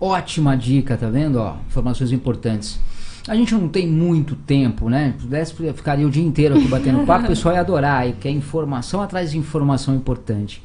[0.00, 1.36] Ótima dica, tá vendo?
[1.36, 2.80] Ó, informações importantes.
[3.28, 5.14] A gente não tem muito tempo, né?
[5.16, 8.30] Se pudesse, ficaria o dia inteiro aqui batendo papo, o pessoal ia adorar, e quer
[8.30, 10.60] informação atrás de informação importante.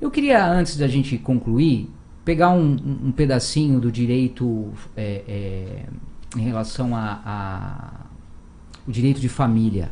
[0.00, 1.90] Eu queria, antes da gente concluir,
[2.26, 2.76] pegar um,
[3.06, 5.82] um- pedacinho do direito é, é,
[6.36, 7.90] em relação a, a
[8.86, 9.90] o direito de família.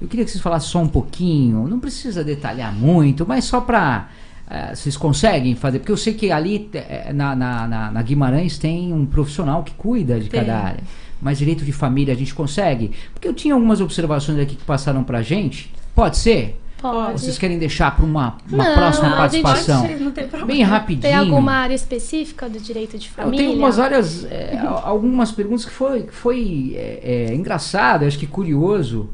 [0.00, 4.08] Eu queria que vocês falassem só um pouquinho, não precisa detalhar muito, mas só para
[4.74, 8.92] vocês conseguem fazer, porque eu sei que ali eh, na, na, na- na Guimarães tem
[8.92, 10.40] um profissional que cuida de Tem.
[10.40, 10.82] cada área.
[11.22, 12.90] Mas direito de família a gente consegue?
[13.14, 15.72] Porque eu tinha algumas observações aqui que passaram pra gente.
[15.94, 16.60] Pode ser?
[16.92, 17.20] Pode.
[17.20, 19.88] Vocês querem deixar para uma, uma Não, próxima a gente- participação?
[19.98, 20.46] Não tem problema.
[20.46, 21.00] Bem rapidinho.
[21.02, 23.38] Tem alguma área específica do direito de Eu família?
[23.46, 28.18] tenho umas áreas, é, al- algumas perguntas que foi, que foi é, é, engraçado, acho
[28.18, 29.08] que curioso.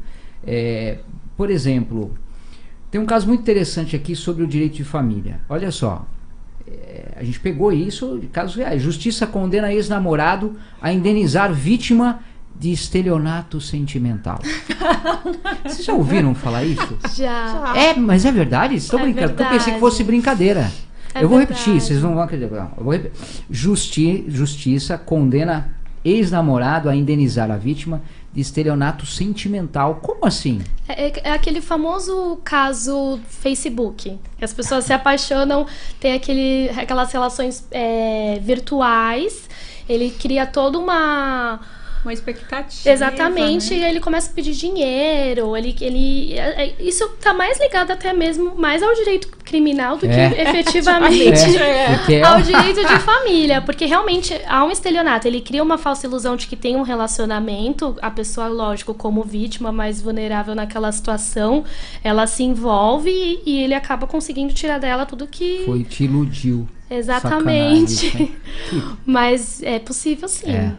[0.45, 0.97] É,
[1.37, 2.13] por exemplo,
[2.89, 5.39] tem um caso muito interessante aqui sobre o direito de família.
[5.47, 6.05] Olha só,
[6.67, 8.81] é, a gente pegou isso de casos reais.
[8.81, 12.19] Justiça condena ex-namorado a indenizar vítima
[12.61, 14.39] de estelionato sentimental.
[15.65, 16.95] Vocês já ouviram falar isso?
[17.15, 17.73] Já.
[17.75, 18.75] É, mas é verdade?
[18.75, 19.79] Estou É brincando, porque eu pensei que verdade.
[19.79, 20.71] fosse brincadeira.
[21.13, 21.59] É eu vou verdade.
[21.59, 22.71] repetir, vocês não vão acreditar.
[22.77, 23.01] não.
[23.49, 25.73] Justi- justiça condena
[26.05, 28.01] ex-namorado a indenizar a vítima
[28.31, 29.95] de estelionato sentimental.
[29.95, 30.61] Como assim?
[30.87, 34.19] É, é- é aquele famoso caso Facebook.
[34.37, 35.65] Que as pessoas se apaixonam,
[35.99, 39.49] tem aquele, aquelas relações é, virtuais.
[39.89, 41.59] Ele cria toda uma.
[42.03, 42.89] Uma expectativa.
[42.89, 43.79] Exatamente, né?
[43.79, 45.55] e ele começa a pedir dinheiro.
[45.55, 50.07] Ele, ele, é- é- isso tá mais ligado até mesmo mais ao direito criminal do
[50.07, 50.29] É.
[50.29, 53.61] que efetivamente É, porque é- ao direito de família.
[53.61, 55.27] Porque realmente há um estelionato.
[55.27, 57.95] Ele cria uma falsa ilusão de que tem um relacionamento.
[58.01, 61.63] A pessoa, lógico, como vítima mais vulnerável naquela situação,
[62.03, 65.63] ela se envolve e, e ele acaba conseguindo tirar dela tudo que.
[65.65, 66.67] Foi, te iludiu.
[66.89, 68.35] Exatamente.
[69.05, 70.51] Mas é possível sim.
[70.51, 70.73] É.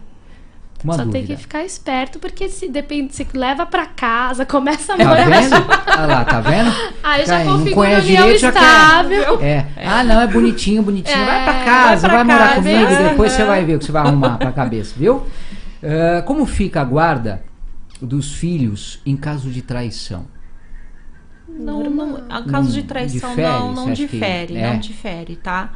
[0.83, 1.19] Uma Só dúvida.
[1.19, 5.29] tem que ficar esperto, porque se depende, se leva pra casa, começa a Tá morar.
[5.29, 5.55] vendo?
[5.55, 6.71] Olha lá, tá vendo?
[7.05, 8.59] Aí já Cara, não configura conhece união direito, já quer.
[8.63, 9.41] estável.
[9.43, 9.67] É.
[9.77, 11.17] Ah, não, é bonitinho, bonitinho.
[11.17, 13.09] É, vai pra casa, vai, vai pra morar casa, comigo, é.
[13.11, 15.25] depois você vai ver o que você vai arrumar pra cabeça, viu?
[15.85, 17.43] Ah, como fica a guarda
[18.01, 20.27] dos filhos em caso de traição?
[21.49, 24.73] Não, não, a caso de Não traição difere, não, não que difere, é?
[24.73, 25.71] não difere, tá?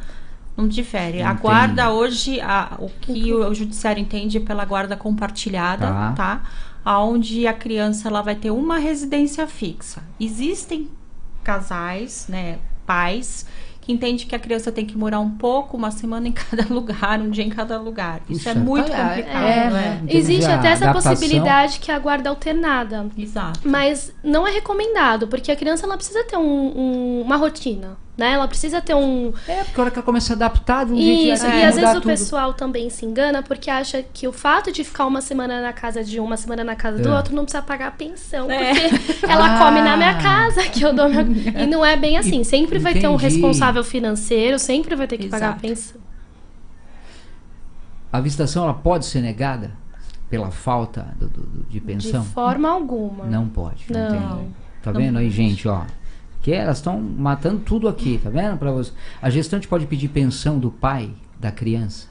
[0.57, 1.21] Não difere.
[1.21, 1.41] A Entendi.
[1.43, 6.13] guarda hoje, a- o que o, o judiciário entende pela guarda compartilhada, Tá.
[6.13, 6.41] tá?
[6.83, 10.01] Aonde a criança ela vai ter uma residência fixa.
[10.19, 10.89] Existem
[11.43, 13.45] casais, né, pais
[13.81, 17.21] que entendem que a criança tem que morar um pouco, uma semana em cada lugar,
[17.21, 18.19] um dia em cada lugar.
[18.29, 19.91] Isso Puxa, é muito tá- complicado, é, né?
[20.07, 21.11] termos Existe até essa adaptação.
[21.13, 23.07] possibilidade que é a guarda alternada.
[23.17, 23.61] Exato.
[23.63, 26.41] Mas não é recomendado, porque a criança ela precisa ter um-
[26.77, 28.31] um- uma rotina, né?
[28.31, 29.31] Ela precisa ter um.
[29.47, 31.61] É, porque a hora que ela começa a adaptar de um jeito Isso, ela tem
[31.61, 32.03] e às vezes o tudo.
[32.07, 36.03] pessoal também se engana porque acha que o fato de ficar uma semana na casa
[36.03, 37.15] de um, uma semana na casa do É.
[37.15, 38.49] outro, não precisa pagar pensão.
[38.49, 38.73] É.
[38.89, 39.59] Porque ela Ah.
[39.59, 41.07] come na minha casa, que eu dou.
[41.07, 41.23] minha-
[41.63, 42.43] E não é bem assim.
[42.43, 43.33] Sempre vai ter um Entendi.
[43.35, 45.61] responsável financeiro, sempre vai ter que pagar Exato.
[45.61, 46.01] pensão.
[48.11, 49.71] A visitação ela pode ser negada
[50.29, 52.21] pela falta do- do- do- de pensão?
[52.21, 53.25] De forma alguma.
[53.25, 53.85] Não pode.
[53.89, 54.07] Não.
[54.07, 54.49] Entendi.
[54.81, 55.35] Tá Não vendo aí, pode.
[55.35, 55.81] gente, ó?
[56.47, 58.55] Que elas estão matando tudo aqui, tá vendo?
[58.57, 58.93] Para você.
[59.21, 62.07] A gestante pode pedir pensão do pai da criança.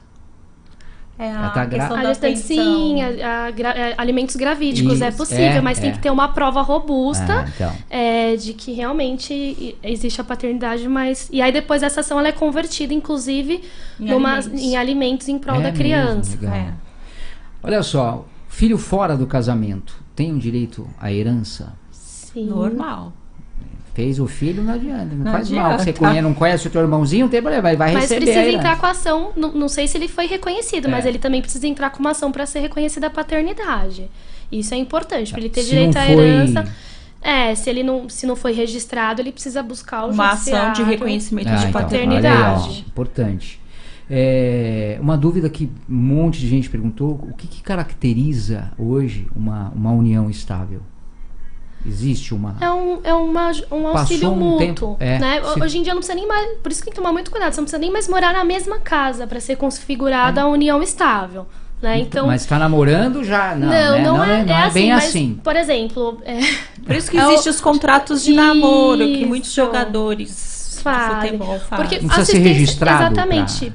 [1.18, 2.46] É Ela a tá gra- A da gestante, pensão.
[2.46, 5.92] sim, a- a gra- é, alimentos gravídicos é Isso, possível, é, mas tem é.
[5.94, 7.72] que ter uma prova robusta Ah, então.
[7.88, 11.30] é, de que realmente existe a paternidade, mas.
[11.32, 13.62] E aí depois essa ação ela é convertida, inclusive,
[13.98, 14.62] Em numa- alimentos.
[14.62, 16.38] em alimentos em prol É da mesmo, criança.
[16.46, 16.74] É.
[17.62, 21.72] Olha só, filho fora do casamento tem o direito à herança?
[21.90, 22.44] Sim.
[22.48, 23.14] Normal.
[23.97, 25.14] Fez o filho, não adianta.
[25.14, 25.64] Não, Não faz mal.
[25.64, 25.85] adianta.
[25.85, 28.16] Você conhece, não conhece o teu irmãozinho, não tem problema, vai, vai Mas receber.
[28.16, 28.59] a precisa herança.
[28.59, 29.32] entrar com a ação.
[29.35, 31.09] Não, não sei se ele foi reconhecido, mas É.
[31.09, 34.10] ele também precisa entrar com uma ação para ser reconhecida a paternidade.
[34.52, 36.64] Isso é importante, para ele ter Se direito à foi- herança.
[37.23, 40.82] É, se ele não, se não foi registrado, ele precisa buscar o Uma ação de
[40.82, 42.36] reconhecimento Ah, de então, paternidade.
[42.36, 43.59] olha aí, ó, importante.
[44.09, 49.73] É, uma dúvida que um monte de gente perguntou: o que, que caracteriza hoje uma,
[49.74, 50.81] uma união estável?
[51.86, 52.56] Existe uma.
[52.60, 54.58] É um, é uma, um auxílio um mútuo.
[54.58, 55.40] tempo, é, né?
[55.42, 56.58] se- Hoje em dia não precisa nem mais.
[56.62, 57.52] Por isso que tem que tomar muito cuidado.
[57.52, 61.46] Você não precisa nem mais morar na mesma casa para ser configurada a união estável.
[61.80, 62.00] Né?
[62.00, 62.26] Então.
[62.26, 63.54] Mas está namorando já?
[63.54, 64.02] Não, não, né?
[64.02, 65.40] não, é, não é assim, bem mas, assim.
[65.44, 66.40] Por exemplo, é,
[66.84, 69.26] Por isso que É o- existem os contratos de namoro que Isso.
[69.28, 71.76] muitos jogadores futebol fazem.
[71.76, 73.72] Porque Não precisa ser registrado Exatamente.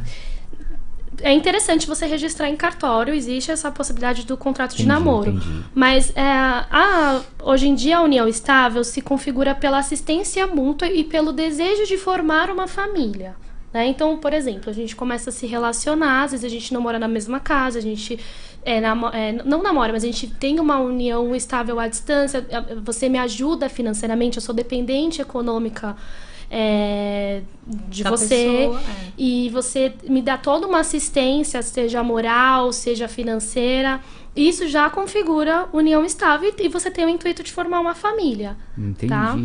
[1.23, 5.29] É interessante você registrar em cartório, existe essa possibilidade do contrato de Entendi, namoro.
[5.31, 5.63] entendi.
[5.73, 11.03] Mas é, a, hoje em dia a união estável se configura pela assistência mútua e
[11.03, 13.35] pelo desejo de formar uma família.
[13.73, 13.85] né?
[13.87, 16.99] Então, por exemplo, a gente começa a se relacionar, às vezes a gente não mora
[16.99, 18.19] na mesma casa, a gente
[18.63, 22.75] é, namo- é, não namora, mas a gente tem uma união estável à distância, é,
[22.75, 25.95] você me ajuda financeiramente, eu sou dependente econômica
[26.53, 27.41] é,
[27.87, 28.27] de Da você.
[28.67, 29.11] pessoa, é.
[29.17, 34.01] E você me dá toda uma assistência, seja moral, seja financeira.
[34.35, 38.57] Isso já configura união estável e você tem o intuito de formar uma família.
[38.77, 39.07] Entendi.
[39.07, 39.37] Tá.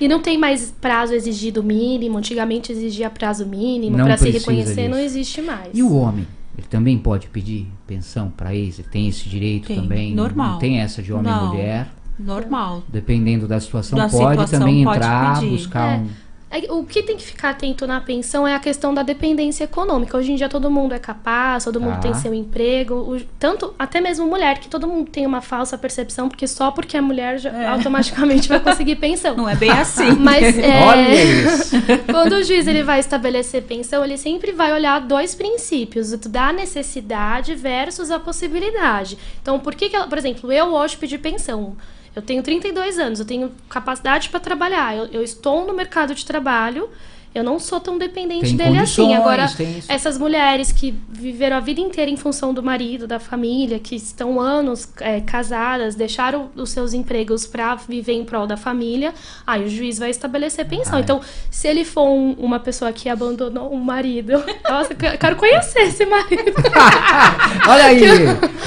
[0.00, 2.18] E não tem mais prazo exigido mínimo.
[2.18, 5.06] Antigamente exigia prazo mínimo Não para se reconhecer, não disso.
[5.18, 5.70] existe mais.
[5.74, 6.26] E o homem?
[6.56, 8.78] Ele também pode pedir pensão para ex?
[8.78, 10.14] Ele tem esse direito Tem, também?
[10.14, 10.52] normal.
[10.52, 11.46] Não tem essa de homem Não.
[11.46, 11.88] e mulher?
[12.18, 12.82] Normal.
[12.88, 15.50] Dependendo da situação, Da pode situação, também pode entrar, pedir.
[15.50, 15.96] buscar É.
[15.98, 16.08] um.
[16.50, 20.16] É, O que tem que ficar atento na pensão é a questão da dependência econômica.
[20.16, 21.98] Hoje em dia todo mundo é capaz, todo mundo Tá.
[22.00, 26.26] tem seu emprego, o- tanto até mesmo mulher, que todo mundo tem uma falsa percepção,
[26.26, 29.36] porque só porque é mulher já automaticamente vai conseguir pensão.
[29.36, 30.12] Não é bem assim.
[30.18, 31.76] Mas é, Olha isso.
[32.10, 36.50] quando o juiz ele vai estabelecer pensão, ele sempre vai olhar dois princípios, o da
[36.50, 39.18] necessidade versus a possibilidade.
[39.42, 41.76] Então, por que, que ela, por exemplo, eu hoje pedi pensão.
[42.18, 46.26] Eu tenho 32 anos, eu tenho capacidade para trabalhar, eu, eu estou no mercado de
[46.26, 46.90] trabalho,
[47.34, 49.14] eu não sou tão dependente Tem dele assim.
[49.14, 49.46] Agora,
[49.88, 54.40] essas mulheres que viveram a vida inteira em função do marido, da família, que estão
[54.40, 59.12] anos é, casadas, deixaram os seus empregos para viver em prol da família,
[59.46, 60.94] aí o juiz vai estabelecer pensão.
[60.94, 61.00] Ah, é.
[61.02, 64.32] Então, se ele for um- uma pessoa que abandonou um marido,
[64.68, 66.52] nossa, eu quero conhecer esse marido.
[67.68, 68.02] Olha aí,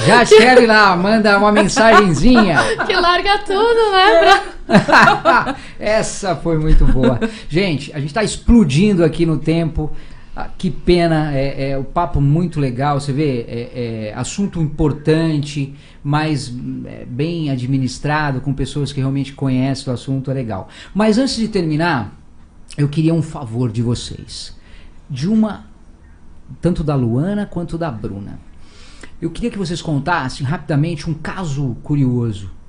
[0.06, 2.58] já escreve lá, manda uma mensagenzinha.
[2.86, 4.20] que larga tudo, né?
[4.20, 4.44] pra-
[5.80, 7.20] Essa foi muito boa.
[7.50, 9.92] Gente, a gente está explodindo aqui no tempo.
[10.34, 13.00] Ah, que pena, é, é o papo muito legal.
[13.00, 19.34] Você vê, é, é assunto importante, mas hum, é, bem administrado, com pessoas que realmente
[19.34, 20.70] conhecem o assunto, é legal.
[20.94, 22.18] Mas antes de terminar,
[22.78, 24.58] eu queria um favor de vocês.
[25.10, 25.66] De uma,
[26.62, 28.40] tanto da Luana quanto da Bruna.
[29.22, 32.61] Eu queria que vocês contassem rapidamente um caso curioso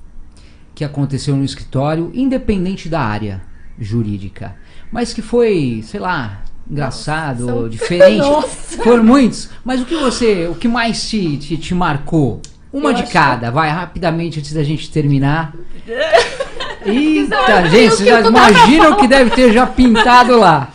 [0.75, 3.41] que aconteceu no escritório, independente da área
[3.79, 4.55] jurídica,
[4.91, 8.19] mas que foi, sei lá, engraçado, São- diferente.
[8.19, 8.81] Nossa.
[8.83, 12.41] Foram muitos, mas o que você, o que mais te, te, te marcou?
[12.71, 15.53] Uma Eu de cada, vai rapidamente antes da gente terminar.
[16.85, 20.69] Eita, gente, o vocês que imaginam o que deve ter já pintado lá.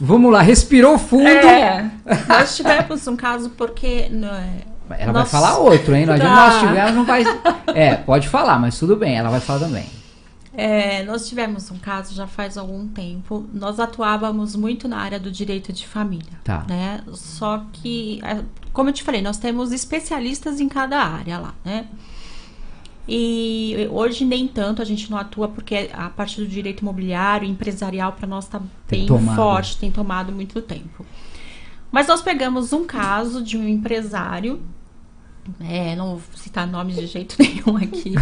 [0.00, 1.28] Vamos lá, respirou fundo.
[1.28, 1.90] É,
[2.28, 4.08] nós tivemos um caso porque.
[4.98, 6.06] Ela vai nós- falar outro, hein?
[6.06, 6.34] Nós, Tá.
[6.34, 7.24] nós tivemos, não vai.
[7.74, 9.86] É, pode falar, mas tudo bem, ela vai falar também.
[10.54, 13.46] É, nós tivemos um caso já faz algum tempo.
[13.54, 16.32] Nós atuávamos muito na área do direito de família.
[16.44, 16.64] Tá.
[16.68, 17.00] Né?
[17.14, 18.42] Só que, é,
[18.72, 21.86] como eu te falei, nós temos especialistas em cada área lá, né?
[23.08, 28.12] E hoje nem tanto a gente não atua porque a parte do direito imobiliário, empresarial,
[28.12, 29.34] para nós está bem tomado.
[29.34, 31.04] forte, tem tomado muito tempo.
[31.90, 34.60] Mas nós pegamos um caso de um empresário,
[35.60, 38.14] é, não vou citar nomes de jeito nenhum aqui,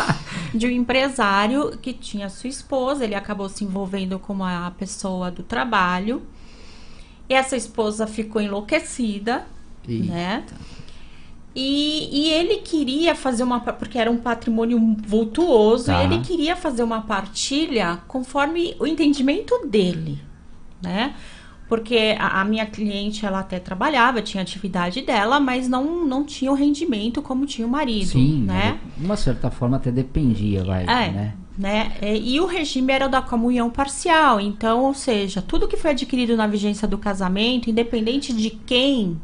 [0.54, 5.42] de um empresário que tinha sua esposa, ele acabou se envolvendo com uma pessoa do
[5.42, 6.22] trabalho.
[7.28, 9.46] E essa esposa ficou enlouquecida,
[9.88, 10.12] Eita.
[10.12, 10.44] né?
[11.54, 13.60] E, e ele queria fazer uma.
[13.60, 16.02] Porque era um patrimônio vultuoso, Tá.
[16.02, 20.18] e ele queria fazer uma partilha conforme o entendimento dele,
[20.82, 21.14] né?
[21.72, 26.52] Porque a, a minha cliente, ela até trabalhava, tinha atividade dela, mas não, não tinha
[26.52, 28.78] o rendimento como tinha o marido, Sim, né?
[28.94, 31.34] de uma certa forma até dependia, vai, É, né?
[31.56, 31.92] né?
[32.02, 34.38] É, E o regime era o da comunhão parcial.
[34.38, 39.18] Então, ou seja, tudo que foi adquirido na vigência do casamento, independente de quem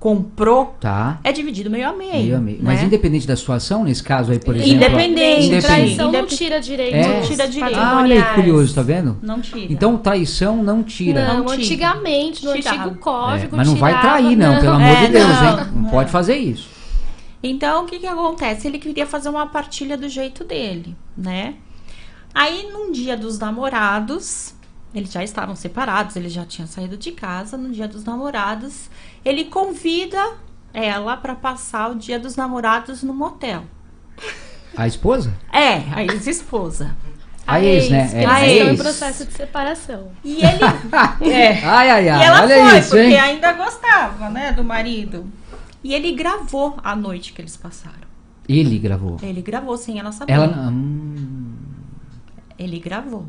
[0.00, 1.20] comprou, Tá.
[1.22, 2.12] é dividido meio a meio.
[2.14, 2.58] Meio a meio.
[2.62, 2.86] Mas né?
[2.86, 4.72] independente da situação, nesse caso aí, por exemplo.
[4.72, 5.66] Independente, independente.
[5.66, 6.94] Traição não tira direito.
[6.96, 7.20] É.
[7.20, 7.78] Não tira direito.
[7.78, 9.18] Ah, olha aí, curioso, tá vendo?
[9.22, 9.70] Não tira.
[9.70, 11.26] Então, traição não tira.
[11.28, 11.56] Não, Não tira.
[11.62, 12.76] antigamente, no Tirava.
[12.80, 13.56] antigo É, código.
[13.58, 15.66] mas não vai tirava, trair, não, pelo amor É, de Deus, não, hein?
[15.74, 15.90] Não é.
[15.90, 16.68] pode fazer isso.
[17.42, 18.66] Então, o que que acontece?
[18.68, 21.54] Ele queria fazer uma partilha do jeito dele, né?
[22.34, 24.54] Aí, num dia dos namorados,
[24.94, 27.56] eles já estavam separados, ele já tinha saído de casa.
[27.56, 28.90] No dia dos namorados,
[29.24, 30.34] ele convida
[30.72, 33.64] ela para passar o dia dos namorados no motel.
[34.76, 35.34] A esposa?
[35.52, 36.96] É, a ex-esposa.
[37.46, 38.08] A ex, né?
[38.14, 38.60] É, É, a a ex.
[38.62, 38.72] ex.
[38.72, 40.12] em processo de separação.
[40.22, 40.60] E ele.
[41.32, 41.64] é.
[41.64, 43.18] Ai, ai, E ai, ela olha foi, isso, porque hein?
[43.18, 45.26] ainda gostava, né, do marido.
[45.82, 48.08] E ele gravou a noite que eles passaram.
[48.48, 49.16] Ele gravou.
[49.22, 50.32] Ele gravou sem ela saber.
[50.32, 50.46] Ela.
[50.46, 51.54] Hum,
[52.58, 53.26] Ele gravou.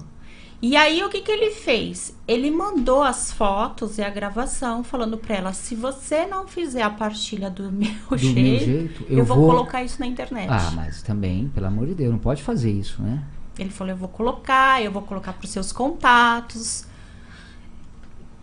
[0.62, 2.16] E aí o que que ele fez?
[2.28, 6.90] Ele mandou as fotos e a gravação falando pra ela: se você não fizer a
[6.90, 10.50] partilha do meu do jeito, meu jeito, eu, eu, vou, colocar isso na internet.
[10.52, 13.24] Ah, mas também, pelo amor de Deus, não pode fazer isso, né?
[13.58, 16.86] Ele falou: eu vou colocar, eu vou colocar pros seus contatos.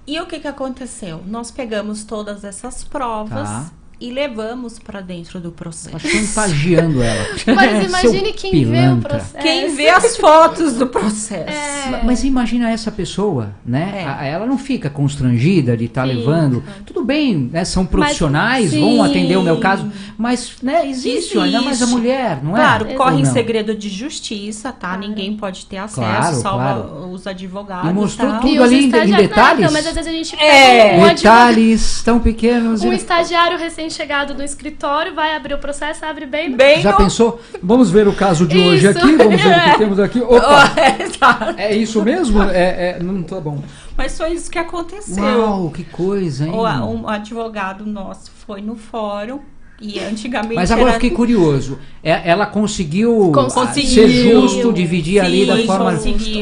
[0.04, 1.22] E o que que aconteceu?
[1.26, 3.70] Nós pegamos todas essas provas Tá.
[4.00, 5.98] E levamos pra dentro do Tá processo.
[6.08, 7.26] chantageando ela.
[7.54, 9.08] Mas imagine quem vê o pilantra.
[9.08, 9.42] processo.
[9.42, 11.50] Quem vê as fotos do processo?
[11.50, 12.02] É.
[12.04, 14.02] Mas imagina essa pessoa, né?
[14.02, 14.04] É.
[14.04, 16.16] A- Ela não fica constrangida de estar Fica.
[16.18, 16.62] levando.
[16.86, 17.64] Tudo bem, né?
[17.64, 18.80] São profissionais, sim.
[18.80, 19.90] vão atender o meu caso.
[20.16, 21.38] Mas, né, existe, Existe.
[21.38, 22.60] ainda mais a mulher, não é?
[22.60, 24.96] Claro, corre em segredo de justiça, tá?
[24.96, 27.10] Ninguém pode ter acesso, Claro, só claro.
[27.12, 27.90] os advogados.
[27.90, 28.40] E mostrou tal.
[28.40, 29.64] tudo E ali em- detalhes?
[29.64, 30.98] Não, mas às vezes a gente É.
[30.98, 32.82] um, advogado, Detalhes tão pequenos.
[32.82, 36.54] um e- estagiário recém recém-chegado no escritório, vai abrir o processo, abre bem.
[36.54, 37.40] Bem Já no- pensou?
[37.62, 38.98] Vamos ver o caso de hoje Isso.
[38.98, 39.16] aqui.
[39.16, 39.78] Vamos ver o que É.
[39.78, 40.20] temos aqui.
[40.20, 40.72] Opa!
[40.78, 41.54] É, tá.
[41.56, 42.42] É isso mesmo?
[42.42, 43.62] É, é, não tá bom.
[43.96, 45.22] Mas foi isso que aconteceu.
[45.24, 46.52] Uau, que coisa, hein?
[46.52, 49.40] O, um advogado nosso foi no fórum
[49.80, 51.78] e antigamente Mas agora eu era- fiquei curioso.
[52.02, 53.90] É- Ela conseguiu, Cons- Conseguiu.
[53.90, 55.92] ser justo, dividir ali da Sim, forma.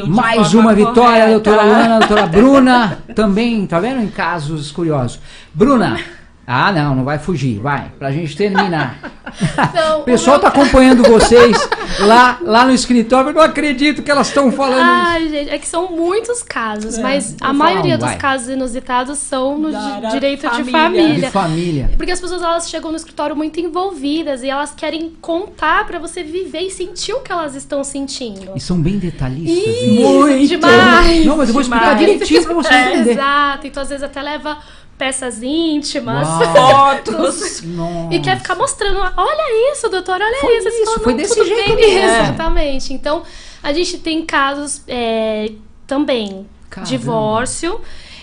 [0.08, 1.30] Mais forma uma vitória, correta.
[1.30, 2.98] doutora Luana, doutora Bruna.
[3.14, 4.02] Também, tá vendo?
[4.02, 5.20] Em casos curiosos.
[5.54, 5.98] Bruna.
[6.46, 7.58] Ah, não, não vai fugir.
[7.58, 8.98] Vai, pra gente terminar.
[9.58, 11.68] Então, o pessoal o tá meu- acompanhando vocês
[11.98, 13.30] lá, lá no escritório.
[13.30, 14.86] Eu não acredito que elas estão falando isso.
[15.10, 18.16] Ai, gente, é que são muitos casos, mas a maioria um, dos vai.
[18.16, 20.72] casos inusitados são no Da di- área direito de família.
[20.72, 21.26] família.
[21.26, 21.90] De família.
[21.96, 26.22] Porque as pessoas elas chegam no escritório muito envolvidas e elas querem contar pra você
[26.22, 28.52] viver e sentir o que elas estão sentindo.
[28.54, 29.66] E são bem detalhistas.
[29.66, 30.00] Isso, hein?
[30.00, 30.48] Muito.
[30.48, 31.26] demais.
[31.26, 31.98] Não, mas eu vou explicar Demais.
[31.98, 33.10] direitinho pra você É, entender.
[33.10, 34.56] Exato, então às vezes até leva
[34.98, 36.26] peças íntimas.
[36.26, 36.54] Uau.
[36.54, 37.62] fotos.
[37.62, 38.14] Nossa.
[38.14, 40.68] E quer ficar mostrando, olha isso, doutor, olha Foi isso.
[40.68, 41.98] Isso, foi "Não, desse jeito bem." mesmo.
[42.08, 42.20] É.
[42.22, 42.92] Exatamente.
[42.94, 43.22] Então,
[43.62, 45.52] a gente tem casos é,
[45.86, 46.46] também.
[46.70, 46.90] Caramba.
[46.90, 47.80] Divórcio.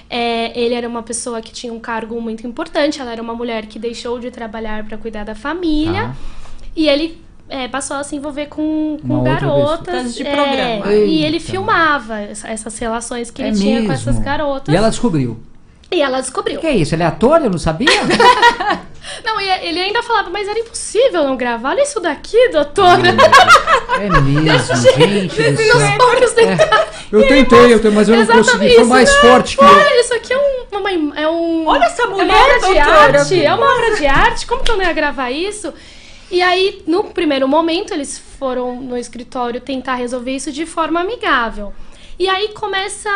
[0.09, 2.99] É, ele era uma pessoa que tinha um cargo muito importante.
[3.01, 6.03] Ela era uma mulher que deixou de trabalhar para cuidar da família.
[6.03, 6.15] Tá.
[6.75, 7.19] E ele
[7.49, 10.13] é, passou a se envolver com, com Uma garotas.
[10.15, 10.93] De é, programa.
[10.93, 13.87] e ele filmava essa- essas relações que É ele tinha mesmo.
[13.87, 14.73] com essas garotas.
[14.73, 15.39] E ela descobriu.
[15.93, 16.59] E ela O descobriu.
[16.59, 16.95] que é isso?
[16.95, 17.41] Ele é ator?
[17.41, 17.87] Eu não sabia?
[19.23, 21.71] Não, e ele ainda falava, mas era impossível não gravar.
[21.71, 23.01] Olha isso daqui, doutora.
[23.99, 26.71] É mesmo, gente Meus próprios detalhes.
[26.71, 28.73] É, eu tentei, eu tentei, mas eu não consegui.
[28.75, 29.67] Foi mais não- forte que eu.
[29.67, 31.67] Olha, isso aqui é um, uma, é um.
[31.67, 33.19] Olha essa é uma mulher, obra de doutora.
[33.19, 33.45] arte.
[33.45, 34.47] É uma obra de arte.
[34.47, 35.73] Como que eu não ia gravar isso?
[36.31, 41.73] E aí, no primeiro momento, eles foram no escritório tentar resolver isso de forma amigável.
[42.17, 43.09] E aí começa.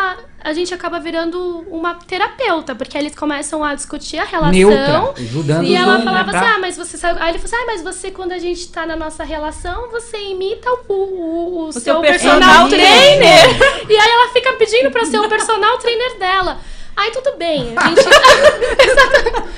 [0.48, 4.53] A gente acaba virando uma terapeuta, porque eles começam a discutir a relação.
[4.53, 7.19] Neutra, ajudando E ela falava né, assim: pra- ah, mas você sabe.
[7.22, 10.18] Aí ele falou assim: ah, mas você, quando a gente tá na nossa relação, você
[10.18, 13.44] imita o, o, o seu, seu personal personal trainer.
[13.90, 16.61] E aí ela fica pedindo pra ser o personal trainer dela.
[16.98, 18.02] Aí tudo bem, a gente.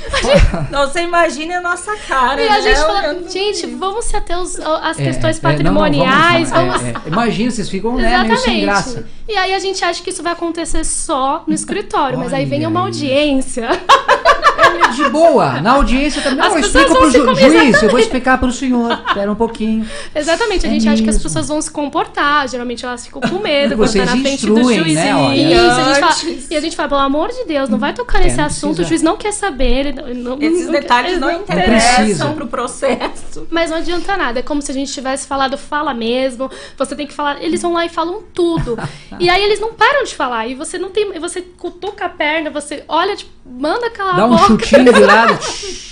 [0.70, 2.42] Não, você imagina a nossa cara.
[2.42, 2.62] e a né?
[2.62, 6.82] gente fala, gente, vamos se ater os- as É, questões é, não, não, patrimoniais, vamos-
[6.82, 6.88] vamos.
[6.88, 9.08] é, é, Imagina, vocês ficam né, meio sem graça.
[9.28, 12.66] E aí a gente acha que isso vai acontecer só no escritório, mas aí vem
[12.68, 12.86] uma aí.
[12.88, 13.70] audiência.
[14.60, 16.40] É de boa, na audiência também.
[16.40, 18.02] As Não, eu explico pro ju juiz, eu vou Exatamente.
[18.04, 18.92] explicar pro senhor.
[19.08, 19.88] Espera um pouquinho.
[20.16, 23.40] Exatamente, a É gente acha que as pessoas vão se comportar, geralmente elas ficam com
[23.40, 24.96] medo E quando tá na frente do juiz.
[24.96, 25.38] né.
[25.38, 28.20] Isso, a gente fala- e a gente fala, pelo amor de Deus, não vai tocar
[28.20, 28.86] É, nesse não assunto, precisa.
[28.86, 29.70] o juiz não quer saber.
[29.70, 31.54] ele não- não- Esses não- detalhes não precisa.
[31.54, 33.48] interessam pro processo.
[33.52, 37.06] Mas não adianta nada, é como se a gente tivesse falado, fala mesmo, você tem
[37.08, 38.78] que falar, eles vão lá e falam tudo.
[39.20, 42.50] e aí eles não param de falar, e você não tem, você cutuca a perna,
[42.50, 44.49] você olha, tipo, manda calar Dá a um boca.
[44.58, 45.38] Chutinho de lado.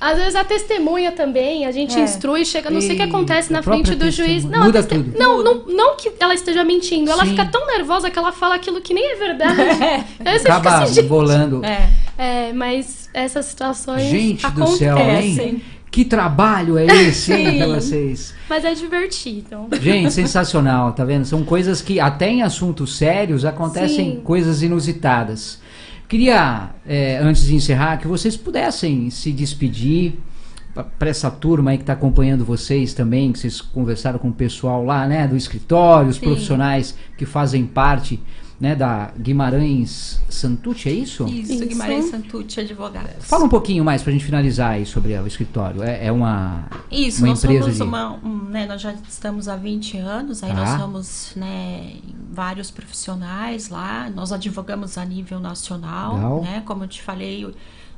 [0.00, 2.02] Às vezes a testemunha também, a gente É.
[2.04, 4.44] instrui, chega, não sei o que acontece na frente do juiz.
[4.44, 5.18] Não, Muda teste- tudo.
[5.18, 7.30] Não, não, não que ela esteja mentindo, ela Sim.
[7.30, 9.60] fica tão nervosa que ela fala aquilo que nem é verdade.
[10.24, 11.64] Aí você Acaba fica assim, bolando.
[11.64, 11.90] É.
[12.16, 15.34] É, mas essas situações Gente do acontecem.
[15.34, 15.62] céu, hein?
[15.90, 18.34] Que trabalho é esse, pra vocês?
[18.48, 19.66] Mas é divertido.
[19.80, 21.24] Gente, sensacional, tá vendo?
[21.24, 24.20] São coisas que até em assuntos sérios acontecem Sim.
[24.22, 25.58] coisas inusitadas.
[26.08, 30.14] Queria, é, antes de encerrar, que vocês pudessem se despedir
[30.98, 34.82] para essa turma aí que está acompanhando vocês também, que vocês conversaram com o pessoal
[34.84, 36.22] lá, né, do escritório, os Sim.
[36.22, 38.18] profissionais que fazem parte,
[38.60, 41.24] né, da Guimarães Santucci, é isso?
[41.28, 41.66] Isso, Isso.
[41.66, 43.08] Guimarães Santucci, advogado.
[43.20, 45.82] Fala um pouquinho mais para a gente finalizar aí sobre o escritório.
[45.82, 49.46] É, é uma Isso, uma nós empresa somos de- uma, um, né, nós já estamos
[49.48, 50.56] há 20 anos, aí Tá.
[50.56, 51.94] nós somos, né,
[52.32, 56.42] vários profissionais lá, nós advogamos a nível nacional, Legal.
[56.42, 57.46] né, como eu te falei,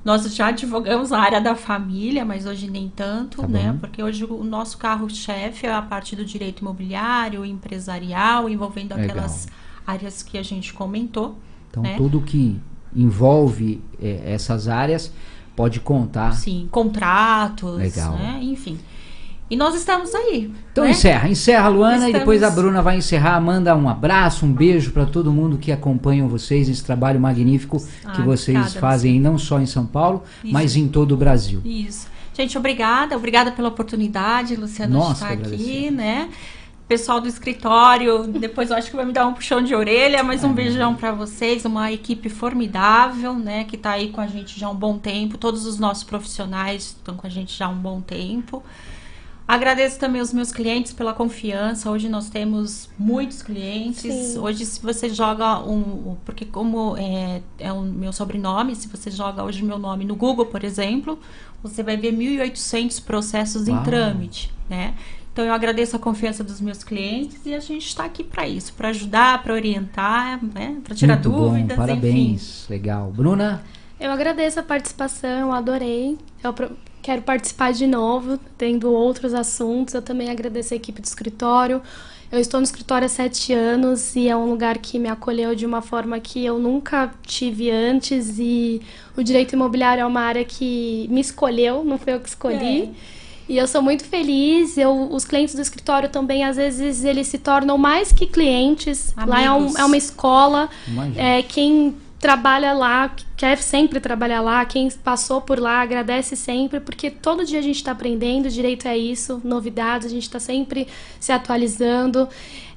[0.04, 3.78] nós já advogamos na área da família, mas hoje nem tanto, Tá né, bom.
[3.78, 9.10] porque hoje o nosso carro-chefe é a parte do direito imobiliário, empresarial, envolvendo Legal.
[9.10, 9.46] aquelas
[9.90, 11.36] áreas que a gente comentou,
[11.70, 11.94] Então, né?
[11.96, 12.58] tudo que
[12.94, 15.12] envolve eh, essas áreas
[15.56, 16.32] pode contar.
[16.34, 18.12] Sim, contratos, Legal.
[18.14, 18.78] né, enfim.
[19.50, 20.50] E nós estamos aí.
[20.70, 20.90] Então né?
[20.92, 24.92] encerra, encerra Luana e Estamos- depois a Bruna vai encerrar, manda um abraço, um beijo
[24.92, 27.86] para todo mundo que acompanham vocês nesse trabalho magnífico que
[28.22, 30.52] Ah, vocês obrigada, fazem não só em São Paulo, Isso.
[30.52, 31.60] mas em todo o Brasil.
[31.64, 32.06] Isso.
[32.32, 33.16] Gente, obrigada.
[33.16, 36.28] Obrigada pela oportunidade, Luciana, Nossa, de estar aqui, né?
[36.90, 40.42] Pessoal do escritório, depois eu acho que vai me dar um puxão de orelha, mas
[40.42, 44.66] um beijão para vocês, uma equipe formidável, né, que tá aí com a gente já
[44.66, 45.38] há um bom tempo.
[45.38, 48.60] Todos os nossos profissionais estão com a gente já há um bom tempo.
[49.46, 51.88] Agradeço também os meus clientes pela confiança.
[51.88, 54.12] Hoje nós temos muitos clientes.
[54.12, 54.38] Sim.
[54.38, 56.16] Hoje, se você joga um.
[56.24, 60.46] Porque, como é, é o meu sobrenome, se você joga hoje meu nome no Google,
[60.46, 61.18] por exemplo,
[61.62, 63.76] você vai ver 1.800 processos Uau.
[63.76, 64.94] em trâmite, né?
[65.40, 68.74] Então, eu agradeço a confiança dos meus clientes e a gente está aqui para isso,
[68.74, 70.76] para ajudar, para orientar, né?
[70.84, 71.76] para tirar Muito dúvidas, bom, enfim.
[71.76, 72.66] parabéns.
[72.68, 73.10] Legal.
[73.10, 73.64] Bruna?
[73.98, 76.18] Eu agradeço a participação, adorei.
[76.44, 76.54] Eu
[77.00, 79.94] quero participar de novo, tendo outros assuntos.
[79.94, 81.80] Eu também agradeço a equipe do escritório.
[82.30, 85.64] Eu estou no escritório há sete anos e é um lugar que me acolheu de
[85.64, 88.38] uma forma que eu nunca tive antes.
[88.38, 88.82] E
[89.16, 92.82] o direito imobiliário é uma área que me escolheu, não foi eu que escolhi.
[92.82, 93.19] É.
[93.50, 94.78] E eu sou muito feliz.
[94.78, 99.12] Eu, os clientes do escritório também, às vezes, eles se tornam mais que clientes.
[99.26, 99.74] Lá é, um- Amigos.
[99.76, 100.70] é uma escola.
[101.16, 107.10] É, quem trabalha lá, quer sempre trabalhar lá, quem passou por lá, agradece sempre, porque
[107.10, 110.86] todo dia a gente está aprendendo, direito é isso, novidades, a gente está sempre
[111.18, 112.28] se atualizando.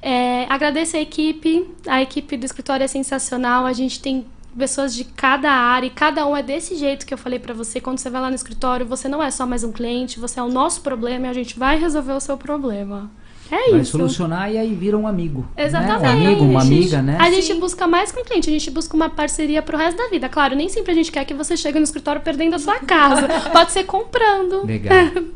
[0.02, 4.24] É, agradeço a equipe, a equipe do escritório é sensacional, a gente tem
[4.56, 7.80] pessoas de cada área e cada um é desse jeito que eu falei pra você.
[7.80, 10.42] Quando você vai lá no escritório, você não é só mais um cliente, você é
[10.42, 13.10] o nosso problema e a gente vai resolver o seu problema.
[13.50, 13.92] É Vai isso.
[13.92, 15.46] solucionar e aí vira um amigo.
[15.56, 16.02] Exatamente.
[16.02, 16.08] Né?
[16.08, 17.16] Um amigo, uma amiga, né?
[17.20, 20.08] A gente busca mais com o cliente, a gente busca uma parceria pro resto da
[20.08, 20.28] vida.
[20.28, 23.28] Claro, nem sempre a gente quer que você chegue no escritório perdendo a sua casa.
[23.52, 24.64] Pode ser comprando.
[24.64, 24.94] Legal.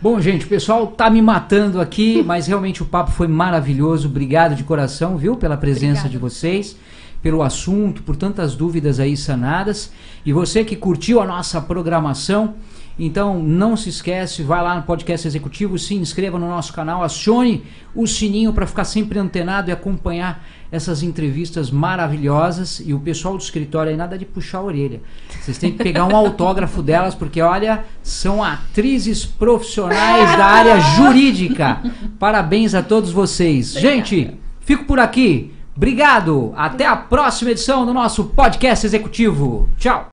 [0.00, 4.08] Bom, gente, o pessoal tá me matando aqui, mas realmente o papo foi maravilhoso.
[4.08, 6.08] Obrigado de coração, viu, pela presença Obrigada.
[6.08, 6.76] de vocês,
[7.22, 9.92] pelo assunto, por tantas dúvidas aí sanadas.
[10.26, 12.54] E você que curtiu a nossa programação,
[12.98, 17.64] então não se esquece, vai lá no podcast executivo, se inscreva no nosso canal, acione
[17.94, 22.82] o sininho para ficar sempre antenado e acompanhar essas entrevistas maravilhosas.
[22.84, 25.00] E o pessoal do escritório aí, nada de puxar a orelha.
[25.40, 31.80] Vocês têm que pegar um autógrafo delas, porque olha, são atrizes profissionais da área jurídica.
[32.18, 33.72] Parabéns a todos vocês.
[33.72, 35.51] Gente, fico por aqui.
[35.76, 36.52] Obrigado.
[36.56, 39.68] Até a próxima edição do nosso podcast executivo.
[39.78, 40.08] Tchau.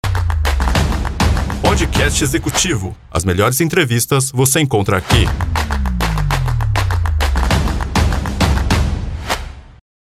[1.62, 2.96] Podcast Executivo.
[3.12, 5.26] As melhores entrevistas você encontra aqui.